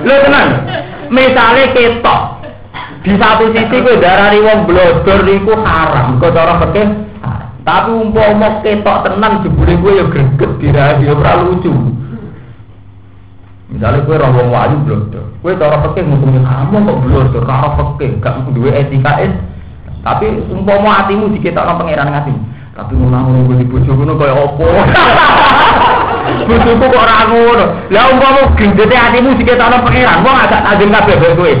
[0.00, 0.48] Lho tenan.
[1.12, 2.22] Misale ketok
[3.04, 7.09] di satu sisi kowe darani wong blodor iku haram, kok cara fikih.
[7.70, 11.70] Tapi umpama ketok tenan jebule kowe ya greget dirahi ya ora lucu.
[13.70, 18.18] Misalnya kowe roh wong wali blodor, kowe cara fikih ngomong kamu kok blodor, ora fikih,
[18.18, 19.30] gak duwe etika es.
[20.02, 22.34] Tapi umpama atimu diketokno pangeran ngati.
[22.74, 24.66] Tapi ngono ngono di bojo ngono kaya apa?
[26.50, 27.64] Bojoku kok ora ngono.
[27.94, 31.52] Lah umpama gendete atimu diketokno pangeran, wong agak tajam kabeh kowe.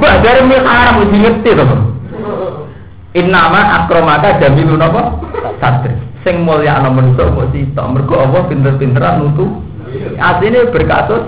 [0.00, 1.95] Mbah dari mil haram mesti ngerti to.
[3.16, 5.16] Innama akromaka jamilun apa?
[5.56, 5.96] Satri.
[6.20, 7.88] Sing mulya ana manusa kok sita.
[7.88, 9.64] Mergo Allah pinter-pinteran nutu.
[10.20, 11.24] Asline berkasus.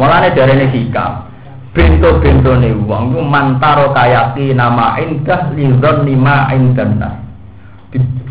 [0.00, 1.28] Mulane darene hikam.
[1.76, 7.20] Bento-bentone wong ku mantaro kayaki nama indah lidzon lima indana.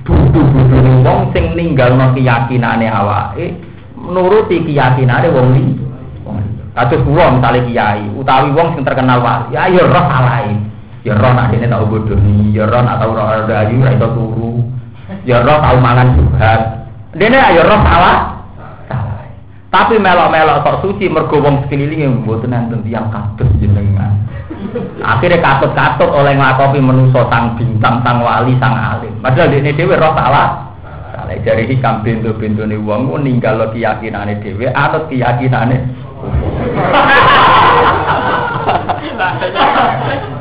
[0.01, 3.53] Budu-budune wong sing ninggalno keyakinane awake
[3.93, 5.85] nuruti keyakinane wong liya.
[6.75, 10.74] Kados kula misale kiai utawi wong sing terkenal wali, ya ya roh salahe.
[11.05, 14.65] Ya roh nak dene tau bodoni, ya roh nak tau roh ayu ra iso turu.
[15.21, 16.61] Ya roh tau mangan subhat.
[17.13, 18.17] Dene ya roh salah.
[19.69, 24.17] Tapi melok-melok kok suci mergo wong sekelilinge mboten enten tiyang kados jenengan.
[25.03, 29.13] Akhirnya katut-katut oleh nglakopi menusa sang bintang, sang wali, sang alim.
[29.19, 30.73] Padahal dene dhewe roh salah.
[31.13, 35.77] Salah dari hikam pintu-pintune wong ninggal keyakinane dhewe, anut keyakinane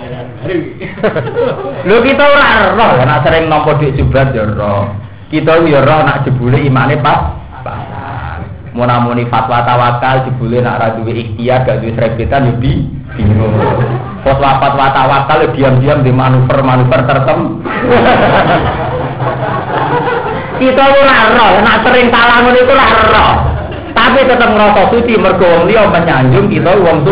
[1.88, 4.88] Lho kita ora roh nek sering nampa dik jubrat ya roh.
[5.28, 8.40] Kita ya roh nak jebule imane pas pasan.
[8.72, 12.72] Munamuni fatwa tawakal jebule nak ra duwe ikhtiar gak duwe srebetan ya bi
[13.16, 13.54] bingung.
[14.24, 17.60] Fatwa fatwa tawakal ya diam-diam di manuver-manuver tertentu.
[20.60, 23.34] Kita ora roh nek sering salah ngono iku ora roh.
[23.90, 27.02] tapi tetap ngerasa suci mergo wong liya menyanjung kita wong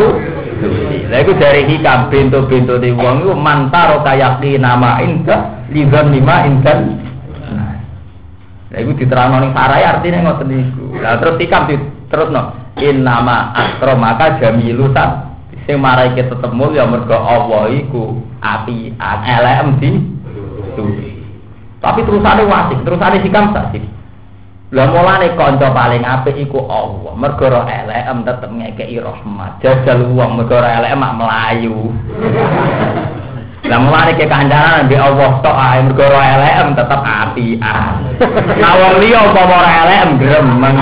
[0.59, 0.69] tu
[1.09, 6.79] Lah iku dari hikam di wong iku mantaro kayaki nama indah lidzan lima indan.
[8.69, 11.01] Lah iku diterangno ning sarai artine ngoten niku.
[11.01, 11.71] Lah terus hikam
[12.11, 12.43] terusno
[12.79, 15.29] in nama akromaka jamilusan
[15.69, 19.91] sing marai kita tetep ya mergo Allah iku api elem di
[21.79, 23.85] Tapi terusane wasik, terusane hikam sasik.
[24.69, 27.17] Lah mulane kanca paling apik iku Allah.
[27.17, 29.65] Mergo elek em tetep ngekeki rahmat.
[29.65, 31.89] Jajal wong mergo ora elek mak melayu.
[33.65, 37.95] Lah mulane ke kancanan mbek Allah tok ae mergo elek em tetep apian.
[38.61, 40.77] Wong liya apa ora em gremeng.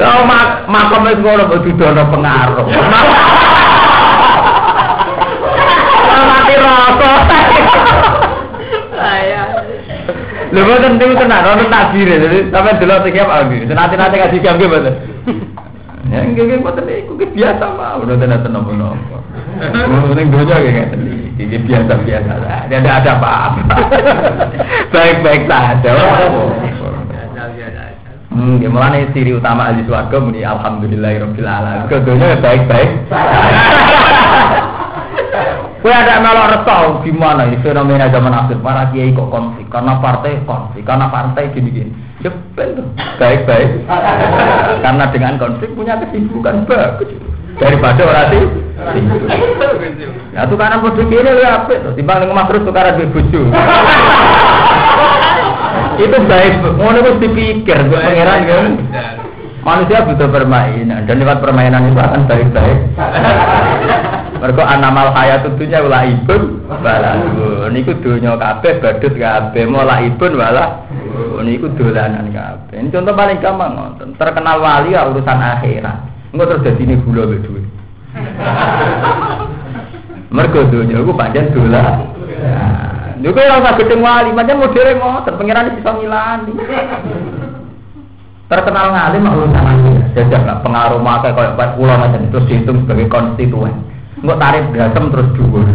[0.00, 2.64] Ya Lah mak makom wis ngono kok didono pengaruh.
[6.20, 7.59] Mati rasa.
[10.50, 13.70] Lho boten niku tenan ono takdir jadi sampe delok sing apa nggih.
[13.70, 14.94] Nanti-nanti kasih jam nggih boten.
[16.10, 19.18] Ya nggih nggih boten niku ki biasa mah udah tenan tenan napa.
[20.10, 21.00] Ning donya nggih ngeten
[21.38, 22.32] iki biasa-biasa.
[22.66, 23.62] Tidak ada apa-apa.
[24.94, 25.90] Baik-baik saja.
[28.30, 31.86] Hmm, ya mulane ciri utama ahli swarga muni alhamdulillahirabbil alamin.
[31.90, 32.90] Kedonya baik-baik.
[35.80, 40.36] Kue ada melok reso gimana ini fenomena zaman akhir para kiai kok konflik karena partai
[40.44, 41.88] konflik karena partai gini-gini.
[42.20, 42.84] Ya betul,
[43.16, 43.88] baik-baik.
[44.84, 47.08] karena dengan konflik punya kesibukan bagus
[47.56, 48.44] daripada orang sih.
[50.30, 51.74] Ya tuh karena bodoh gini lu apa?
[51.98, 53.44] Timbang ngomong terus tuh karena bodoh.
[56.00, 58.72] Itu baik, ngono harus dipikir, pangeran kan.
[59.60, 62.78] Manusia butuh permainan dan lewat permainan itu akan baik-baik.
[64.40, 67.12] Mergo anamal hayat tentunya wala ibun wala
[67.68, 70.80] niku donya kabeh badut kabeh mola ibun wala
[71.44, 72.80] niku dolanan kabeh.
[72.80, 74.16] Ini contoh paling gampang ngoten.
[74.16, 76.32] Terkenal wali ya urusan akhirat.
[76.32, 77.64] Engko terus dadi ini gula mbek duit.
[80.34, 82.00] Mergo donya iku pancen dolan.
[83.20, 86.52] Niku ora usah gedeng wali, pancen modele ngoten, pangeran bisa ngilani.
[88.48, 90.16] Terkenal ngalim urusan akhirat.
[90.16, 93.89] Jajak pengaruh maka kayak pas pulau macam itu dihitung sebagai konstituen.
[94.20, 95.68] Nggak tarif berasem terus dhuwur.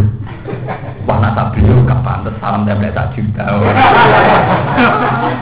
[1.06, 3.46] Wah nak tak beliau gak pantes salam template tak juta.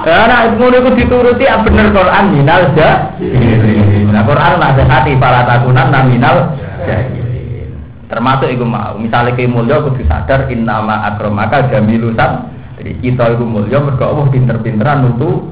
[0.03, 3.15] Ya nah ngono iku dituruti ya bener Quran minal ja.
[4.11, 4.75] Nah Quran nak
[5.15, 7.71] para takunan jahilin.
[8.11, 12.51] Termasuk iku mau misalnya ke mulya kudu sadar innama akramaka jamilusan.
[12.77, 15.49] Jadi kita iku mulya mergo Allah pinter-pinteran nutu.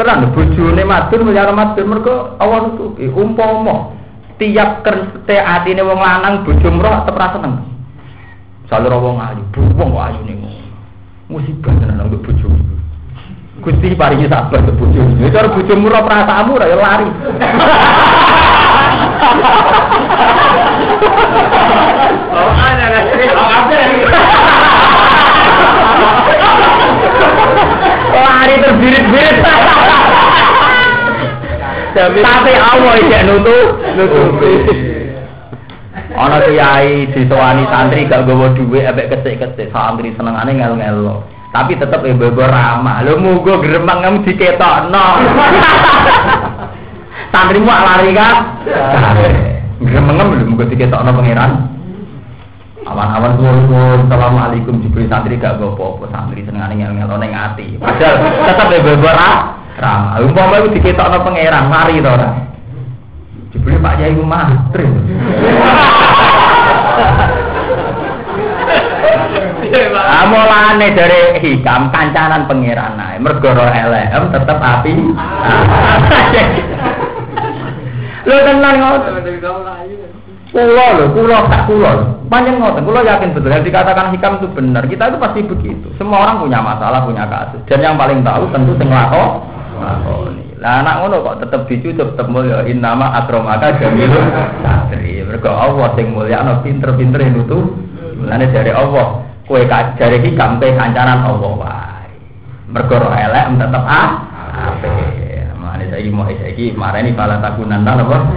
[0.00, 4.01] Tenan lho bojone madur miliar madur mergo Allah nutupi umpama
[4.42, 7.62] tiap kerte atine wong lanang bojo mroh tetep ra seneng.
[8.66, 9.38] Salur wong ayu,
[9.78, 10.34] wong kok ayune.
[11.30, 12.50] Musibah tenan untuk bojo.
[13.62, 14.98] Gusti paringi sabar untuk bojo.
[15.22, 17.06] Ya cara bojo murah perasaanmu ra ya lari.
[22.34, 22.50] Oh,
[28.42, 29.38] Lari terbirit-birit.
[31.92, 34.52] Tapi Allah iki nutup, nutupi.
[36.12, 41.24] Ana kiai disowani santri gak gawa dhuwit ambek kecik-kecik santri senengane ngel-ngelo.
[41.52, 43.04] Tapi tetep ibu-ibu ramah.
[43.04, 45.06] Lho mugo gremeng ngem diketokno.
[47.32, 48.36] Santrimu lari kan?
[49.80, 51.71] Gremeng lho mugo diketokno pangeran.
[52.82, 57.78] Awan-awan suwun Assalamualaikum Jibril santri gak go apa-apa santri senengane ngel-ngelo ning ati.
[57.78, 58.18] Padahal
[58.50, 60.18] tetep ibu-ibu ramah.
[60.18, 62.30] Umpama iku diketokno pangeran mari to ora.
[63.54, 64.86] Jibril Pak Yai ku mantri.
[69.92, 73.16] Amolane dari hikam kancanan pangeran ae.
[73.22, 74.92] Mergo elem tetep api.
[78.26, 80.21] Lho tenan ngoten.
[80.52, 82.20] Kulo lho, kulo tak kulo.
[82.28, 84.84] Panjang ngoten, kulo yakin betul yang dikatakan hikam itu benar.
[84.84, 85.88] Kita itu pasti begitu.
[85.96, 87.64] Semua orang punya masalah, punya kasus.
[87.64, 88.92] Dan yang paling tahu tentu sing.
[88.92, 90.60] Lakoni.
[90.60, 94.28] Lah anak ngono kok tetep dicucup tetep mulya innama akramaka jamilun
[94.62, 95.24] satri.
[95.24, 97.72] Mergo Allah sing mulya ana pinter-pinter nutu.
[98.20, 102.12] Mulane dari Allah, kowe jare hikam kowe kancanan Allah wae.
[102.68, 104.10] Mergo elek tetep ah
[104.52, 105.31] apik.
[105.82, 108.18] Mulane saiki mau saiki marani pala takunan ta apa?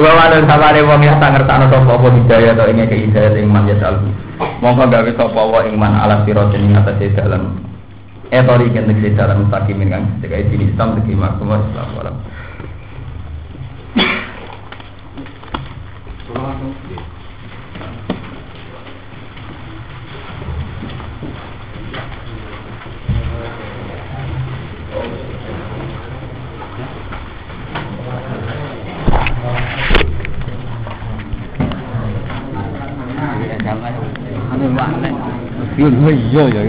[0.00, 3.68] Wa ana sabare wong ya tak ngertakno sapa apa hidayah to ing hidayah ing man
[3.68, 4.00] yasal.
[4.64, 7.52] Monggo gawe sapa wa ing man ala siratin ing atase dalan
[8.32, 12.16] etori kan tegese dalam mustaqimin kan sebagai dini Islam segi maksum Islam
[33.66, 33.92] 钱买，
[34.48, 35.08] 还没完呢。
[36.32, 36.64] 要人。